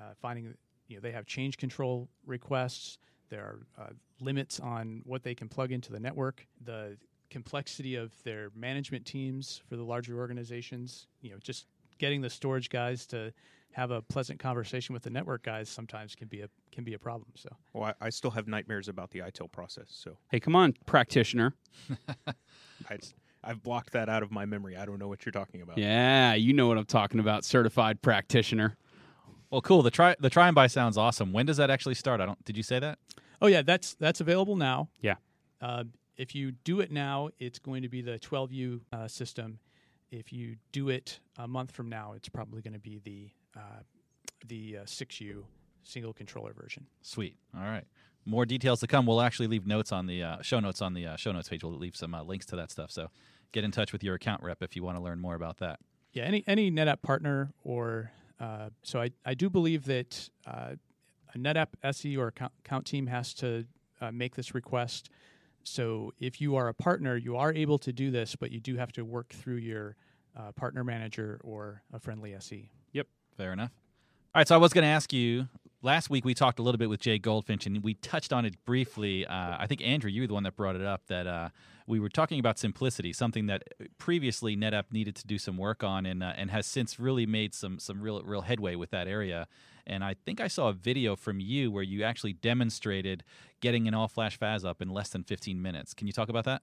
uh, 0.00 0.14
finding 0.20 0.54
you 0.88 0.96
know 0.96 1.00
they 1.00 1.12
have 1.12 1.26
change 1.26 1.56
control 1.58 2.08
requests. 2.26 2.98
There 3.28 3.40
are 3.40 3.66
uh, 3.78 3.90
limits 4.20 4.60
on 4.60 5.02
what 5.04 5.22
they 5.22 5.34
can 5.34 5.48
plug 5.48 5.72
into 5.72 5.90
the 5.92 6.00
network. 6.00 6.46
The 6.64 6.96
complexity 7.30 7.96
of 7.96 8.12
their 8.24 8.50
management 8.54 9.06
teams 9.06 9.62
for 9.66 9.76
the 9.76 9.82
larger 9.82 10.18
organizations, 10.18 11.06
you 11.22 11.30
know, 11.30 11.38
just 11.42 11.66
getting 11.98 12.20
the 12.20 12.28
storage 12.28 12.68
guys 12.68 13.06
to 13.06 13.32
have 13.72 13.90
a 13.90 14.02
pleasant 14.02 14.38
conversation 14.38 14.92
with 14.92 15.02
the 15.02 15.08
network 15.08 15.42
guys 15.42 15.68
sometimes 15.68 16.14
can 16.14 16.28
be 16.28 16.42
a 16.42 16.48
can 16.70 16.84
be 16.84 16.94
a 16.94 16.98
problem. 16.98 17.28
So 17.34 17.48
Well, 17.72 17.94
I, 18.00 18.06
I 18.06 18.10
still 18.10 18.30
have 18.30 18.46
nightmares 18.46 18.88
about 18.88 19.10
the 19.10 19.20
ITIL 19.20 19.50
process. 19.50 19.86
So 19.88 20.18
hey 20.28 20.40
come 20.40 20.54
on 20.54 20.74
practitioner 20.86 21.54
I, 22.90 22.98
I've 23.44 23.62
blocked 23.62 23.92
that 23.92 24.08
out 24.08 24.22
of 24.22 24.30
my 24.30 24.44
memory. 24.44 24.76
I 24.76 24.84
don't 24.84 24.98
know 24.98 25.08
what 25.08 25.24
you're 25.24 25.32
talking 25.32 25.62
about. 25.62 25.78
Yeah, 25.78 26.34
you 26.34 26.52
know 26.52 26.68
what 26.68 26.78
I'm 26.78 26.84
talking 26.84 27.20
about. 27.20 27.44
Certified 27.44 28.02
practitioner. 28.02 28.76
Well, 29.50 29.60
cool. 29.60 29.82
The 29.82 29.90
try 29.90 30.16
the 30.18 30.30
try 30.30 30.48
and 30.48 30.54
buy 30.54 30.66
sounds 30.66 30.96
awesome. 30.96 31.32
When 31.32 31.46
does 31.46 31.56
that 31.58 31.70
actually 31.70 31.94
start? 31.94 32.20
I 32.20 32.26
don't. 32.26 32.42
Did 32.44 32.56
you 32.56 32.62
say 32.62 32.78
that? 32.78 32.98
Oh 33.40 33.48
yeah, 33.48 33.62
that's 33.62 33.94
that's 33.94 34.20
available 34.20 34.56
now. 34.56 34.88
Yeah. 35.00 35.16
Uh, 35.60 35.84
if 36.16 36.34
you 36.34 36.52
do 36.52 36.80
it 36.80 36.90
now, 36.90 37.30
it's 37.38 37.58
going 37.58 37.82
to 37.82 37.88
be 37.88 38.00
the 38.00 38.18
12U 38.18 38.80
uh, 38.92 39.08
system. 39.08 39.58
If 40.10 40.32
you 40.32 40.56
do 40.72 40.88
it 40.88 41.20
a 41.38 41.48
month 41.48 41.70
from 41.72 41.88
now, 41.88 42.12
it's 42.14 42.28
probably 42.28 42.62
going 42.62 42.74
to 42.74 42.80
be 42.80 43.00
the 43.02 43.30
uh, 43.56 43.80
the 44.46 44.78
uh, 44.78 44.84
6U 44.84 45.42
single 45.82 46.12
controller 46.12 46.52
version. 46.52 46.86
Sweet. 47.02 47.36
All 47.56 47.62
right. 47.62 47.84
More 48.24 48.46
details 48.46 48.80
to 48.80 48.86
come. 48.86 49.06
We'll 49.06 49.20
actually 49.20 49.48
leave 49.48 49.66
notes 49.66 49.90
on 49.90 50.06
the 50.06 50.22
uh, 50.22 50.42
show 50.42 50.60
notes 50.60 50.80
on 50.80 50.94
the 50.94 51.06
uh, 51.06 51.16
show 51.16 51.32
notes 51.32 51.48
page. 51.48 51.64
We'll 51.64 51.72
leave 51.72 51.96
some 51.96 52.14
uh, 52.14 52.22
links 52.22 52.46
to 52.46 52.56
that 52.56 52.70
stuff. 52.70 52.90
So 52.90 53.08
get 53.52 53.64
in 53.64 53.70
touch 53.72 53.92
with 53.92 54.04
your 54.04 54.14
account 54.14 54.42
rep 54.42 54.62
if 54.62 54.76
you 54.76 54.82
want 54.82 54.96
to 54.96 55.02
learn 55.02 55.20
more 55.20 55.34
about 55.34 55.58
that. 55.58 55.80
Yeah, 56.12 56.24
any 56.24 56.44
any 56.46 56.70
NetApp 56.70 57.02
partner 57.02 57.52
or 57.64 58.12
uh, 58.38 58.70
so 58.82 59.00
I, 59.00 59.10
I 59.24 59.34
do 59.34 59.48
believe 59.48 59.84
that 59.86 60.28
uh, 60.46 60.74
a 61.34 61.38
NetApp 61.38 61.68
SE 61.84 62.16
or 62.16 62.28
account, 62.28 62.52
account 62.64 62.86
team 62.86 63.06
has 63.06 63.32
to 63.34 63.64
uh, 64.00 64.10
make 64.10 64.34
this 64.34 64.54
request. 64.54 65.10
So 65.62 66.12
if 66.18 66.40
you 66.40 66.56
are 66.56 66.68
a 66.68 66.74
partner, 66.74 67.16
you 67.16 67.36
are 67.36 67.52
able 67.52 67.78
to 67.78 67.92
do 67.92 68.10
this, 68.10 68.34
but 68.34 68.50
you 68.50 68.58
do 68.58 68.76
have 68.76 68.92
to 68.92 69.04
work 69.04 69.28
through 69.30 69.56
your 69.56 69.96
uh, 70.36 70.50
partner 70.52 70.82
manager 70.82 71.40
or 71.44 71.82
a 71.92 72.00
friendly 72.00 72.34
SE. 72.34 72.68
Yep, 72.92 73.06
Fair 73.36 73.52
enough. 73.52 73.70
All 74.34 74.40
right, 74.40 74.48
so 74.48 74.54
I 74.54 74.58
was 74.58 74.72
going 74.72 74.82
to 74.82 74.88
ask 74.88 75.12
you. 75.12 75.46
Last 75.84 76.10
week 76.10 76.24
we 76.24 76.32
talked 76.32 76.60
a 76.60 76.62
little 76.62 76.78
bit 76.78 76.88
with 76.88 77.00
Jay 77.00 77.18
Goldfinch, 77.18 77.66
and 77.66 77.82
we 77.82 77.94
touched 77.94 78.32
on 78.32 78.44
it 78.44 78.54
briefly. 78.64 79.26
Uh, 79.26 79.56
I 79.58 79.66
think 79.66 79.82
Andrew, 79.82 80.08
you 80.08 80.22
were 80.22 80.26
the 80.28 80.34
one 80.34 80.44
that 80.44 80.54
brought 80.54 80.76
it 80.76 80.84
up. 80.84 81.02
That 81.08 81.26
uh, 81.26 81.48
we 81.88 81.98
were 81.98 82.08
talking 82.08 82.38
about 82.38 82.56
simplicity, 82.56 83.12
something 83.12 83.46
that 83.46 83.64
previously 83.98 84.56
NetApp 84.56 84.92
needed 84.92 85.16
to 85.16 85.26
do 85.26 85.38
some 85.38 85.56
work 85.56 85.82
on, 85.82 86.06
and 86.06 86.22
uh, 86.22 86.34
and 86.36 86.52
has 86.52 86.66
since 86.66 87.00
really 87.00 87.26
made 87.26 87.52
some 87.52 87.80
some 87.80 88.00
real 88.00 88.22
real 88.22 88.42
headway 88.42 88.76
with 88.76 88.90
that 88.90 89.08
area. 89.08 89.48
And 89.84 90.04
I 90.04 90.14
think 90.24 90.40
I 90.40 90.46
saw 90.46 90.68
a 90.68 90.72
video 90.72 91.16
from 91.16 91.40
you 91.40 91.72
where 91.72 91.82
you 91.82 92.04
actually 92.04 92.34
demonstrated 92.34 93.24
getting 93.60 93.88
an 93.88 93.94
all 93.94 94.06
flash 94.06 94.38
FAS 94.38 94.64
up 94.64 94.80
in 94.80 94.88
less 94.88 95.08
than 95.08 95.24
15 95.24 95.60
minutes. 95.60 95.94
Can 95.94 96.06
you 96.06 96.12
talk 96.12 96.28
about 96.28 96.44
that? 96.44 96.62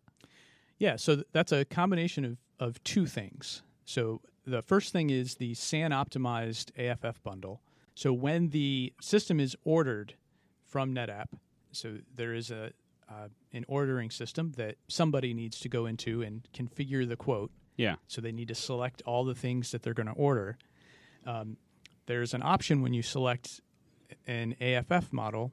Yeah, 0.77 0.95
so 0.95 1.15
th- 1.15 1.27
that's 1.33 1.51
a 1.51 1.65
combination 1.65 2.23
of, 2.23 2.37
of 2.57 2.81
two 2.85 3.05
things. 3.05 3.63
So 3.83 4.21
the 4.47 4.61
first 4.61 4.93
thing 4.93 5.09
is 5.09 5.35
the 5.35 5.53
SAN 5.53 5.91
optimized 5.91 6.71
AFF 6.79 7.21
bundle. 7.21 7.59
So 7.99 8.13
when 8.13 8.51
the 8.51 8.93
system 9.01 9.41
is 9.41 9.57
ordered 9.65 10.13
from 10.65 10.95
NetApp, 10.95 11.25
so 11.73 11.97
there 12.15 12.33
is 12.33 12.49
a 12.49 12.71
uh, 13.09 13.27
an 13.51 13.65
ordering 13.67 14.09
system 14.09 14.53
that 14.55 14.75
somebody 14.87 15.33
needs 15.33 15.59
to 15.59 15.67
go 15.67 15.85
into 15.85 16.21
and 16.21 16.47
configure 16.53 17.05
the 17.05 17.17
quote. 17.17 17.51
Yeah. 17.75 17.95
So 18.07 18.21
they 18.21 18.31
need 18.31 18.47
to 18.47 18.55
select 18.55 19.01
all 19.05 19.25
the 19.25 19.35
things 19.35 19.71
that 19.71 19.83
they're 19.83 19.93
going 19.93 20.07
to 20.07 20.13
order. 20.13 20.57
Um, 21.25 21.57
there's 22.05 22.33
an 22.33 22.41
option 22.41 22.81
when 22.81 22.93
you 22.93 23.01
select 23.01 23.59
an 24.27 24.55
AFF 24.61 25.11
model 25.11 25.51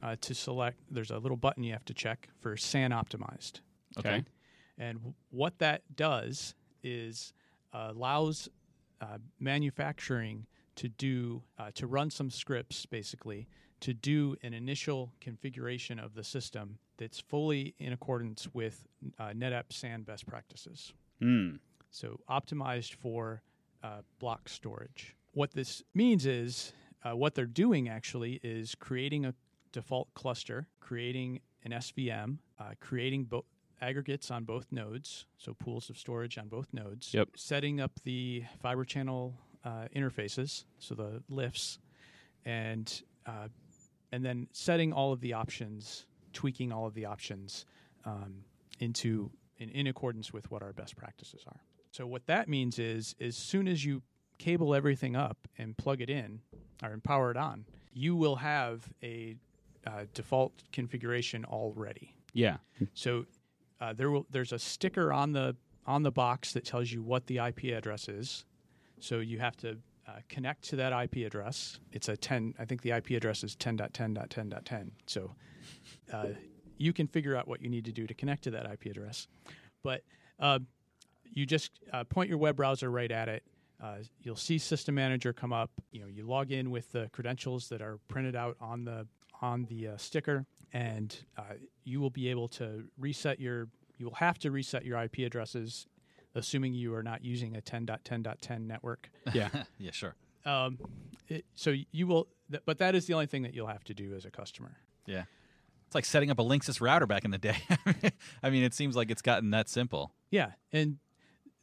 uh, 0.00 0.14
to 0.20 0.34
select. 0.34 0.78
There's 0.92 1.10
a 1.10 1.18
little 1.18 1.36
button 1.36 1.64
you 1.64 1.72
have 1.72 1.86
to 1.86 1.94
check 1.94 2.28
for 2.38 2.56
SAN 2.56 2.92
optimized. 2.92 3.58
Okay. 3.98 4.22
And 4.78 4.98
w- 4.98 5.14
what 5.30 5.58
that 5.58 5.82
does 5.96 6.54
is 6.84 7.32
uh, 7.72 7.88
allows 7.90 8.48
uh, 9.00 9.18
manufacturing 9.40 10.46
to 10.78 10.88
do 10.88 11.42
uh, 11.58 11.70
to 11.74 11.86
run 11.86 12.08
some 12.08 12.30
scripts 12.30 12.86
basically 12.86 13.48
to 13.80 13.92
do 13.92 14.36
an 14.42 14.54
initial 14.54 15.12
configuration 15.20 15.98
of 15.98 16.14
the 16.14 16.24
system 16.24 16.78
that's 16.96 17.20
fully 17.20 17.74
in 17.78 17.92
accordance 17.92 18.48
with 18.52 18.86
uh, 19.18 19.28
NetApp 19.28 19.72
SAN 19.72 20.02
best 20.02 20.26
practices. 20.26 20.92
Hmm. 21.20 21.56
So 21.90 22.20
optimized 22.28 22.94
for 22.94 23.42
uh, 23.82 24.02
block 24.18 24.48
storage. 24.48 25.16
What 25.32 25.52
this 25.52 25.82
means 25.94 26.26
is 26.26 26.72
uh, 27.04 27.16
what 27.16 27.34
they're 27.34 27.46
doing 27.46 27.88
actually 27.88 28.40
is 28.42 28.74
creating 28.74 29.24
a 29.24 29.34
default 29.72 30.12
cluster, 30.14 30.66
creating 30.80 31.40
an 31.64 31.72
SVM, 31.72 32.38
uh, 32.58 32.72
creating 32.80 33.24
both 33.24 33.44
aggregates 33.80 34.30
on 34.30 34.44
both 34.44 34.66
nodes, 34.72 35.26
so 35.36 35.54
pools 35.54 35.88
of 35.88 35.96
storage 35.96 36.36
on 36.38 36.48
both 36.48 36.66
nodes. 36.72 37.14
Yep. 37.14 37.30
Setting 37.36 37.80
up 37.80 37.92
the 38.04 38.44
fiber 38.60 38.84
channel 38.84 39.34
uh, 39.68 39.86
interfaces, 39.94 40.64
so 40.78 40.94
the 40.94 41.22
LIFs, 41.28 41.78
and 42.44 43.02
uh, 43.26 43.48
and 44.12 44.24
then 44.24 44.48
setting 44.52 44.92
all 44.92 45.12
of 45.12 45.20
the 45.20 45.34
options, 45.34 46.06
tweaking 46.32 46.72
all 46.72 46.86
of 46.86 46.94
the 46.94 47.04
options 47.04 47.66
um, 48.06 48.44
into 48.80 49.30
in, 49.58 49.68
in 49.70 49.86
accordance 49.86 50.32
with 50.32 50.50
what 50.50 50.62
our 50.62 50.72
best 50.72 50.96
practices 50.96 51.42
are. 51.46 51.60
So 51.90 52.06
what 52.06 52.26
that 52.26 52.48
means 52.48 52.78
is, 52.78 53.14
as 53.20 53.36
soon 53.36 53.68
as 53.68 53.84
you 53.84 54.02
cable 54.38 54.74
everything 54.74 55.16
up 55.16 55.36
and 55.58 55.76
plug 55.76 56.00
it 56.00 56.08
in, 56.08 56.40
or 56.82 56.90
and 56.90 57.04
power 57.04 57.30
it 57.30 57.36
on, 57.36 57.66
you 57.92 58.16
will 58.16 58.36
have 58.36 58.88
a 59.02 59.36
uh, 59.86 60.04
default 60.14 60.52
configuration 60.72 61.44
already. 61.44 62.14
Yeah. 62.32 62.56
So 62.94 63.26
uh, 63.80 63.92
there 63.92 64.10
will 64.10 64.26
there's 64.30 64.52
a 64.52 64.58
sticker 64.58 65.12
on 65.12 65.32
the 65.32 65.56
on 65.84 66.04
the 66.04 66.10
box 66.10 66.52
that 66.52 66.64
tells 66.64 66.90
you 66.90 67.02
what 67.02 67.26
the 67.26 67.38
IP 67.38 67.64
address 67.76 68.08
is. 68.08 68.46
So 69.00 69.18
you 69.20 69.38
have 69.38 69.56
to 69.58 69.78
uh, 70.06 70.12
connect 70.28 70.62
to 70.64 70.76
that 70.76 70.92
IP 70.92 71.26
address. 71.26 71.80
It's 71.92 72.08
a 72.08 72.16
10. 72.16 72.54
I 72.58 72.64
think 72.64 72.82
the 72.82 72.92
IP 72.92 73.10
address 73.10 73.44
is 73.44 73.54
10.10.10.10. 73.56 74.90
So 75.06 75.34
uh, 76.12 76.28
you 76.78 76.92
can 76.92 77.06
figure 77.06 77.36
out 77.36 77.46
what 77.46 77.60
you 77.60 77.68
need 77.68 77.84
to 77.84 77.92
do 77.92 78.06
to 78.06 78.14
connect 78.14 78.44
to 78.44 78.50
that 78.52 78.70
IP 78.70 78.86
address. 78.86 79.28
But 79.82 80.02
uh, 80.40 80.60
you 81.24 81.44
just 81.46 81.72
uh, 81.92 82.04
point 82.04 82.28
your 82.28 82.38
web 82.38 82.56
browser 82.56 82.90
right 82.90 83.10
at 83.10 83.28
it. 83.28 83.42
Uh, 83.82 83.98
you'll 84.22 84.34
see 84.36 84.58
System 84.58 84.94
Manager 84.94 85.32
come 85.32 85.52
up. 85.52 85.70
You 85.92 86.00
know, 86.00 86.08
you 86.08 86.26
log 86.26 86.50
in 86.50 86.70
with 86.70 86.90
the 86.92 87.08
credentials 87.12 87.68
that 87.68 87.80
are 87.80 87.98
printed 88.08 88.34
out 88.34 88.56
on 88.60 88.84
the 88.84 89.06
on 89.40 89.66
the 89.66 89.88
uh, 89.88 89.96
sticker, 89.96 90.46
and 90.72 91.16
you 91.84 92.00
will 92.00 92.10
be 92.10 92.28
able 92.28 92.48
to 92.48 92.84
reset 92.98 93.38
your. 93.38 93.68
You 93.98 94.06
will 94.06 94.14
have 94.14 94.38
to 94.40 94.50
reset 94.50 94.84
your 94.84 95.00
IP 95.00 95.18
addresses, 95.18 95.86
assuming 96.38 96.74
you 96.74 96.94
are 96.94 97.02
not 97.02 97.24
using 97.24 97.56
a 97.56 97.60
10.10.10 97.60 98.66
network. 98.66 99.10
Yeah. 99.34 99.48
yeah, 99.78 99.90
sure. 99.90 100.14
Um, 100.46 100.78
it, 101.28 101.44
so 101.54 101.74
you 101.92 102.06
will, 102.06 102.28
th- 102.50 102.62
but 102.64 102.78
that 102.78 102.94
is 102.94 103.06
the 103.06 103.14
only 103.14 103.26
thing 103.26 103.42
that 103.42 103.52
you'll 103.54 103.66
have 103.66 103.84
to 103.84 103.94
do 103.94 104.14
as 104.14 104.24
a 104.24 104.30
customer. 104.30 104.78
Yeah. 105.06 105.24
It's 105.86 105.94
like 105.94 106.04
setting 106.04 106.30
up 106.30 106.38
a 106.38 106.42
Linksys 106.42 106.80
router 106.80 107.06
back 107.06 107.24
in 107.24 107.30
the 107.30 107.38
day. 107.38 107.56
I 108.42 108.50
mean, 108.50 108.62
it 108.62 108.74
seems 108.74 108.96
like 108.96 109.10
it's 109.10 109.22
gotten 109.22 109.50
that 109.50 109.68
simple. 109.68 110.12
Yeah, 110.30 110.52
and 110.72 110.98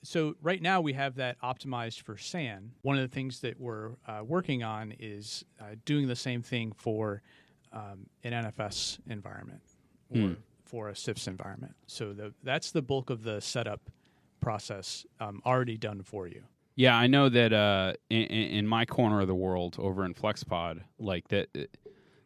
so 0.03 0.35
right 0.41 0.61
now 0.61 0.81
we 0.81 0.93
have 0.93 1.15
that 1.15 1.39
optimized 1.41 2.01
for 2.01 2.17
SAN. 2.17 2.71
One 2.81 2.95
of 2.97 3.01
the 3.01 3.13
things 3.13 3.41
that 3.41 3.59
we're 3.59 3.91
uh, 4.07 4.21
working 4.23 4.63
on 4.63 4.93
is 4.99 5.43
uh, 5.59 5.75
doing 5.85 6.07
the 6.07 6.15
same 6.15 6.41
thing 6.41 6.71
for 6.75 7.21
um, 7.73 8.07
an 8.23 8.31
NFS 8.31 8.99
environment 9.07 9.61
or 10.09 10.37
for 10.63 10.89
a 10.89 10.93
CIFS 10.93 11.27
environment. 11.27 11.75
So 11.87 12.13
the, 12.13 12.33
that's 12.43 12.71
the 12.71 12.81
bulk 12.81 13.09
of 13.09 13.23
the 13.23 13.39
setup 13.41 13.81
process 14.45 15.07
um, 15.19 15.41
already 15.43 15.75
done 15.75 16.03
for 16.03 16.27
you. 16.27 16.43
Yeah, 16.75 16.95
I 16.95 17.07
know 17.07 17.29
that 17.29 17.51
uh, 17.51 17.93
in, 18.11 18.25
in 18.25 18.67
my 18.67 18.85
corner 18.85 19.21
of 19.21 19.27
the 19.27 19.33
world 19.33 19.75
over 19.79 20.05
in 20.05 20.13
FlexPod, 20.13 20.81
like 20.99 21.29
that, 21.29 21.47
uh, 21.57 21.61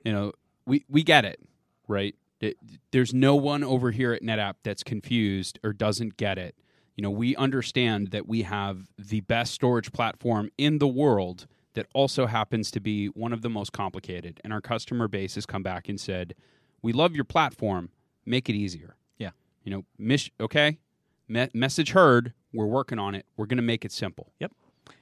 you 0.04 0.12
know, 0.12 0.34
we, 0.66 0.84
we 0.90 1.02
get 1.02 1.24
it, 1.24 1.40
right? 1.88 2.14
It, 2.42 2.58
there's 2.92 3.14
no 3.14 3.36
one 3.38 3.64
over 3.64 3.92
here 3.92 4.12
at 4.12 4.22
NetApp 4.22 4.56
that's 4.64 4.84
confused 4.84 5.60
or 5.64 5.72
doesn't 5.72 6.18
get 6.18 6.38
it. 6.38 6.56
You 6.98 7.04
know, 7.04 7.10
we 7.10 7.38
understand 7.38 8.08
that 8.12 8.28
we 8.28 8.42
have 8.42 8.90
the 8.98 9.22
best 9.22 9.54
storage 9.54 9.94
platform 9.94 10.50
in 10.58 10.80
the 10.80 10.90
world 10.90 11.48
that 11.76 11.88
also 11.94 12.26
happens 12.26 12.70
to 12.72 12.82
be 12.82 13.08
one 13.08 13.32
of 13.32 13.42
the 13.44 13.50
most 13.50 13.72
complicated. 13.72 14.42
And 14.44 14.52
our 14.52 14.60
customer 14.60 15.08
base 15.08 15.36
has 15.36 15.46
come 15.46 15.64
back 15.64 15.88
and 15.88 15.98
said, 15.98 16.36
"We 16.82 16.92
love 16.92 17.16
your 17.16 17.24
platform. 17.24 17.92
Make 18.26 18.50
it 18.50 18.56
easier." 18.56 18.98
Yeah. 19.18 19.32
You 19.64 19.72
know, 19.72 19.86
miss, 19.98 20.30
okay, 20.42 20.80
Me- 21.30 21.50
message 21.54 21.92
heard. 21.92 22.34
We're 22.54 22.66
working 22.66 23.00
on 23.00 23.16
it. 23.16 23.26
We're 23.38 23.46
going 23.46 23.58
to 23.58 23.64
make 23.64 23.86
it 23.86 23.92
simple. 23.92 24.34
Yep. 24.40 24.52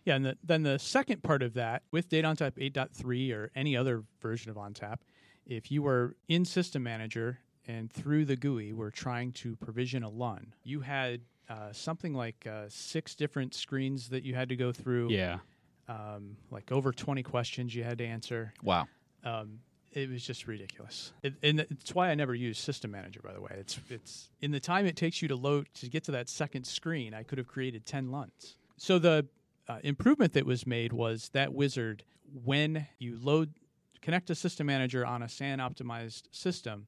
Yeah, 0.05 0.15
and 0.15 0.25
the, 0.25 0.37
then 0.43 0.63
the 0.63 0.77
second 0.77 1.23
part 1.23 1.41
of 1.41 1.53
that 1.53 1.83
with 1.91 2.09
Data 2.09 2.27
ONTAP 2.27 2.53
8.3 2.73 3.33
or 3.33 3.51
any 3.55 3.75
other 3.75 4.03
version 4.21 4.51
of 4.51 4.57
ONTAP, 4.57 4.97
if 5.45 5.71
you 5.71 5.81
were 5.81 6.15
in 6.27 6.43
System 6.45 6.83
Manager 6.83 7.39
and 7.67 7.91
through 7.91 8.25
the 8.25 8.35
GUI 8.35 8.73
were 8.73 8.91
trying 8.91 9.31
to 9.33 9.55
provision 9.55 10.03
a 10.03 10.09
LUN, 10.09 10.53
you 10.63 10.81
had 10.81 11.21
uh, 11.49 11.71
something 11.71 12.13
like 12.13 12.45
uh, 12.45 12.65
six 12.67 13.15
different 13.15 13.53
screens 13.53 14.09
that 14.09 14.23
you 14.23 14.35
had 14.35 14.49
to 14.49 14.55
go 14.55 14.71
through. 14.71 15.09
Yeah. 15.09 15.39
Um, 15.87 16.35
like 16.51 16.71
over 16.71 16.91
20 16.91 17.23
questions 17.23 17.73
you 17.73 17.83
had 17.83 17.97
to 17.99 18.05
answer. 18.05 18.53
Wow. 18.61 18.87
Um, 19.23 19.59
it 19.97 20.11
was 20.11 20.23
just 20.23 20.47
ridiculous. 20.47 21.11
It, 21.23 21.33
and 21.41 21.59
it's 21.59 21.95
why 21.95 22.09
I 22.09 22.15
never 22.15 22.35
use 22.35 22.59
System 22.59 22.91
Manager, 22.91 23.19
by 23.23 23.33
the 23.33 23.41
way. 23.41 23.51
It's 23.57 23.79
it's 23.89 24.29
in 24.41 24.51
the 24.51 24.59
time 24.59 24.85
it 24.85 24.95
takes 24.95 25.21
you 25.21 25.27
to 25.29 25.35
load 25.35 25.67
to 25.75 25.89
get 25.89 26.03
to 26.03 26.11
that 26.11 26.29
second 26.29 26.65
screen. 26.65 27.13
I 27.15 27.23
could 27.23 27.39
have 27.39 27.47
created 27.47 27.85
ten 27.85 28.11
LUNs. 28.11 28.57
So 28.77 28.99
the 28.99 29.25
uh, 29.67 29.79
improvement 29.83 30.33
that 30.33 30.45
was 30.45 30.67
made 30.67 30.93
was 30.93 31.29
that 31.29 31.51
wizard 31.51 32.03
when 32.45 32.87
you 32.99 33.17
load 33.19 33.53
connect 34.01 34.29
a 34.29 34.35
System 34.35 34.67
Manager 34.67 35.03
on 35.03 35.23
a 35.23 35.29
SAN 35.29 35.57
optimized 35.57 36.23
system, 36.31 36.87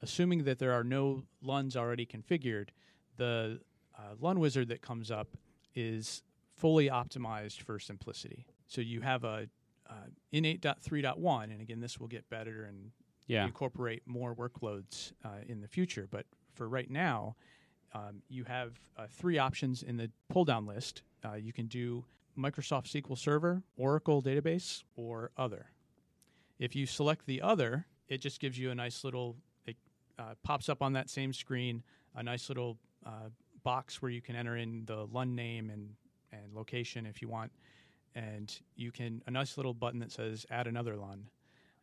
assuming 0.00 0.44
that 0.44 0.60
there 0.60 0.72
are 0.72 0.84
no 0.84 1.24
LUNs 1.42 1.76
already 1.76 2.06
configured, 2.06 2.68
the 3.16 3.60
uh, 3.98 4.14
LUN 4.20 4.38
Wizard 4.38 4.68
that 4.68 4.80
comes 4.80 5.10
up 5.10 5.28
is 5.74 6.22
fully 6.56 6.88
optimized 6.88 7.60
for 7.62 7.80
simplicity. 7.80 8.46
So 8.68 8.80
you 8.80 9.00
have 9.00 9.24
a 9.24 9.48
uh, 9.88 9.94
in 10.32 10.44
8.3.1, 10.44 11.44
and 11.44 11.60
again, 11.60 11.80
this 11.80 11.98
will 11.98 12.08
get 12.08 12.28
better 12.28 12.64
and 12.64 12.90
Yeah. 13.26 13.46
incorporate 13.46 14.02
more 14.06 14.34
workloads 14.34 15.12
uh, 15.24 15.38
in 15.46 15.60
the 15.60 15.68
future. 15.68 16.06
But 16.10 16.26
for 16.52 16.68
right 16.68 16.90
now, 16.90 17.36
um, 17.92 18.22
you 18.28 18.44
have 18.44 18.78
uh, 18.96 19.06
three 19.08 19.38
options 19.38 19.82
in 19.82 19.96
the 19.96 20.10
pull 20.28 20.44
down 20.44 20.66
list. 20.66 21.02
Uh, 21.24 21.34
you 21.34 21.52
can 21.52 21.66
do 21.66 22.04
Microsoft 22.36 22.86
SQL 22.90 23.16
Server, 23.16 23.62
Oracle 23.76 24.20
Database, 24.22 24.82
or 24.96 25.30
other. 25.36 25.70
If 26.58 26.74
you 26.76 26.86
select 26.86 27.26
the 27.26 27.40
other, 27.42 27.86
it 28.08 28.18
just 28.18 28.40
gives 28.40 28.58
you 28.58 28.70
a 28.70 28.74
nice 28.74 29.04
little, 29.04 29.36
it 29.66 29.76
uh, 30.18 30.34
pops 30.42 30.68
up 30.68 30.82
on 30.82 30.92
that 30.94 31.08
same 31.08 31.32
screen, 31.32 31.82
a 32.14 32.22
nice 32.22 32.48
little 32.48 32.78
uh, 33.06 33.30
box 33.62 34.02
where 34.02 34.10
you 34.10 34.20
can 34.20 34.36
enter 34.36 34.56
in 34.56 34.84
the 34.86 35.06
LUN 35.06 35.34
name 35.34 35.70
and, 35.70 35.94
and 36.32 36.52
location 36.54 37.06
if 37.06 37.22
you 37.22 37.28
want. 37.28 37.50
And 38.14 38.52
you 38.76 38.92
can, 38.92 39.22
a 39.26 39.30
nice 39.30 39.56
little 39.56 39.74
button 39.74 40.00
that 40.00 40.12
says 40.12 40.46
add 40.50 40.66
another 40.66 40.96
LUN. 40.96 41.28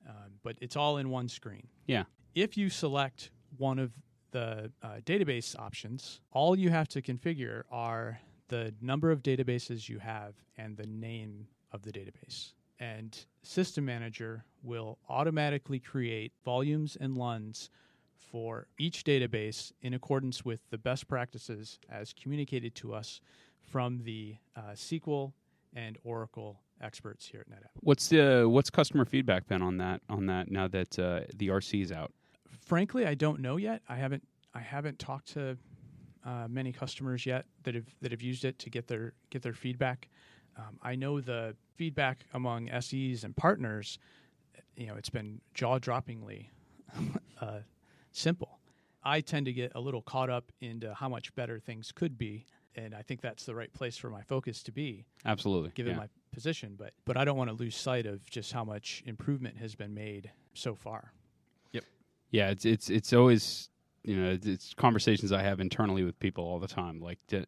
Um, 0.07 0.39
but 0.43 0.55
it's 0.61 0.75
all 0.75 0.97
in 0.97 1.09
one 1.09 1.27
screen. 1.27 1.67
Yeah. 1.85 2.03
If 2.33 2.57
you 2.57 2.69
select 2.69 3.31
one 3.57 3.79
of 3.79 3.91
the 4.31 4.71
uh, 4.81 4.87
database 5.05 5.57
options, 5.59 6.21
all 6.31 6.57
you 6.57 6.69
have 6.69 6.87
to 6.89 7.01
configure 7.01 7.63
are 7.69 8.19
the 8.47 8.73
number 8.81 9.11
of 9.11 9.21
databases 9.21 9.89
you 9.89 9.99
have 9.99 10.35
and 10.57 10.77
the 10.77 10.87
name 10.87 11.47
of 11.71 11.83
the 11.83 11.91
database. 11.91 12.53
And 12.79 13.17
System 13.43 13.85
Manager 13.85 14.43
will 14.63 14.97
automatically 15.07 15.79
create 15.79 16.33
volumes 16.43 16.97
and 16.99 17.15
LUNs 17.15 17.69
for 18.31 18.67
each 18.79 19.03
database 19.03 19.71
in 19.81 19.93
accordance 19.93 20.43
with 20.43 20.61
the 20.69 20.77
best 20.77 21.07
practices 21.07 21.79
as 21.89 22.13
communicated 22.13 22.73
to 22.75 22.93
us 22.93 23.21
from 23.59 24.01
the 24.03 24.35
uh, 24.55 24.71
SQL 24.73 25.33
and 25.73 25.97
Oracle 26.03 26.59
experts 26.81 27.27
here 27.27 27.41
at 27.41 27.49
NetApp. 27.49 27.69
What's 27.81 28.09
the 28.09 28.45
what's 28.49 28.69
customer 28.69 29.05
feedback 29.05 29.47
been 29.47 29.61
on 29.61 29.77
that 29.77 30.01
on 30.09 30.25
that 30.27 30.49
now 30.51 30.67
that 30.67 30.97
uh, 30.99 31.21
the 31.35 31.49
RC 31.49 31.83
is 31.83 31.91
out? 31.91 32.11
frankly, 32.65 33.05
I 33.05 33.15
don't 33.15 33.39
know 33.41 33.57
yet. 33.57 33.81
I 33.89 33.95
haven't 33.95 34.23
I 34.53 34.59
haven't 34.59 34.99
talked 34.99 35.33
to 35.33 35.57
uh, 36.25 36.47
many 36.49 36.71
customers 36.71 37.25
yet 37.25 37.45
that 37.63 37.75
have 37.75 37.87
that 38.01 38.11
have 38.11 38.21
used 38.21 38.45
it 38.45 38.59
to 38.59 38.69
get 38.69 38.87
their 38.87 39.13
get 39.29 39.41
their 39.41 39.53
feedback. 39.53 40.09
Um, 40.57 40.79
I 40.81 40.95
know 40.95 41.21
the 41.21 41.55
feedback 41.75 42.25
among 42.33 42.69
SEs 42.81 43.23
and 43.23 43.35
partners. 43.35 43.97
You 44.75 44.87
know, 44.87 44.95
it's 44.95 45.09
been 45.09 45.41
jaw 45.53 45.79
droppingly 45.79 46.47
uh, 47.41 47.59
simple. 48.11 48.59
I 49.03 49.21
tend 49.21 49.47
to 49.47 49.53
get 49.53 49.71
a 49.73 49.79
little 49.79 50.01
caught 50.01 50.29
up 50.29 50.51
into 50.61 50.93
how 50.93 51.09
much 51.09 51.33
better 51.33 51.59
things 51.59 51.91
could 51.91 52.17
be, 52.17 52.45
and 52.75 52.95
I 52.95 53.01
think 53.01 53.21
that's 53.21 53.45
the 53.45 53.55
right 53.55 53.71
place 53.71 53.97
for 53.97 54.09
my 54.09 54.21
focus 54.21 54.63
to 54.63 54.71
be 54.71 55.05
Absolutely. 55.25 55.71
given 55.75 55.93
yeah. 55.93 55.99
my 55.99 56.09
position. 56.31 56.75
But 56.77 56.93
but 57.05 57.17
I 57.17 57.25
don't 57.25 57.37
want 57.37 57.49
to 57.49 57.55
lose 57.55 57.75
sight 57.75 58.05
of 58.05 58.29
just 58.29 58.51
how 58.51 58.63
much 58.63 59.03
improvement 59.05 59.57
has 59.57 59.75
been 59.75 59.93
made 59.93 60.31
so 60.53 60.75
far. 60.75 61.13
Yep. 61.71 61.83
Yeah, 62.31 62.49
it's 62.49 62.65
it's 62.65 62.89
it's 62.89 63.13
always 63.13 63.69
you 64.03 64.15
know 64.15 64.31
it's, 64.31 64.47
it's 64.47 64.73
conversations 64.73 65.31
I 65.31 65.43
have 65.43 65.59
internally 65.59 66.03
with 66.03 66.19
people 66.19 66.45
all 66.45 66.59
the 66.59 66.67
time. 66.67 66.99
Like, 66.99 67.19
to, 67.27 67.45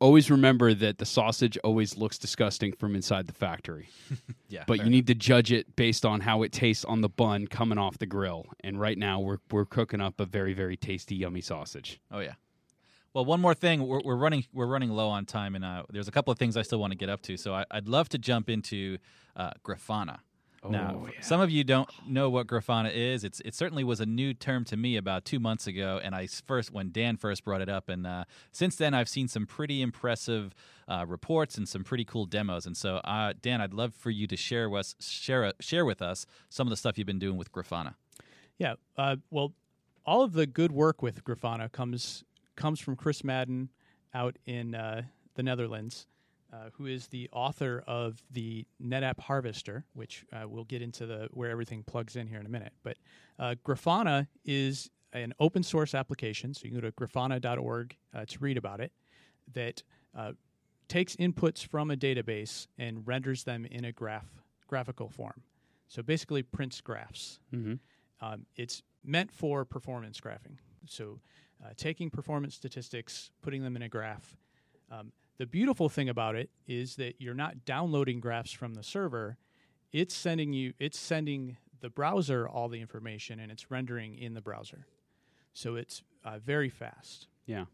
always 0.00 0.30
remember 0.30 0.74
that 0.74 0.98
the 0.98 1.06
sausage 1.06 1.56
always 1.64 1.96
looks 1.96 2.18
disgusting 2.18 2.72
from 2.72 2.94
inside 2.94 3.26
the 3.26 3.32
factory, 3.32 3.88
Yeah, 4.48 4.64
but 4.66 4.78
fair 4.78 4.86
you 4.86 4.90
need 4.90 5.06
to 5.06 5.14
judge 5.14 5.52
it 5.52 5.76
based 5.76 6.04
on 6.04 6.20
how 6.20 6.42
it 6.42 6.52
tastes 6.52 6.84
on 6.84 7.00
the 7.00 7.08
bun 7.08 7.46
coming 7.46 7.78
off 7.78 7.98
the 7.98 8.06
grill. 8.06 8.46
And 8.62 8.80
right 8.80 8.98
now, 8.98 9.20
we're 9.20 9.38
we're 9.50 9.64
cooking 9.64 10.00
up 10.00 10.20
a 10.20 10.26
very 10.26 10.54
very 10.54 10.76
tasty, 10.76 11.14
yummy 11.14 11.40
sausage. 11.40 12.00
Oh 12.10 12.20
yeah. 12.20 12.34
Well, 13.14 13.24
one 13.24 13.40
more 13.40 13.54
thing. 13.54 13.86
We're, 13.86 14.00
we're 14.04 14.16
running 14.16 14.44
we're 14.52 14.66
running 14.66 14.90
low 14.90 15.08
on 15.08 15.24
time, 15.24 15.54
and 15.54 15.64
uh, 15.64 15.84
there's 15.90 16.08
a 16.08 16.10
couple 16.10 16.32
of 16.32 16.38
things 16.38 16.56
I 16.56 16.62
still 16.62 16.80
want 16.80 16.90
to 16.90 16.98
get 16.98 17.08
up 17.08 17.22
to. 17.22 17.36
So 17.36 17.54
I, 17.54 17.64
I'd 17.70 17.86
love 17.86 18.08
to 18.10 18.18
jump 18.18 18.50
into 18.50 18.98
uh, 19.36 19.52
Grafana. 19.64 20.18
now, 20.68 21.06
Oh, 21.06 21.08
some 21.20 21.40
of 21.40 21.48
you 21.48 21.62
don't 21.62 21.88
know 22.08 22.28
what 22.28 22.48
Grafana 22.48 22.92
is. 22.92 23.22
It's 23.22 23.40
it 23.44 23.54
certainly 23.54 23.84
was 23.84 24.00
a 24.00 24.06
new 24.06 24.34
term 24.34 24.64
to 24.64 24.76
me 24.76 24.96
about 24.96 25.24
two 25.24 25.38
months 25.38 25.68
ago, 25.68 26.00
and 26.02 26.12
I 26.12 26.26
first 26.26 26.72
when 26.72 26.90
Dan 26.90 27.16
first 27.16 27.44
brought 27.44 27.60
it 27.60 27.68
up, 27.68 27.88
and 27.88 28.04
uh, 28.04 28.24
since 28.50 28.74
then 28.74 28.94
I've 28.94 29.08
seen 29.08 29.28
some 29.28 29.46
pretty 29.46 29.80
impressive 29.80 30.52
uh, 30.88 31.04
reports 31.06 31.56
and 31.56 31.68
some 31.68 31.84
pretty 31.84 32.04
cool 32.04 32.26
demos. 32.26 32.66
And 32.66 32.76
so, 32.76 32.96
uh, 32.96 33.32
Dan, 33.40 33.60
I'd 33.60 33.74
love 33.74 33.94
for 33.94 34.10
you 34.10 34.26
to 34.26 34.36
share 34.36 34.68
with 34.68 34.92
share 34.98 35.52
share 35.60 35.84
with 35.84 36.02
us 36.02 36.26
some 36.48 36.66
of 36.66 36.70
the 36.70 36.76
stuff 36.76 36.98
you've 36.98 37.06
been 37.06 37.20
doing 37.20 37.36
with 37.36 37.52
Grafana. 37.52 37.94
Yeah. 38.58 38.74
Uh, 38.96 39.16
well, 39.30 39.52
all 40.04 40.22
of 40.22 40.32
the 40.32 40.46
good 40.46 40.72
work 40.72 41.00
with 41.00 41.22
Grafana 41.24 41.70
comes 41.70 42.24
comes 42.56 42.80
from 42.80 42.96
Chris 42.96 43.24
Madden 43.24 43.70
out 44.12 44.36
in 44.46 44.74
uh, 44.74 45.02
the 45.34 45.42
Netherlands, 45.42 46.06
uh, 46.52 46.70
who 46.74 46.86
is 46.86 47.08
the 47.08 47.28
author 47.32 47.82
of 47.86 48.22
the 48.30 48.66
NetApp 48.82 49.18
Harvester, 49.18 49.84
which 49.94 50.24
uh, 50.32 50.48
we'll 50.48 50.64
get 50.64 50.82
into 50.82 51.06
the 51.06 51.28
where 51.32 51.50
everything 51.50 51.82
plugs 51.82 52.16
in 52.16 52.26
here 52.26 52.38
in 52.38 52.46
a 52.46 52.50
minute. 52.50 52.72
But 52.82 52.96
uh, 53.38 53.54
Grafana 53.64 54.28
is 54.44 54.90
an 55.12 55.32
open 55.40 55.62
source 55.62 55.94
application, 55.94 56.54
so 56.54 56.64
you 56.64 56.70
can 56.70 56.80
go 56.80 56.88
to 56.88 56.92
grafana.org 56.92 57.96
uh, 58.14 58.24
to 58.26 58.38
read 58.40 58.56
about 58.56 58.80
it. 58.80 58.92
That 59.52 59.82
uh, 60.16 60.32
takes 60.88 61.16
inputs 61.16 61.66
from 61.66 61.90
a 61.90 61.96
database 61.96 62.66
and 62.78 63.06
renders 63.06 63.44
them 63.44 63.64
in 63.66 63.84
a 63.84 63.92
graph 63.92 64.28
graphical 64.66 65.08
form. 65.08 65.42
So 65.88 66.02
basically, 66.02 66.42
prints 66.42 66.80
graphs. 66.80 67.38
Mm-hmm. 67.54 67.74
Um, 68.24 68.46
it's 68.56 68.82
meant 69.04 69.30
for 69.30 69.64
performance 69.64 70.20
graphing. 70.20 70.56
So, 70.86 71.20
uh, 71.64 71.68
taking 71.76 72.10
performance 72.10 72.54
statistics, 72.54 73.30
putting 73.42 73.62
them 73.62 73.76
in 73.76 73.82
a 73.82 73.88
graph. 73.88 74.36
Um, 74.90 75.12
the 75.38 75.46
beautiful 75.46 75.88
thing 75.88 76.08
about 76.08 76.36
it 76.36 76.50
is 76.66 76.96
that 76.96 77.14
you're 77.18 77.34
not 77.34 77.64
downloading 77.64 78.20
graphs 78.20 78.52
from 78.52 78.74
the 78.74 78.82
server. 78.82 79.36
It's 79.92 80.14
sending 80.14 80.52
you. 80.52 80.74
It's 80.78 80.98
sending 80.98 81.56
the 81.80 81.88
browser 81.90 82.48
all 82.48 82.68
the 82.68 82.80
information, 82.80 83.40
and 83.40 83.50
it's 83.50 83.70
rendering 83.70 84.16
in 84.16 84.34
the 84.34 84.40
browser. 84.40 84.86
So 85.52 85.76
it's 85.76 86.02
uh, 86.24 86.38
very 86.38 86.68
fast. 86.68 87.28
Yeah. 87.46 87.64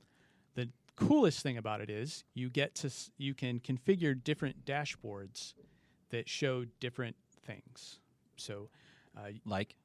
The 0.55 0.69
coolest 0.97 1.43
thing 1.43 1.57
about 1.57 1.81
it 1.81 1.91
is 1.91 2.25
you 2.35 2.51
get 2.51 2.75
to 2.77 2.87
s- 2.89 3.11
you 3.17 3.35
can 3.35 3.61
configure 3.61 4.15
different 4.23 4.65
dashboards 4.65 5.55
that 6.11 6.29
show 6.29 6.65
different 6.81 7.17
things. 7.47 8.01
So 8.37 8.69
uh, 9.17 9.31
Like, 9.47 9.77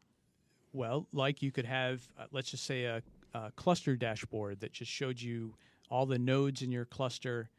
well, 0.74 1.08
like 1.14 1.42
you 1.42 1.52
could 1.52 1.66
have, 1.66 2.02
uh, 2.20 2.26
let's 2.32 2.52
just 2.52 2.66
say, 2.66 2.84
a, 2.86 3.02
a 3.36 3.52
cluster 3.56 3.96
dashboard 3.96 4.62
that 4.62 4.72
just 4.72 4.92
showed 4.92 5.20
you 5.22 5.54
all 5.90 6.06
the 6.06 6.18
nodes 6.18 6.62
in 6.62 6.72
your 6.72 6.86
cluster 6.86 7.50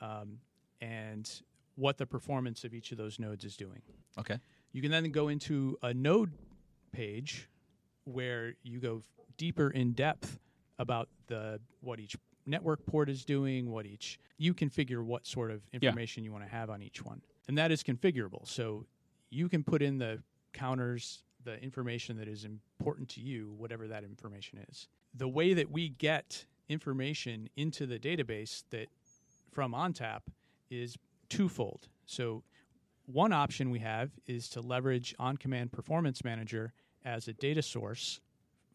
um, 0.00 0.38
and 0.80 1.42
what 1.76 1.98
the 1.98 2.06
performance 2.06 2.64
of 2.64 2.72
each 2.72 2.92
of 2.92 2.98
those 2.98 3.18
nodes 3.18 3.44
is 3.44 3.56
doing. 3.56 3.82
okay, 4.18 4.38
You 4.72 4.80
can 4.80 4.90
then 4.90 5.10
go 5.10 5.28
into 5.28 5.76
a 5.82 5.92
node 5.92 6.30
page 6.92 7.48
where 8.04 8.54
you 8.62 8.78
go 8.78 9.02
deeper 9.36 9.70
in 9.70 9.92
depth 9.92 10.38
about 10.78 11.08
the 11.26 11.60
what 11.80 11.98
each 11.98 12.16
network 12.46 12.84
port 12.86 13.08
is 13.08 13.24
doing, 13.24 13.70
what 13.70 13.86
each 13.86 14.18
you 14.38 14.54
configure 14.54 15.02
what 15.04 15.26
sort 15.26 15.50
of 15.50 15.62
information 15.72 16.22
you 16.24 16.32
want 16.32 16.44
to 16.44 16.50
have 16.50 16.70
on 16.70 16.80
each 16.82 17.04
one. 17.04 17.22
And 17.48 17.58
that 17.58 17.72
is 17.72 17.82
configurable. 17.82 18.46
So 18.46 18.86
you 19.30 19.48
can 19.48 19.64
put 19.64 19.82
in 19.82 19.98
the 19.98 20.22
counters, 20.52 21.24
the 21.44 21.62
information 21.62 22.16
that 22.16 22.28
is 22.28 22.44
important 22.44 23.08
to 23.10 23.20
you, 23.20 23.54
whatever 23.56 23.86
that 23.88 24.04
information 24.04 24.64
is. 24.70 24.88
The 25.14 25.28
way 25.28 25.54
that 25.54 25.70
we 25.70 25.90
get 25.90 26.44
information 26.68 27.48
into 27.56 27.86
the 27.86 27.98
database 27.98 28.64
that 28.70 28.88
from 29.52 29.72
ONTAP 29.72 30.20
is 30.70 30.96
twofold. 31.28 31.88
So 32.06 32.42
one 33.06 33.32
option 33.32 33.70
we 33.70 33.80
have 33.80 34.10
is 34.26 34.48
to 34.50 34.60
leverage 34.60 35.14
OnCommand 35.20 35.72
Performance 35.72 36.24
Manager 36.24 36.72
as 37.04 37.28
a 37.28 37.32
data 37.34 37.62
source 37.62 38.20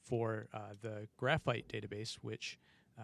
for 0.03 0.47
uh, 0.53 0.59
the 0.81 1.07
Graphite 1.17 1.67
database, 1.67 2.15
which 2.21 2.57
uh, 2.97 3.03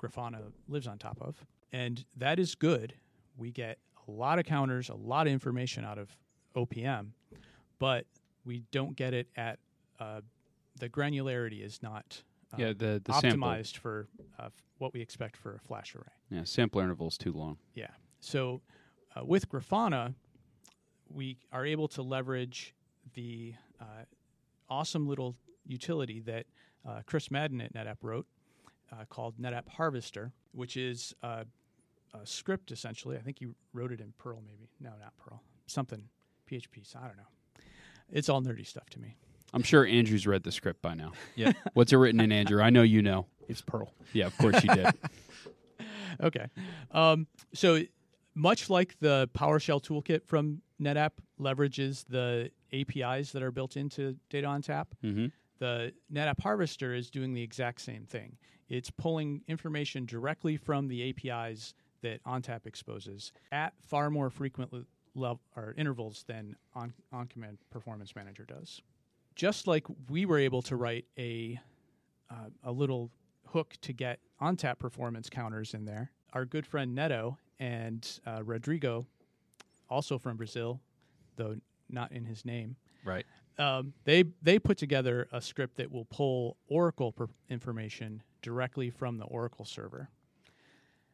Grafana 0.00 0.52
lives 0.68 0.86
on 0.86 0.98
top 0.98 1.18
of. 1.20 1.46
And 1.72 2.04
that 2.16 2.38
is 2.38 2.54
good. 2.54 2.94
We 3.36 3.50
get 3.50 3.78
a 4.06 4.10
lot 4.10 4.38
of 4.38 4.44
counters, 4.44 4.88
a 4.88 4.94
lot 4.94 5.26
of 5.26 5.32
information 5.32 5.84
out 5.84 5.98
of 5.98 6.16
OPM, 6.56 7.08
but 7.78 8.06
we 8.44 8.62
don't 8.70 8.96
get 8.96 9.14
it 9.14 9.28
at 9.36 9.58
uh, 10.00 10.20
the 10.78 10.88
granularity 10.88 11.64
is 11.64 11.82
not 11.82 12.22
uh, 12.52 12.56
Yeah, 12.58 12.72
the 12.72 13.00
the 13.04 13.12
sample. 13.14 13.48
optimized 13.48 13.76
for 13.78 14.08
uh, 14.38 14.46
f- 14.46 14.52
what 14.78 14.92
we 14.92 15.00
expect 15.00 15.36
for 15.36 15.54
a 15.54 15.58
flash 15.60 15.94
array. 15.94 16.02
Yeah, 16.30 16.44
sample 16.44 16.80
interval 16.80 17.08
is 17.08 17.16
too 17.18 17.32
long. 17.32 17.58
Yeah. 17.74 17.88
So 18.20 18.60
uh, 19.16 19.24
with 19.24 19.48
Grafana, 19.48 20.14
we 21.08 21.38
are 21.52 21.64
able 21.64 21.88
to 21.88 22.02
leverage 22.02 22.74
the 23.14 23.54
uh, 23.80 23.84
awesome 24.68 25.06
little 25.06 25.36
utility 25.66 26.20
that 26.20 26.46
uh, 26.86 27.00
Chris 27.06 27.30
Madden 27.30 27.60
at 27.60 27.72
NetApp 27.74 27.98
wrote 28.02 28.26
uh, 28.92 29.04
called 29.08 29.38
NetApp 29.38 29.68
Harvester, 29.68 30.32
which 30.52 30.76
is 30.76 31.14
uh, 31.22 31.44
a 32.12 32.26
script 32.26 32.72
essentially. 32.72 33.16
I 33.16 33.20
think 33.20 33.40
you 33.40 33.54
wrote 33.72 33.92
it 33.92 34.00
in 34.00 34.12
Perl, 34.18 34.42
maybe. 34.46 34.68
No, 34.80 34.90
not 35.00 35.16
Perl. 35.18 35.42
Something 35.66 36.08
PHP. 36.50 36.84
So 36.86 36.98
I 37.02 37.06
don't 37.06 37.16
know. 37.16 37.22
It's 38.12 38.28
all 38.28 38.42
nerdy 38.42 38.66
stuff 38.66 38.88
to 38.90 39.00
me. 39.00 39.16
I'm 39.52 39.62
sure 39.62 39.86
Andrew's 39.86 40.26
read 40.26 40.42
the 40.42 40.52
script 40.52 40.82
by 40.82 40.94
now. 40.94 41.12
Yeah. 41.36 41.52
What's 41.74 41.92
it 41.92 41.96
written 41.96 42.20
in, 42.20 42.32
Andrew? 42.32 42.60
I 42.60 42.70
know 42.70 42.82
you 42.82 43.02
know. 43.02 43.26
It's 43.48 43.60
Perl. 43.60 43.92
Yeah, 44.12 44.26
of 44.26 44.36
course 44.38 44.62
you 44.64 44.74
did. 44.74 44.86
Okay. 46.22 46.46
Um, 46.92 47.26
so 47.54 47.80
much 48.36 48.70
like 48.70 48.96
the 49.00 49.28
PowerShell 49.34 49.82
toolkit 49.82 50.24
from 50.24 50.62
NetApp 50.80 51.10
leverages 51.40 52.04
the 52.08 52.50
APIs 52.72 53.32
that 53.32 53.42
are 53.42 53.50
built 53.50 53.76
into 53.76 54.16
Data 54.30 54.46
ONTAP, 54.46 54.86
Mhm. 55.02 55.32
the 55.58 55.92
NetApp 56.12 56.40
Harvester 56.40 56.94
is 56.94 57.10
doing 57.10 57.34
the 57.34 57.42
exact 57.42 57.80
same 57.80 58.04
thing. 58.06 58.36
It's 58.68 58.90
pulling 58.90 59.42
information 59.48 60.06
directly 60.06 60.56
from 60.56 60.86
the 60.86 61.02
APIs 61.02 61.74
that 62.02 62.22
ONTAP 62.24 62.64
exposes 62.66 63.32
at 63.50 63.74
far 63.82 64.08
more 64.08 64.30
frequent 64.30 64.72
le- 65.14 65.28
lev- 65.28 65.38
or 65.56 65.74
intervals 65.76 66.24
than 66.26 66.56
on, 66.74 66.92
OnCommand 67.12 67.56
Performance 67.70 68.14
Manager 68.16 68.44
does. 68.44 68.80
Just 69.34 69.66
like 69.66 69.86
we 70.08 70.26
were 70.26 70.38
able 70.38 70.62
to 70.62 70.76
write 70.76 71.06
a 71.18 71.58
uh, 72.30 72.48
a 72.62 72.72
little 72.72 73.10
hook 73.48 73.74
to 73.82 73.92
get 73.92 74.18
ONTAP 74.40 74.78
performance 74.78 75.28
counters 75.28 75.74
in 75.74 75.84
there. 75.84 76.10
Our 76.32 76.44
good 76.44 76.66
friend 76.66 76.94
Neto 76.94 77.38
and 77.60 78.08
uh, 78.26 78.42
Rodrigo, 78.42 79.06
also 79.88 80.18
from 80.18 80.36
Brazil, 80.36 80.80
though 81.36 81.56
not 81.88 82.10
in 82.12 82.24
his 82.24 82.44
name, 82.44 82.76
Right. 83.04 83.26
um, 83.58 83.92
they 84.04 84.24
they 84.42 84.58
put 84.58 84.78
together 84.78 85.28
a 85.32 85.40
script 85.40 85.76
that 85.76 85.90
will 85.92 86.06
pull 86.06 86.56
Oracle 86.68 87.12
per- 87.12 87.28
information 87.48 88.22
directly 88.42 88.90
from 88.90 89.18
the 89.18 89.24
Oracle 89.26 89.64
server. 89.64 90.08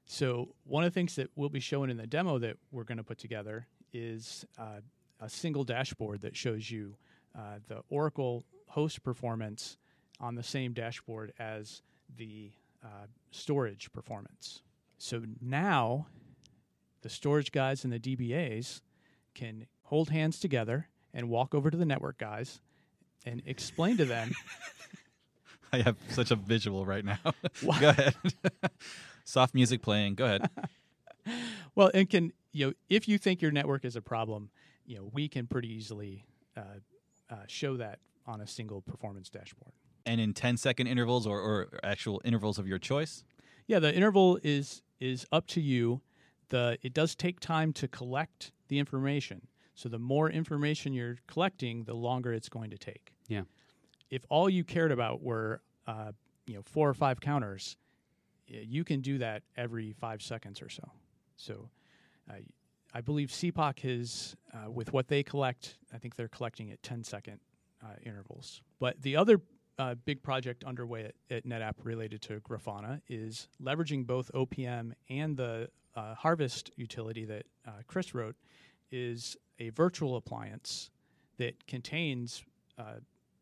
So 0.07 0.55
one 0.65 0.85
of 0.85 0.93
the 0.93 0.95
things 0.95 1.17
that 1.17 1.31
we'll 1.37 1.49
be 1.49 1.61
showing 1.61 1.91
in 1.91 1.97
the 1.97 2.07
demo 2.07 2.39
that 2.39 2.57
we're 2.71 2.85
going 2.85 2.99
to 2.99 3.05
put 3.05 3.19
together 3.19 3.67
is 3.93 4.45
uh, 4.59 4.81
a 5.21 5.29
single 5.29 5.65
dashboard 5.65 6.23
that 6.23 6.37
shows 6.37 6.71
you 6.71 6.97
uh, 7.37 7.59
the 7.69 7.83
Oracle 7.89 8.45
host 8.69 9.03
performance 9.03 9.77
on 10.21 10.35
the 10.35 10.43
same 10.43 10.73
dashboard 10.73 11.33
as 11.39 11.83
the 12.17 12.51
uh, 12.85 13.07
storage 13.31 13.93
performance. 13.93 14.63
So 14.99 15.23
now 15.41 16.07
the 17.03 17.09
storage 17.09 17.53
guys 17.53 17.85
and 17.85 17.93
the 17.93 17.99
DBAs 17.99 18.81
can 19.35 19.67
hold 19.85 20.11
hands 20.11 20.39
together 20.39 20.89
and 21.13 21.29
walk 21.29 21.55
over 21.55 21.71
to 21.71 21.77
the 21.77 21.87
network 21.87 22.19
guys 22.19 22.61
and 23.27 23.43
explain 23.47 23.97
to 23.97 24.05
them 24.05 24.33
I 25.73 25.83
have 25.83 25.97
such 26.09 26.31
a 26.31 26.37
visual 26.37 26.85
right 26.85 27.05
now. 27.05 27.19
Go 27.81 27.91
ahead. 27.91 28.15
Soft 29.25 29.55
music 29.55 29.83
playing. 29.83 30.17
Go 30.17 30.25
ahead. 30.25 30.51
well 31.75 31.91
and 31.95 32.11
can 32.11 32.33
you 32.53 32.67
know 32.67 32.73
if 32.89 33.09
you 33.09 33.19
think 33.19 33.41
your 33.41 33.51
network 33.51 33.85
is 33.85 33.97
a 33.97 34.03
problem 34.03 34.51
you 34.85 34.97
know 34.97 35.11
we 35.13 35.29
can 35.29 35.47
pretty 35.47 35.73
easily 35.73 36.25
uh, 36.57 36.63
uh, 37.31 37.37
show 37.47 37.77
that 37.77 37.99
on 38.27 38.41
a 38.41 38.47
single 38.47 38.83
performance 38.83 39.29
dashboard. 39.31 39.73
And 40.07 40.21
in 40.21 40.35
10 40.35 40.57
second 40.57 40.87
intervals 40.87 41.27
or, 41.27 41.39
or 41.39 41.69
actual 41.83 42.21
intervals 42.25 42.59
of 42.59 42.67
your 42.67 42.79
choice. 42.79 43.25
yeah 43.67 43.79
the 43.79 43.95
interval 43.95 44.39
is 44.43 44.83
is 44.99 45.27
up 45.33 45.47
to 45.49 45.61
you. 45.61 46.03
The 46.49 46.79
it 46.83 46.93
does 46.93 47.15
take 47.15 47.41
time 47.41 47.73
to 47.75 47.89
collect 47.89 48.53
the 48.69 48.79
information. 48.79 49.47
So 49.75 49.89
the 49.89 49.99
more 49.99 50.29
information 50.29 50.93
you're 50.93 51.17
collecting 51.27 51.85
the 51.85 51.95
longer 51.95 52.33
it's 52.33 52.49
going 52.49 52.71
to 52.71 52.79
take. 52.79 53.13
Yeah. 53.29 53.43
if 54.11 54.25
all 54.29 54.51
you 54.51 54.65
cared 54.65 54.91
about 54.91 55.23
were 55.23 55.63
uh, 55.87 56.13
you 56.47 56.55
know 56.57 56.63
four 56.65 56.89
or 56.89 56.95
five 56.95 57.21
counters 57.21 57.77
you 58.47 58.83
can 58.83 59.01
do 59.01 59.19
that 59.19 59.43
every 59.57 59.93
five 59.93 60.21
seconds 60.23 60.61
or 60.61 60.69
so. 60.69 60.91
So 61.37 61.55
uh, 61.55 61.80
i 62.95 63.01
believe 63.01 63.29
cpoc 63.29 63.81
is 63.85 64.37
uh, 64.55 64.71
with 64.71 64.93
what 64.93 65.09
they 65.09 65.23
collect 65.23 65.77
i 65.95 65.99
think 65.99 66.17
they're 66.17 66.29
collecting 66.29 66.71
at 66.71 66.83
10 66.83 67.05
second 67.05 67.39
uh, 67.83 67.87
intervals 68.05 68.63
but 68.79 69.01
the 69.03 69.17
other 69.17 69.41
uh, 69.79 69.95
big 70.05 70.23
project 70.23 70.65
underway 70.65 71.05
at, 71.05 71.15
at 71.37 71.47
netapp 71.47 71.75
related 71.85 72.21
to 72.21 72.41
grafana 72.41 73.01
is 73.09 73.49
leveraging 73.63 74.07
both 74.07 74.31
opm 74.35 74.93
and 75.09 75.37
the 75.37 75.69
uh, 75.97 76.15
harvest 76.15 76.71
utility 76.77 77.25
that 77.25 77.45
uh, 77.67 77.71
chris 77.87 78.15
wrote 78.15 78.37
is 78.91 79.37
a 79.59 79.71
virtual 79.71 80.17
appliance 80.17 80.91
that 81.39 81.67
contains 81.67 82.45
uh, 82.79 82.95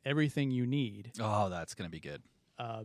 everything 0.04 0.50
you 0.50 0.66
need 0.66 1.10
Oh, 1.20 1.48
that's 1.48 1.74
going 1.74 1.88
to 1.88 1.90
be 1.90 2.00
good. 2.00 2.22
uh, 2.58 2.84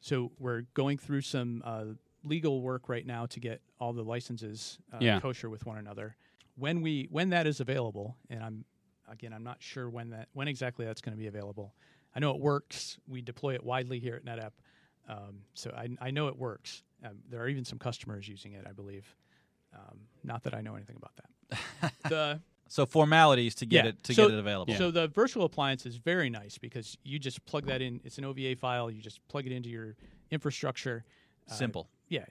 so 0.00 0.32
we're 0.38 0.62
going 0.74 0.98
through 0.98 1.20
some 1.22 1.62
uh, 1.64 1.84
legal 2.24 2.60
work 2.62 2.88
right 2.88 3.06
now 3.06 3.26
to 3.26 3.40
get 3.40 3.60
all 3.80 3.92
the 3.92 4.02
licenses 4.02 4.78
uh, 4.92 4.98
Yeah. 5.00 5.20
kosher 5.20 5.50
with 5.50 5.66
one 5.66 5.78
another. 5.78 6.16
When 6.56 6.82
we 6.82 7.08
when 7.10 7.30
that 7.30 7.46
is 7.46 7.60
available, 7.60 8.16
and 8.30 8.42
I'm 8.42 8.64
again 9.10 9.32
I'm 9.32 9.44
not 9.44 9.56
sure 9.60 9.88
when 9.88 10.10
that 10.10 10.28
when 10.32 10.48
exactly 10.48 10.84
that's 10.84 11.00
going 11.00 11.16
to 11.16 11.18
be 11.20 11.26
available. 11.26 11.74
I 12.14 12.20
know 12.20 12.34
it 12.34 12.40
works. 12.40 12.98
We 13.08 13.22
deploy 13.22 13.54
it 13.54 13.64
widely 13.64 13.98
here 13.98 14.14
at 14.16 14.24
NetApp, 14.24 14.50
um, 15.08 15.40
so 15.54 15.70
I, 15.70 15.88
I 16.00 16.10
know 16.10 16.28
it 16.28 16.36
works. 16.36 16.82
Um, 17.04 17.20
there 17.30 17.40
are 17.40 17.48
even 17.48 17.64
some 17.64 17.78
customers 17.78 18.28
using 18.28 18.52
it, 18.52 18.66
I 18.68 18.72
believe. 18.72 19.16
Um, 19.74 20.00
not 20.22 20.42
that 20.42 20.54
I 20.54 20.60
know 20.60 20.74
anything 20.76 20.96
about 20.96 21.12
that. 21.16 21.92
the 22.10 22.40
So 22.68 22.84
formalities 22.84 23.54
to 23.56 23.66
get 23.66 23.84
Yeah. 23.84 23.88
it 23.90 24.02
to 24.04 24.14
So- 24.14 24.28
get 24.28 24.34
it 24.34 24.38
available. 24.38 24.74
so 24.74 24.90
the 24.90 25.08
virtual 25.08 25.46
appliance 25.46 25.86
is 25.86 25.96
very 25.96 26.28
nice 26.28 26.58
because 26.58 26.98
you 27.02 27.18
just 27.18 27.42
plug 27.46 27.64
that 27.66 27.80
in. 27.80 28.00
It's 28.04 28.18
an 28.18 28.26
OVA 28.26 28.56
file. 28.56 28.90
You 28.90 29.00
just 29.00 29.26
plug 29.28 29.46
it 29.46 29.52
into 29.52 29.70
your 29.70 29.96
infrastructure. 30.30 31.04
Uh, 31.50 31.54
Simple. 31.54 31.88
Yeah. 32.12 32.26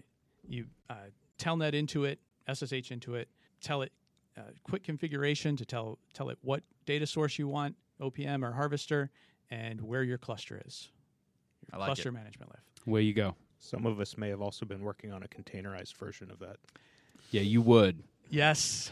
You 0.47 0.65
uh, 0.91 0.95
telnet 1.39 1.73
into 1.73 2.05
it, 2.05 2.19
SSH 2.51 2.91
into 2.91 3.15
it. 3.15 3.27
Tell 3.61 3.81
it 3.81 3.91
uh, 4.37 4.41
quick 4.63 4.83
configuration 4.83 5.57
to 5.57 5.65
tell 5.65 5.97
tell 6.13 6.29
it 6.29 6.37
what 6.43 6.61
data 6.85 7.07
source 7.07 7.39
you 7.39 7.47
want, 7.47 7.75
OPM 7.99 8.47
or 8.47 8.51
Harvester, 8.51 9.09
and 9.49 9.81
where 9.81 10.03
your 10.03 10.19
cluster 10.19 10.61
is. 10.65 10.89
Your 11.65 11.77
I 11.77 11.79
like 11.79 11.87
cluster 11.87 12.09
it. 12.09 12.13
management 12.13 12.51
LIF. 12.51 12.87
Way 12.87 13.01
you 13.01 13.13
go. 13.13 13.35
Some 13.57 13.87
of 13.87 13.99
us 13.99 14.17
may 14.17 14.29
have 14.29 14.41
also 14.41 14.67
been 14.67 14.81
working 14.81 15.11
on 15.11 15.23
a 15.23 15.27
containerized 15.27 15.95
version 15.95 16.29
of 16.29 16.39
that. 16.39 16.57
Yeah, 17.31 17.41
you 17.41 17.61
would. 17.63 18.03
Yes. 18.29 18.91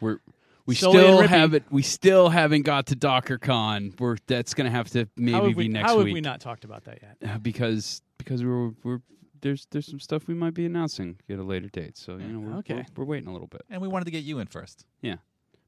We're 0.00 0.20
we 0.66 0.76
Sully 0.76 0.98
still 0.98 1.22
haven't 1.22 1.64
we 1.72 1.82
still 1.82 2.28
haven't 2.28 2.62
got 2.62 2.86
to 2.86 2.96
DockerCon. 2.96 3.98
We're 3.98 4.18
that's 4.28 4.54
going 4.54 4.66
to 4.66 4.70
have 4.70 4.88
to 4.90 5.08
maybe 5.16 5.32
have 5.32 5.44
be 5.46 5.54
we, 5.54 5.68
next 5.68 5.90
how 5.90 5.98
week 5.98 6.08
have 6.08 6.14
we 6.14 6.20
not 6.20 6.40
talked 6.40 6.64
about 6.64 6.84
that 6.84 7.00
yet? 7.02 7.30
Uh, 7.30 7.38
because 7.38 8.02
because 8.18 8.44
we're 8.44 8.70
we're 8.84 9.00
there's 9.42 9.66
there's 9.70 9.86
some 9.86 10.00
stuff 10.00 10.26
we 10.26 10.34
might 10.34 10.54
be 10.54 10.64
announcing 10.64 11.18
at 11.28 11.38
a 11.38 11.42
later 11.42 11.68
date. 11.68 11.96
So 11.98 12.16
you 12.16 12.26
know 12.28 12.40
we're, 12.40 12.58
Okay. 12.58 12.74
we're, 12.96 13.04
we're 13.04 13.04
waiting 13.04 13.28
a 13.28 13.32
little 13.32 13.48
bit. 13.48 13.62
and 13.70 13.82
we 13.82 13.88
wanted 13.88 14.06
to 14.06 14.10
get 14.10 14.24
you 14.24 14.38
in 14.38 14.46
first. 14.46 14.86
Yeah, 15.02 15.16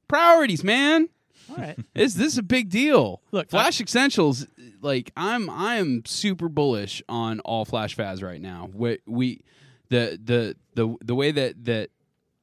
Priorities, 0.07 0.63
man. 0.63 1.09
All 1.49 1.57
right. 1.57 1.77
This 1.93 2.13
this 2.15 2.33
is 2.33 2.37
a 2.37 2.43
big 2.43 2.69
deal. 2.69 3.21
Look, 3.31 3.49
Flash 3.49 3.79
Essentials, 3.81 4.47
like 4.81 5.11
I'm 5.15 5.49
I 5.49 5.75
am 5.75 6.03
super 6.05 6.49
bullish 6.49 7.01
on 7.09 7.39
all 7.41 7.65
Flash 7.65 7.95
FAS 7.95 8.21
right 8.23 8.41
now. 8.41 8.69
We, 8.73 8.99
we 9.05 9.41
the 9.89 10.19
the 10.23 10.55
the 10.75 10.95
the 11.03 11.15
way 11.15 11.31
that 11.31 11.65
that 11.65 11.89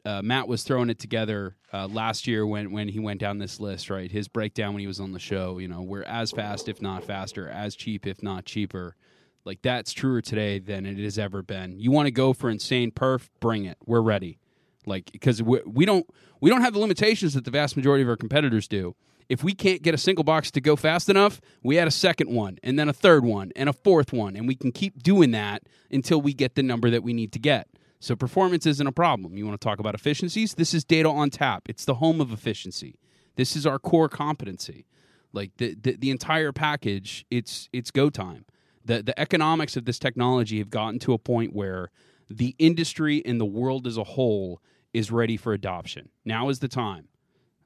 uh, 0.04 0.20
Matt 0.22 0.48
was 0.48 0.62
throwing 0.64 0.90
it 0.90 0.98
together 0.98 1.56
uh, 1.72 1.86
last 1.86 2.26
year 2.26 2.46
when 2.46 2.72
when 2.72 2.88
he 2.88 2.98
went 2.98 3.20
down 3.20 3.38
this 3.38 3.60
list, 3.60 3.88
right? 3.90 4.10
His 4.10 4.28
breakdown 4.28 4.74
when 4.74 4.80
he 4.80 4.86
was 4.86 5.00
on 5.00 5.12
the 5.12 5.18
show, 5.20 5.58
you 5.58 5.68
know, 5.68 5.82
we're 5.82 6.02
as 6.02 6.30
fast 6.32 6.68
if 6.68 6.82
not 6.82 7.04
faster, 7.04 7.48
as 7.48 7.74
cheap 7.76 8.06
if 8.06 8.22
not 8.22 8.44
cheaper. 8.44 8.96
Like 9.44 9.62
that's 9.62 9.92
truer 9.92 10.20
today 10.20 10.58
than 10.58 10.86
it 10.86 10.98
has 10.98 11.18
ever 11.18 11.42
been. 11.42 11.78
You 11.78 11.90
want 11.90 12.06
to 12.06 12.12
go 12.12 12.32
for 12.32 12.48
insane 12.48 12.90
perf? 12.90 13.28
Bring 13.40 13.64
it. 13.64 13.76
We're 13.84 14.00
ready. 14.00 14.38
Like 14.86 15.10
because 15.12 15.42
we, 15.42 15.60
we 15.66 15.84
don't 15.84 16.06
we 16.40 16.50
don't 16.50 16.60
have 16.62 16.74
the 16.74 16.80
limitations 16.80 17.34
that 17.34 17.44
the 17.44 17.50
vast 17.50 17.76
majority 17.76 18.02
of 18.02 18.08
our 18.08 18.16
competitors 18.16 18.68
do. 18.68 18.94
If 19.28 19.42
we 19.42 19.54
can't 19.54 19.82
get 19.82 19.94
a 19.94 19.98
single 19.98 20.24
box 20.24 20.50
to 20.50 20.60
go 20.60 20.76
fast 20.76 21.08
enough, 21.08 21.40
we 21.62 21.78
add 21.78 21.88
a 21.88 21.92
second 21.92 22.30
one 22.30 22.58
and 22.62 22.78
then 22.78 22.88
a 22.88 22.92
third 22.92 23.24
one 23.24 23.52
and 23.56 23.68
a 23.68 23.72
fourth 23.72 24.12
one, 24.12 24.36
and 24.36 24.46
we 24.46 24.54
can 24.54 24.72
keep 24.72 25.02
doing 25.02 25.30
that 25.30 25.62
until 25.90 26.20
we 26.20 26.34
get 26.34 26.54
the 26.54 26.62
number 26.62 26.90
that 26.90 27.02
we 27.02 27.12
need 27.12 27.32
to 27.32 27.38
get. 27.38 27.68
So 28.00 28.16
performance 28.16 28.66
isn't 28.66 28.86
a 28.86 28.92
problem. 28.92 29.36
You 29.36 29.46
want 29.46 29.60
to 29.60 29.64
talk 29.64 29.78
about 29.78 29.94
efficiencies? 29.94 30.54
This 30.54 30.74
is 30.74 30.84
Data 30.84 31.08
ONTAP. 31.08 31.60
It's 31.66 31.84
the 31.84 31.94
home 31.94 32.20
of 32.20 32.32
efficiency. 32.32 32.98
This 33.36 33.56
is 33.56 33.64
our 33.64 33.78
core 33.78 34.08
competency. 34.08 34.86
Like 35.32 35.52
the 35.56 35.76
the, 35.80 35.96
the 35.96 36.10
entire 36.10 36.52
package, 36.52 37.24
it's 37.30 37.68
it's 37.72 37.90
go 37.90 38.10
time. 38.10 38.44
The 38.84 39.02
the 39.02 39.18
economics 39.18 39.76
of 39.76 39.84
this 39.84 39.98
technology 39.98 40.58
have 40.58 40.70
gotten 40.70 40.98
to 41.00 41.12
a 41.12 41.18
point 41.18 41.52
where 41.54 41.90
the 42.28 42.54
industry 42.58 43.22
and 43.24 43.40
the 43.40 43.44
world 43.46 43.86
as 43.86 43.96
a 43.96 44.04
whole 44.04 44.60
is 44.92 45.10
ready 45.10 45.36
for 45.36 45.52
adoption. 45.52 46.08
Now 46.24 46.48
is 46.48 46.58
the 46.60 46.68
time. 46.68 47.08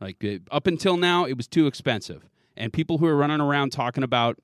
Like 0.01 0.23
uh, 0.25 0.39
up 0.51 0.67
until 0.67 0.97
now, 0.97 1.25
it 1.25 1.37
was 1.37 1.47
too 1.49 1.67
expensive, 1.67 2.29
and 2.57 2.73
people 2.73 2.99
who 2.99 3.07
are 3.07 3.17
running 3.17 3.41
around 3.41 3.71
talking 3.73 4.03
about 4.05 4.39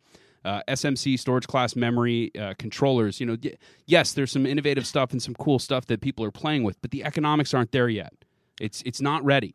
uh, 0.44 0.62
SCM 0.66 1.18
storage 1.18 1.46
class 1.46 1.76
memory 1.76 2.32
uh, 2.36 2.54
controllers, 2.58 3.20
you 3.20 3.26
know, 3.26 3.36
y- 3.42 3.54
yes, 3.86 4.12
there's 4.14 4.32
some 4.32 4.44
innovative 4.46 4.86
stuff 4.86 5.12
and 5.12 5.22
some 5.22 5.34
cool 5.34 5.58
stuff 5.58 5.86
that 5.86 6.00
people 6.00 6.24
are 6.24 6.32
playing 6.32 6.62
with, 6.64 6.80
but 6.82 6.90
the 6.90 7.04
economics 7.04 7.52
aren't 7.54 7.70
there 7.70 7.88
yet. 7.88 8.12
It's 8.60 8.82
it's 8.86 9.00
not 9.00 9.24
ready. 9.24 9.54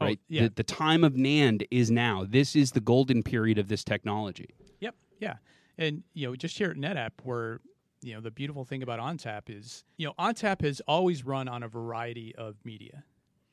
Oh, 0.00 0.06
Right. 0.06 0.20
yeah. 0.28 0.42
The, 0.44 0.48
the 0.56 0.62
time 0.64 1.04
of 1.04 1.12
NAND 1.12 1.66
is 1.70 1.88
now. 1.90 2.24
This 2.28 2.56
is 2.56 2.72
the 2.72 2.80
golden 2.80 3.22
period 3.22 3.58
of 3.58 3.68
this 3.68 3.84
technology. 3.84 4.48
Yep. 4.80 4.94
Yeah. 5.20 5.34
And 5.78 6.02
you 6.12 6.26
know, 6.28 6.36
just 6.36 6.56
here 6.58 6.70
at 6.70 6.76
NetApp, 6.76 7.12
where 7.22 7.60
you 8.02 8.14
know 8.14 8.20
the 8.20 8.30
beautiful 8.30 8.64
thing 8.64 8.82
about 8.82 9.00
ONTAP 9.00 9.42
is 9.48 9.84
you 9.96 10.06
know 10.06 10.14
ONTAP 10.18 10.62
has 10.62 10.80
always 10.86 11.24
run 11.24 11.48
on 11.48 11.62
a 11.62 11.68
variety 11.68 12.34
of 12.36 12.56
media. 12.64 13.04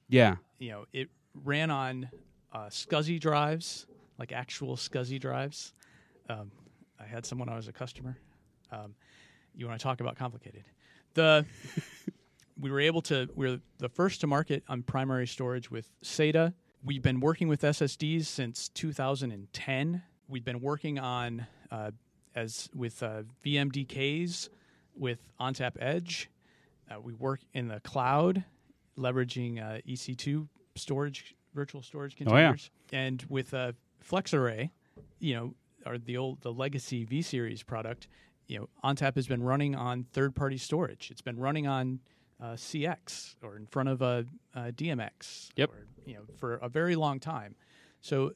Yeah. 0.10 0.36
You 0.60 0.72
know, 0.72 0.86
it 0.92 1.10
ran 1.44 1.72
on 1.72 2.10
uh, 2.54 2.66
SCSI 2.66 3.20
drives 3.20 3.88
like 4.22 4.32
actual 4.32 4.76
SCSI 4.76 5.20
drives. 5.20 5.74
Um, 6.30 6.52
I 7.00 7.06
had 7.06 7.26
someone 7.26 7.50
I 7.50 7.56
was 7.56 7.68
a 7.68 7.74
customer. 7.74 8.20
Um, 8.72 8.94
you 9.56 9.66
want 9.66 9.80
to 9.80 9.84
talk 9.84 10.00
about 10.00 10.16
complicated? 10.16 10.64
The 11.16 11.44
we 12.60 12.70
were 12.70 12.80
able 12.80 13.02
to 13.02 13.28
we're 13.36 13.60
the 13.80 13.90
first 13.90 14.22
to 14.22 14.28
market 14.28 14.64
on 14.70 14.84
primary 14.84 15.26
storage 15.26 15.72
with 15.72 15.90
SATA. 16.04 16.54
We've 16.84 17.02
been 17.02 17.20
working 17.20 17.48
with 17.48 17.62
SSDs 17.64 18.26
since 18.26 18.70
2010. 18.70 20.04
We've 20.28 20.46
been 20.46 20.62
working 20.62 21.00
on 21.00 21.48
uh, 21.72 21.90
as 22.36 22.70
with 22.76 23.02
uh, 23.04 23.24
VMDKs 23.46 24.50
with 24.96 25.20
ONTAP 25.40 25.74
Edge. 25.80 26.30
Uh, 26.90 27.00
we 27.00 27.14
work 27.14 27.40
in 27.54 27.68
the 27.68 27.80
cloud, 27.82 28.44
leveraging 28.98 29.62
uh, 29.62 29.80
EC2 29.88 30.48
storage, 30.76 31.36
virtual 31.54 31.82
storage 31.82 32.16
Oh, 32.20 32.24
yeah. 32.36 32.48
containers, 32.48 32.70
and 32.92 33.26
with 33.30 33.54
uh, 33.54 33.72
FlexArray, 34.08 34.70
you 35.20 35.34
know, 35.36 35.54
or 35.86 35.98
the 35.98 36.18
old 36.18 36.42
the 36.42 36.52
legacy 36.52 37.06
V 37.06 37.22
series 37.22 37.64
product. 37.64 38.08
You 38.48 38.60
know, 38.60 38.70
ONTAP 38.84 39.16
has 39.16 39.28
been 39.28 39.42
running 39.42 39.76
on 39.76 40.04
third-party 40.12 40.58
storage. 40.58 41.10
It's 41.10 41.22
been 41.22 41.40
running 41.40 41.68
on 41.68 42.00
uh, 42.42 42.54
CX 42.54 43.36
or 43.42 43.56
in 43.56 43.66
front 43.66 43.88
of 43.88 44.02
a, 44.02 44.26
a 44.54 44.72
DMX. 44.74 45.50
Yep. 45.56 45.70
Or, 45.70 45.88
you 46.06 46.16
know, 46.16 46.22
for 46.38 46.56
a 46.56 46.68
very 46.68 46.96
long 46.98 47.20
time. 47.22 47.56
So 48.02 48.34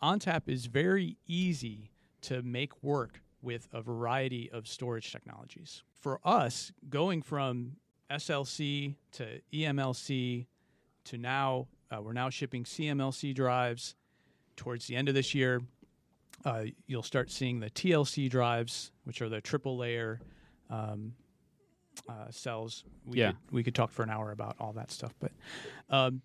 ONTAP 0.00 0.42
is 0.48 0.66
very 0.66 1.16
easy 1.26 1.90
to 2.22 2.42
make 2.42 2.82
work 2.84 3.20
with 3.42 3.68
a 3.72 3.80
variety 3.82 4.50
of 4.50 4.66
storage 4.66 5.12
technologies. 5.12 5.82
For 6.00 6.20
us, 6.24 6.72
going 6.88 7.22
from 7.22 7.76
SLC 8.10 8.94
to 9.12 9.40
EMLC 9.52 10.46
to 11.04 11.18
now, 11.18 11.68
uh, 11.90 12.00
we're 12.02 12.12
now 12.12 12.30
shipping 12.30 12.64
CMLC 12.64 13.34
drives. 13.34 13.94
Towards 14.56 14.86
the 14.88 14.96
end 14.96 15.08
of 15.08 15.14
this 15.14 15.34
year, 15.34 15.60
uh, 16.44 16.64
you'll 16.86 17.02
start 17.04 17.30
seeing 17.30 17.60
the 17.60 17.70
TLC 17.70 18.28
drives, 18.28 18.90
which 19.04 19.22
are 19.22 19.28
the 19.28 19.40
triple 19.40 19.76
layer 19.76 20.20
um, 20.68 21.14
uh, 22.08 22.30
cells. 22.30 22.84
We 23.06 23.18
Yeah. 23.18 23.28
could, 23.32 23.38
we 23.52 23.62
could 23.62 23.74
talk 23.74 23.90
for 23.90 24.02
an 24.02 24.10
hour 24.10 24.32
about 24.32 24.56
all 24.58 24.72
that 24.74 24.90
stuff, 24.90 25.14
but 25.20 25.32
um, 25.90 26.22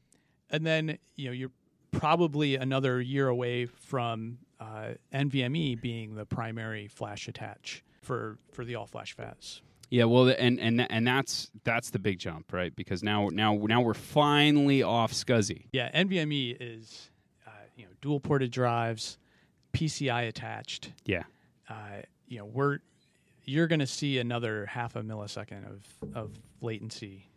and 0.50 0.66
then 0.66 0.98
you 1.16 1.26
know 1.28 1.32
you're 1.32 1.52
probably 1.92 2.56
another 2.56 3.00
year 3.02 3.28
away 3.28 3.66
from 3.68 4.40
uh, 4.64 4.94
NVMe 5.14 5.80
being 5.80 6.16
the 6.16 6.26
primary 6.26 6.88
flash 6.88 7.28
attach 7.28 7.84
for 8.02 8.38
for 8.52 8.64
the 8.66 8.76
all 8.76 8.88
flash 8.88 9.14
FAS. 9.16 9.62
Yeah, 9.90 10.06
well, 10.06 10.28
and 10.30 10.60
and 10.60 10.90
and 10.92 11.06
that's 11.08 11.52
that's 11.64 11.90
the 11.92 12.00
big 12.00 12.18
jump, 12.20 12.52
right? 12.54 12.76
Because 12.76 13.04
now 13.04 13.30
now 13.32 13.56
now 13.56 13.82
we're 13.82 13.94
finally 13.94 14.82
off 14.82 15.12
SCSI. 15.12 15.66
Yeah, 15.72 15.92
NVMe 15.92 16.58
is 16.60 17.12
uh, 17.46 17.52
you 17.76 17.86
know 17.86 17.92
dual 18.02 18.20
ported 18.20 18.52
drives, 18.52 19.18
PCI 19.74 20.28
attached. 20.28 20.92
Yeah, 21.06 21.24
Uh, 21.70 22.02
you 22.28 22.40
know 22.40 22.46
we're 22.46 22.80
you're 23.44 23.68
going 23.68 23.82
to 23.82 23.88
see 23.88 24.18
another 24.20 24.66
half 24.68 24.96
a 24.96 25.02
millisecond 25.04 25.70
of 25.70 25.86
of 26.16 26.32
latency 26.62 27.30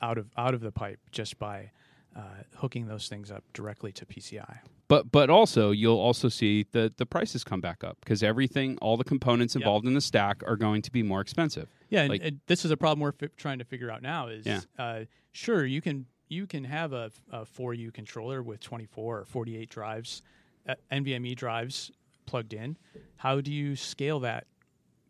out 0.00 0.16
of 0.16 0.26
out 0.38 0.54
of 0.54 0.60
the 0.60 0.72
pipe 0.72 1.00
just 1.10 1.38
by 1.38 1.70
uh, 2.16 2.20
hooking 2.56 2.86
those 2.86 3.08
things 3.08 3.30
up 3.30 3.44
directly 3.52 3.92
to 3.92 4.06
PCI. 4.06 4.58
But 4.88 5.10
but 5.10 5.30
also 5.30 5.70
you'll 5.70 5.98
also 5.98 6.28
see 6.28 6.66
the 6.72 6.92
the 6.96 7.06
prices 7.06 7.44
come 7.44 7.60
back 7.60 7.82
up 7.84 7.98
because 8.00 8.22
everything, 8.22 8.76
all 8.82 8.96
the 8.96 9.04
components 9.04 9.56
involved 9.56 9.86
in 9.86 9.94
the 9.94 10.00
stack 10.00 10.42
are 10.46 10.56
going 10.56 10.82
to 10.82 10.90
be 10.92 11.02
more 11.02 11.20
expensive. 11.20 11.68
Yeah, 11.88 12.02
and, 12.02 12.14
and 12.22 12.40
this 12.46 12.64
is 12.64 12.70
a 12.70 12.76
problem 12.76 13.00
we're 13.00 13.12
fi- 13.12 13.28
trying 13.36 13.58
to 13.58 13.64
figure 13.64 13.90
out 13.90 14.02
now. 14.02 14.28
Is 14.28 14.46
Yeah. 14.46 14.60
uh, 14.78 15.04
sure 15.32 15.64
you 15.64 15.80
can 15.80 16.06
you 16.28 16.46
can 16.46 16.64
have 16.64 16.92
a, 16.92 17.10
a 17.30 17.44
4U 17.44 17.92
controller 17.92 18.42
with 18.42 18.60
24 18.60 19.20
or 19.20 19.24
48 19.26 19.68
drives, 19.68 20.22
uh, 20.68 20.74
NVMe 20.90 21.36
drives 21.36 21.90
plugged 22.26 22.54
in. 22.54 22.76
How 23.16 23.40
do 23.40 23.52
you 23.52 23.76
scale 23.76 24.20
that 24.20 24.46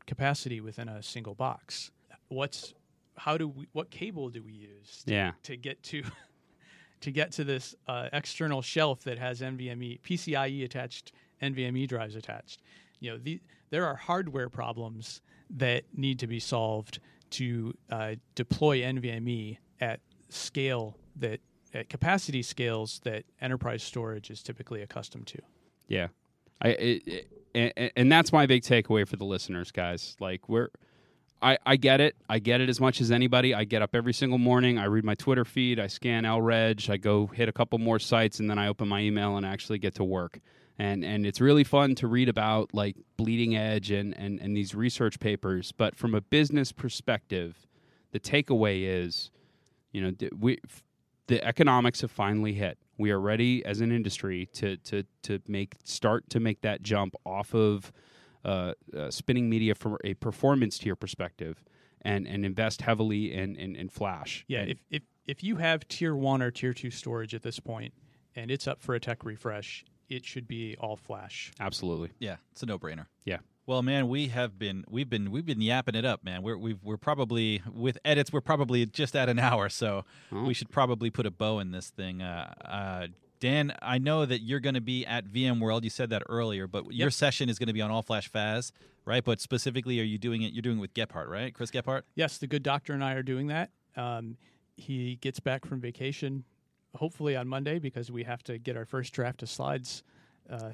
capacity 0.06 0.60
within 0.60 0.88
a 0.88 1.02
single 1.02 1.34
box? 1.34 1.90
What's 2.28 2.74
how 3.16 3.38
do 3.38 3.48
we 3.48 3.66
what 3.72 3.90
cable 3.90 4.28
do 4.28 4.42
we 4.42 4.52
use 4.52 5.04
to, 5.06 5.12
Yeah. 5.14 5.32
to 5.44 5.56
get 5.56 5.82
to 5.84 6.02
to 7.04 7.10
get 7.10 7.32
to 7.32 7.44
this 7.44 7.74
uh, 7.86 8.08
external 8.14 8.62
shelf 8.62 9.04
that 9.04 9.18
has 9.18 9.42
NVMe 9.42 10.00
PCIe 10.00 10.64
attached 10.64 11.12
NVMe 11.42 11.86
drives 11.86 12.16
attached. 12.16 12.62
You 13.00 13.12
know, 13.12 13.18
the, 13.18 13.40
there 13.68 13.86
are 13.86 13.94
hardware 13.94 14.48
problems 14.48 15.20
that 15.50 15.84
need 15.94 16.18
to 16.20 16.26
be 16.26 16.40
solved 16.40 17.00
to 17.30 17.74
uh, 17.90 18.14
deploy 18.34 18.80
NVMe 18.80 19.58
at 19.80 20.00
scale 20.30 20.96
that 21.16 21.40
at 21.74 21.90
capacity 21.90 22.40
scales 22.40 23.00
that 23.04 23.24
enterprise 23.40 23.82
storage 23.82 24.30
is 24.30 24.42
typically 24.42 24.80
accustomed 24.80 25.26
to. 25.26 25.38
Yeah, 25.88 26.08
I 26.62 26.68
it, 26.68 27.02
it, 27.06 27.72
and, 27.76 27.90
and 27.96 28.12
that's 28.12 28.32
my 28.32 28.46
big 28.46 28.62
takeaway 28.62 29.06
for 29.06 29.16
the 29.16 29.24
listeners, 29.24 29.70
guys. 29.70 30.16
Like 30.20 30.48
we're. 30.48 30.70
I, 31.44 31.58
I 31.66 31.76
get 31.76 32.00
it. 32.00 32.16
I 32.26 32.38
get 32.38 32.62
it 32.62 32.70
as 32.70 32.80
much 32.80 33.02
as 33.02 33.10
anybody. 33.10 33.54
I 33.54 33.64
get 33.64 33.82
up 33.82 33.94
every 33.94 34.14
single 34.14 34.38
morning. 34.38 34.78
I 34.78 34.86
read 34.86 35.04
my 35.04 35.14
Twitter 35.14 35.44
feed. 35.44 35.78
I 35.78 35.88
scan 35.88 36.24
El 36.24 36.40
Reg. 36.40 36.88
I 36.88 36.96
go 36.96 37.26
hit 37.26 37.50
a 37.50 37.52
couple 37.52 37.78
more 37.78 37.98
sites, 37.98 38.40
and 38.40 38.48
then 38.48 38.58
I 38.58 38.68
open 38.68 38.88
my 38.88 39.00
email 39.00 39.36
and 39.36 39.44
actually 39.44 39.78
get 39.78 39.94
to 39.96 40.04
work. 40.04 40.40
And 40.78 41.04
and 41.04 41.26
it's 41.26 41.42
really 41.42 41.62
fun 41.62 41.94
to 41.96 42.06
read 42.06 42.30
about 42.30 42.72
like 42.72 42.96
bleeding 43.18 43.54
edge 43.56 43.90
and 43.90 44.16
and, 44.16 44.40
and 44.40 44.56
these 44.56 44.74
research 44.74 45.20
papers. 45.20 45.70
But 45.70 45.94
from 45.94 46.14
a 46.14 46.22
business 46.22 46.72
perspective, 46.72 47.66
the 48.12 48.18
takeaway 48.18 48.84
is, 48.84 49.30
you 49.92 50.00
know, 50.00 50.12
we 50.40 50.58
the 51.26 51.44
economics 51.44 52.00
have 52.00 52.10
finally 52.10 52.54
hit. 52.54 52.78
We 52.96 53.10
are 53.10 53.20
ready 53.20 53.62
as 53.66 53.82
an 53.82 53.92
industry 53.92 54.48
to 54.54 54.78
to 54.78 55.04
to 55.24 55.40
make 55.46 55.74
start 55.84 56.30
to 56.30 56.40
make 56.40 56.62
that 56.62 56.82
jump 56.82 57.14
off 57.26 57.54
of 57.54 57.92
uh, 58.44 58.74
uh, 58.96 59.10
spinning 59.10 59.48
media 59.48 59.74
from 59.74 59.96
a 60.04 60.14
performance 60.14 60.78
tier 60.78 60.96
perspective, 60.96 61.62
and 62.02 62.26
and 62.26 62.44
invest 62.44 62.82
heavily 62.82 63.32
in 63.32 63.56
in, 63.56 63.74
in 63.76 63.88
Flash. 63.88 64.44
Yeah, 64.48 64.60
And- 64.60 64.70
if, 64.72 64.78
if 64.90 65.02
if 65.26 65.42
you 65.42 65.56
have 65.56 65.88
tier 65.88 66.14
one 66.14 66.42
or 66.42 66.50
tier 66.50 66.74
two 66.74 66.90
storage 66.90 67.34
at 67.34 67.42
this 67.42 67.58
point, 67.58 67.94
and 68.36 68.50
it's 68.50 68.66
up 68.68 68.82
for 68.82 68.94
a 68.94 69.00
tech 69.00 69.24
refresh, 69.24 69.84
it 70.10 70.24
should 70.26 70.46
be 70.46 70.76
all 70.78 70.96
flash. 70.96 71.50
absolutely, 71.58 72.10
Yeah, 72.18 72.36
it's 72.52 72.62
a 72.62 72.66
no-brainer. 72.66 73.06
yeah. 73.24 73.38
Well, 73.66 73.80
man, 73.82 74.08
we 74.08 74.28
have 74.28 74.58
been 74.58 74.84
we've 74.90 75.08
been 75.08 75.30
we've 75.30 75.46
been 75.46 75.62
yapping 75.62 75.94
it 75.94 76.04
up, 76.04 76.22
man. 76.22 76.42
We're 76.42 76.58
we've, 76.58 76.78
we're 76.84 76.98
probably 76.98 77.62
with 77.72 77.96
edits, 78.04 78.30
we're 78.30 78.42
probably 78.42 78.84
just 78.84 79.16
at 79.16 79.30
an 79.30 79.38
hour, 79.38 79.70
so 79.70 80.04
Oh. 80.30 80.44
we 80.44 80.52
should 80.52 80.68
probably 80.68 81.08
put 81.08 81.24
a 81.24 81.30
bow 81.30 81.58
in 81.60 81.70
this 81.70 81.88
thing. 81.88 82.20
Uh, 82.20 82.52
uh, 82.62 83.06
Dan, 83.44 83.74
I 83.82 83.98
know 83.98 84.24
that 84.24 84.38
you're 84.38 84.58
going 84.58 84.74
to 84.74 84.80
be 84.80 85.04
at 85.04 85.26
VMworld. 85.26 85.84
You 85.84 85.90
said 85.90 86.08
that 86.08 86.22
earlier, 86.30 86.66
but 86.66 86.94
your 86.94 87.10
session 87.10 87.50
is 87.50 87.58
going 87.58 87.66
to 87.66 87.74
be 87.74 87.82
on 87.82 87.90
All 87.90 88.00
Flash 88.00 88.26
FAS, 88.26 88.72
right? 89.04 89.22
But 89.22 89.38
specifically, 89.38 90.00
are 90.00 90.04
you 90.04 90.16
doing 90.16 90.40
it? 90.40 90.54
You're 90.54 90.62
doing 90.62 90.78
it 90.78 90.80
with 90.80 90.94
Gebhardt, 90.94 91.28
right? 91.28 91.52
Chris 91.52 91.70
Gebhardt. 91.70 92.06
Yes, 92.14 92.38
the 92.38 92.46
good 92.46 92.62
doctor 92.62 92.94
and 92.94 93.04
I 93.04 93.12
are 93.12 93.22
doing 93.22 93.48
that. 93.48 93.68
Um, 93.98 94.38
he 94.78 95.16
gets 95.16 95.40
back 95.40 95.66
from 95.66 95.82
vacation, 95.82 96.44
hopefully 96.96 97.36
on 97.36 97.46
Monday, 97.46 97.78
because 97.78 98.10
we 98.10 98.24
have 98.24 98.42
to 98.44 98.56
get 98.56 98.78
our 98.78 98.86
first 98.86 99.12
draft 99.12 99.42
of 99.42 99.50
slides 99.50 100.02
uh, 100.50 100.70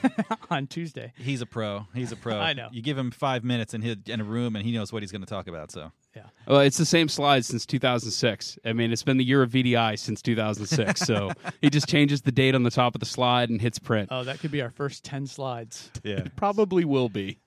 on 0.50 0.66
Tuesday. 0.66 1.12
He's 1.16 1.40
a 1.40 1.46
pro. 1.46 1.86
He's 1.94 2.12
a 2.12 2.16
pro. 2.16 2.38
I 2.38 2.52
know. 2.52 2.68
You 2.72 2.82
give 2.82 2.98
him 2.98 3.10
five 3.10 3.44
minutes 3.44 3.74
in 3.74 3.82
his, 3.82 3.96
in 4.06 4.20
a 4.20 4.24
room, 4.24 4.56
and 4.56 4.64
he 4.64 4.72
knows 4.72 4.92
what 4.92 5.02
he's 5.02 5.12
going 5.12 5.22
to 5.22 5.28
talk 5.28 5.46
about. 5.46 5.70
So 5.70 5.92
Yeah. 6.16 6.24
Well, 6.46 6.60
it's 6.60 6.78
the 6.78 6.84
same 6.84 7.08
slide 7.08 7.44
since 7.44 7.66
2006. 7.66 8.58
I 8.64 8.72
mean, 8.72 8.92
it's 8.92 9.02
been 9.02 9.16
the 9.16 9.24
year 9.24 9.42
of 9.42 9.50
VDI 9.50 9.98
since 9.98 10.22
2006. 10.22 11.00
so 11.00 11.30
he 11.60 11.70
just 11.70 11.88
changes 11.88 12.22
the 12.22 12.32
date 12.32 12.54
on 12.54 12.62
the 12.62 12.70
top 12.70 12.94
of 12.94 13.00
the 13.00 13.06
slide 13.06 13.50
and 13.50 13.60
hits 13.60 13.78
print. 13.78 14.08
Oh, 14.10 14.24
that 14.24 14.40
could 14.40 14.50
be 14.50 14.62
our 14.62 14.70
first 14.70 15.04
10 15.04 15.26
slides. 15.26 15.90
yeah, 16.02 16.24
Probably 16.36 16.84
will 16.84 17.08
be. 17.08 17.38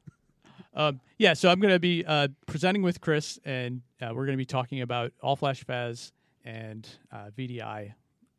Um, 0.73 0.99
yeah, 1.17 1.33
so 1.33 1.49
I'm 1.49 1.61
going 1.61 1.73
to 1.73 1.79
be 1.79 2.03
uh, 2.05 2.27
presenting 2.47 2.81
with 2.81 2.99
Chris, 2.99 3.39
and 3.45 3.81
uh, 4.01 4.07
we're 4.13 4.25
going 4.25 4.37
to 4.37 4.41
be 4.41 4.45
talking 4.45 4.81
about 4.81 5.13
All 5.21 5.37
Flash 5.37 5.63
FAS 5.63 6.11
and 6.43 6.87
uh, 7.11 7.29
VDI. 7.37 7.93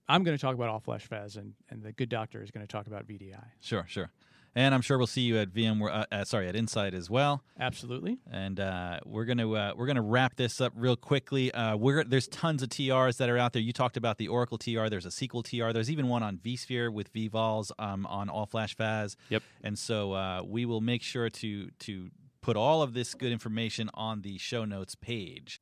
I'm 0.08 0.22
going 0.22 0.36
to 0.36 0.40
talk 0.40 0.54
about 0.54 0.68
All 0.68 0.80
Flash 0.80 1.06
FAS, 1.06 1.36
and, 1.36 1.54
and 1.70 1.82
the 1.82 1.92
good 1.92 2.08
doctor 2.08 2.42
is 2.42 2.50
going 2.50 2.66
to 2.66 2.70
talk 2.70 2.86
about 2.86 3.06
VDI. 3.06 3.42
sure, 3.60 3.84
sure. 3.88 4.10
And 4.54 4.74
I'm 4.74 4.80
sure 4.80 4.96
we'll 4.96 5.06
see 5.06 5.20
you 5.20 5.36
at 5.36 5.50
VMware. 5.52 5.90
Uh, 5.94 6.04
uh, 6.10 6.24
sorry, 6.24 6.48
at 6.48 6.56
Insight 6.56 6.94
as 6.94 7.10
well. 7.10 7.42
Absolutely. 7.60 8.16
and 8.32 8.58
uh, 8.58 9.00
we're 9.04 9.26
gonna 9.26 9.52
uh, 9.52 9.74
we're 9.76 9.84
gonna 9.86 10.00
wrap 10.00 10.36
this 10.36 10.62
up 10.62 10.72
real 10.74 10.96
quickly. 10.96 11.52
Uh, 11.52 11.76
we're 11.76 12.04
there's 12.04 12.26
tons 12.28 12.62
of 12.62 12.70
TRs 12.70 13.18
that 13.18 13.28
are 13.28 13.36
out 13.36 13.52
there. 13.52 13.60
You 13.60 13.74
talked 13.74 13.98
about 13.98 14.16
the 14.16 14.28
Oracle 14.28 14.56
TR. 14.56 14.88
There's 14.88 15.04
a 15.04 15.10
SQL 15.10 15.44
TR. 15.44 15.74
There's 15.74 15.90
even 15.90 16.08
one 16.08 16.22
on 16.22 16.38
vSphere 16.38 16.90
with 16.90 17.12
vVols 17.12 17.70
um, 17.78 18.06
on 18.06 18.30
All 18.30 18.46
Flash 18.46 18.74
FAS. 18.74 19.14
Yep. 19.28 19.42
And 19.62 19.78
so 19.78 20.14
uh, 20.14 20.40
we 20.42 20.64
will 20.64 20.80
make 20.80 21.02
sure 21.02 21.28
to 21.28 21.68
to 21.80 22.10
put 22.40 22.56
all 22.56 22.80
of 22.80 22.94
this 22.94 23.12
good 23.12 23.32
information 23.32 23.90
on 23.92 24.22
the 24.22 24.38
show 24.38 24.64
notes 24.64 24.94
page. 24.94 25.60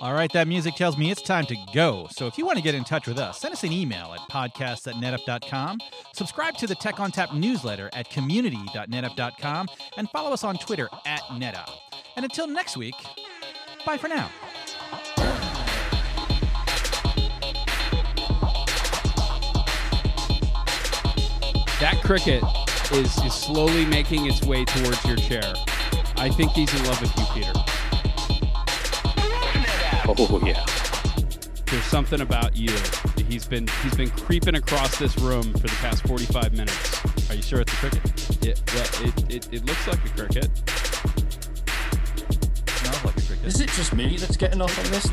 All 0.00 0.14
right, 0.14 0.32
that 0.32 0.48
music 0.48 0.76
tells 0.76 0.96
me 0.96 1.10
it's 1.10 1.20
time 1.20 1.44
to 1.44 1.56
go. 1.74 2.08
So 2.12 2.26
if 2.26 2.38
you 2.38 2.46
want 2.46 2.56
to 2.56 2.64
get 2.64 2.74
in 2.74 2.84
touch 2.84 3.06
with 3.06 3.18
us, 3.18 3.38
send 3.38 3.52
us 3.52 3.64
an 3.64 3.72
email 3.72 4.14
at 4.14 4.20
podcasts 4.30 4.86
at 4.86 4.94
netapp.com, 4.94 5.78
subscribe 6.14 6.56
to 6.56 6.66
the 6.66 6.74
Tech 6.74 6.94
ONTAP 6.94 7.34
newsletter 7.34 7.90
at 7.92 8.08
community.netapp.com, 8.08 9.68
and 9.98 10.08
follow 10.08 10.32
us 10.32 10.42
on 10.42 10.56
Twitter 10.56 10.88
at 11.04 11.20
NetApp. 11.24 11.68
And 12.16 12.24
until 12.24 12.46
next 12.46 12.78
week, 12.78 12.94
bye 13.84 13.98
for 13.98 14.08
now. 14.08 14.30
That 21.78 22.00
cricket 22.02 22.42
is, 22.92 23.18
is 23.18 23.34
slowly 23.34 23.84
making 23.84 24.24
its 24.24 24.42
way 24.44 24.64
towards 24.64 25.04
your 25.04 25.16
chair. 25.16 25.52
I 26.16 26.30
think 26.30 26.52
he's 26.52 26.72
in 26.74 26.86
love 26.86 27.02
with 27.02 27.14
you, 27.18 27.26
Peter. 27.34 27.52
Oh 30.18 30.40
yeah. 30.44 30.64
There's 31.66 31.84
something 31.84 32.20
about 32.20 32.56
you. 32.56 32.72
He's 33.28 33.46
been 33.46 33.68
he's 33.82 33.94
been 33.94 34.10
creeping 34.10 34.56
across 34.56 34.98
this 34.98 35.16
room 35.18 35.44
for 35.52 35.68
the 35.68 35.76
past 35.80 36.04
45 36.08 36.52
minutes. 36.52 37.30
Are 37.30 37.36
you 37.36 37.42
sure 37.42 37.60
it's 37.60 37.72
a 37.72 37.76
cricket? 37.76 38.44
It, 38.44 38.60
well, 38.74 39.06
it, 39.06 39.30
it, 39.30 39.48
it 39.52 39.64
looks 39.64 39.86
like 39.86 40.04
a 40.04 40.08
cricket. 40.08 40.50
Smells 42.66 43.04
like 43.04 43.16
a 43.16 43.22
cricket. 43.22 43.46
Is 43.46 43.60
it 43.60 43.68
just 43.68 43.94
me 43.94 44.16
that's 44.16 44.36
getting 44.36 44.60
off 44.60 44.76
on 44.84 44.90
this? 44.90 45.06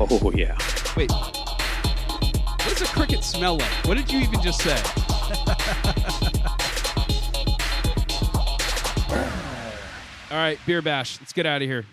Oh 0.00 0.32
yeah. 0.34 0.58
Wait. 0.96 1.12
What 1.12 2.76
does 2.76 2.82
a 2.82 2.86
cricket 2.86 3.22
smell 3.22 3.58
like? 3.58 3.86
What 3.86 3.96
did 3.96 4.10
you 4.10 4.18
even 4.18 4.42
just 4.42 4.62
say? 4.62 4.82
All 10.32 10.38
right, 10.38 10.58
beer 10.66 10.82
bash. 10.82 11.20
Let's 11.20 11.32
get 11.32 11.46
out 11.46 11.62
of 11.62 11.68
here. 11.68 11.84